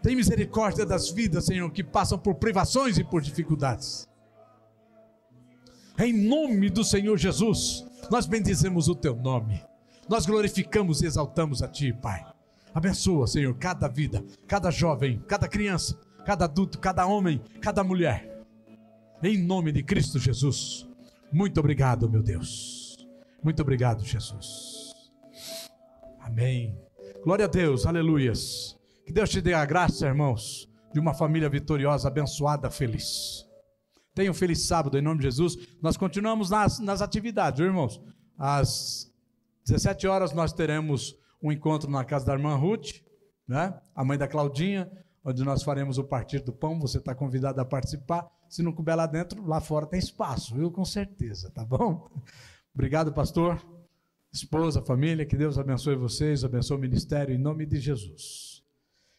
Tem 0.03 0.15
misericórdia 0.15 0.87
das 0.87 1.11
vidas, 1.11 1.47
Senhor, 1.47 1.71
que 1.71 1.83
passam 1.83 2.19
por 2.19 2.37
privações 2.37 2.99
e 2.99 3.05
por 3.05 3.21
dificuldades. 3.21 4.09
Em 5.99 6.13
nome 6.13 6.71
do 6.71 6.85
Senhor 6.85 7.17
Jesus, 7.17 7.85
nós 8.09 8.25
bendizemos 8.27 8.89
o 8.89 8.95
teu 8.95 9.17
nome. 9.17 9.65
Nós 10.09 10.25
glorificamos 10.25 11.03
e 11.03 11.07
exaltamos 11.07 11.63
a 11.63 11.69
ti, 11.69 11.93
Pai. 11.93 12.25
Abençoa, 12.75 13.27
Senhor, 13.27 13.55
cada 13.57 13.89
vida, 13.89 14.25
cada 14.47 14.71
jovem, 14.71 15.23
cada 15.27 15.47
criança, 15.47 15.99
cada 16.25 16.47
adulto, 16.47 16.79
cada 16.79 17.07
homem, 17.07 17.43
cada 17.61 17.85
mulher. 17.85 18.45
Em 19.23 19.37
nome 19.37 19.73
de 19.73 19.83
Cristo 19.83 20.19
Jesus. 20.19 20.89
Muito 21.33 21.61
obrigado, 21.61 22.09
meu 22.09 22.23
Deus. 22.23 23.07
Muito 23.43 23.61
obrigado, 23.61 24.05
Jesus. 24.05 24.95
Amém. 26.21 26.79
Glória 27.23 27.45
a 27.45 27.49
Deus, 27.49 27.85
aleluias. 27.85 28.77
Que 29.05 29.13
Deus 29.13 29.29
te 29.29 29.41
dê 29.41 29.53
a 29.53 29.65
graça, 29.65 30.07
irmãos, 30.07 30.69
de 30.93 31.01
uma 31.01 31.15
família 31.15 31.49
vitoriosa, 31.49 32.09
abençoada, 32.09 32.71
feliz. 32.71 33.47
Tenha 34.15 34.31
um 34.31 34.35
feliz 34.35 34.67
sábado 34.67 34.99
em 34.99 35.03
nome 35.03 35.19
de 35.19 35.25
Jesus. 35.25 35.57
Nós 35.83 35.97
continuamos 35.97 36.51
nas, 36.51 36.79
nas 36.79 37.03
atividades, 37.03 37.61
irmãos. 37.61 38.01
Às 38.39 39.13
17 39.69 40.07
horas 40.07 40.33
nós 40.33 40.51
teremos 40.51 41.15
um 41.43 41.53
encontro 41.53 41.91
na 41.91 42.03
casa 42.03 42.25
da 42.25 42.33
irmã 42.33 42.55
Ruth, 42.57 43.03
né? 43.47 43.79
a 43.95 44.03
mãe 44.03 44.17
da 44.17 44.27
Claudinha, 44.27 44.91
onde 45.23 45.45
nós 45.45 45.63
faremos 45.63 45.99
o 45.99 46.05
partir 46.05 46.41
do 46.41 46.55
pão. 46.55 46.81
Você 46.81 46.97
está 46.97 47.15
convidado 47.15 47.61
a 47.61 47.67
participar. 47.67 48.27
Se 48.49 48.63
não 48.63 48.73
couber 48.73 48.97
lá 48.97 49.07
dentro, 49.07 49.47
lá 49.47 49.61
fora 49.61 49.85
tem 49.87 49.99
espaço, 49.99 50.55
viu? 50.55 50.71
Com 50.71 50.87
certeza, 50.87 51.51
tá 51.51 51.67
bom? 51.67 52.09
Obrigado, 52.75 53.13
pastor, 53.13 53.63
esposa, 54.33 54.81
família. 54.81 55.27
Que 55.27 55.37
Deus 55.37 55.59
abençoe 55.59 55.97
vocês, 55.97 56.45
abençoe 56.45 56.79
o 56.79 56.81
ministério 56.81 57.35
em 57.35 57.39
nome 57.39 57.67
de 57.67 57.79
Jesus. 57.79 58.58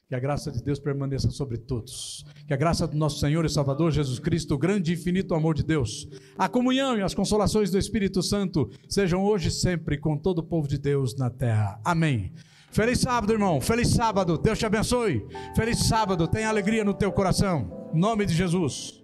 Que 0.09 0.15
a 0.15 0.19
graça 0.19 0.51
de 0.51 0.63
Deus 0.63 0.79
permaneça 0.79 1.29
sobre 1.29 1.55
todos. 1.55 2.25
Que 2.47 2.53
a 2.55 2.57
graça 2.57 2.87
do 2.87 2.97
nosso 2.97 3.19
Senhor 3.19 3.45
e 3.45 3.49
Salvador 3.49 3.91
Jesus 3.91 4.17
Cristo, 4.17 4.55
o 4.55 4.57
grande 4.57 4.91
e 4.91 4.95
infinito 4.95 5.35
amor 5.35 5.53
de 5.53 5.63
Deus, 5.63 6.09
a 6.35 6.49
comunhão 6.49 6.97
e 6.97 7.03
as 7.03 7.13
consolações 7.13 7.69
do 7.69 7.77
Espírito 7.77 8.23
Santo 8.23 8.71
sejam 8.89 9.23
hoje 9.23 9.49
e 9.49 9.51
sempre 9.51 9.99
com 9.99 10.17
todo 10.17 10.39
o 10.39 10.43
povo 10.43 10.67
de 10.67 10.79
Deus 10.79 11.15
na 11.15 11.29
terra. 11.29 11.79
Amém. 11.85 12.33
Feliz 12.71 13.01
sábado, 13.01 13.31
irmão. 13.31 13.61
Feliz 13.61 13.89
sábado. 13.89 14.39
Deus 14.39 14.57
te 14.57 14.65
abençoe. 14.65 15.27
Feliz 15.55 15.87
sábado. 15.87 16.27
Tenha 16.27 16.49
alegria 16.49 16.83
no 16.83 16.95
teu 16.95 17.11
coração. 17.11 17.89
Em 17.93 17.99
nome 17.99 18.25
de 18.25 18.33
Jesus. 18.33 19.03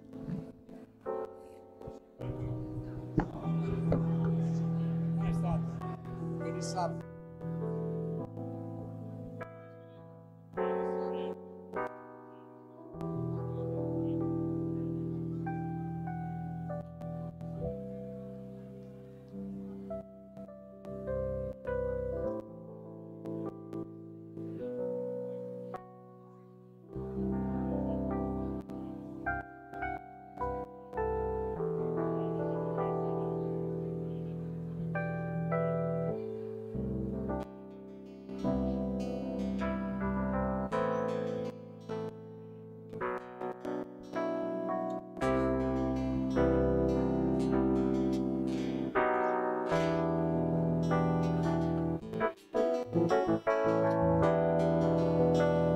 Feliz 6.42 6.64
sábado. 6.64 7.05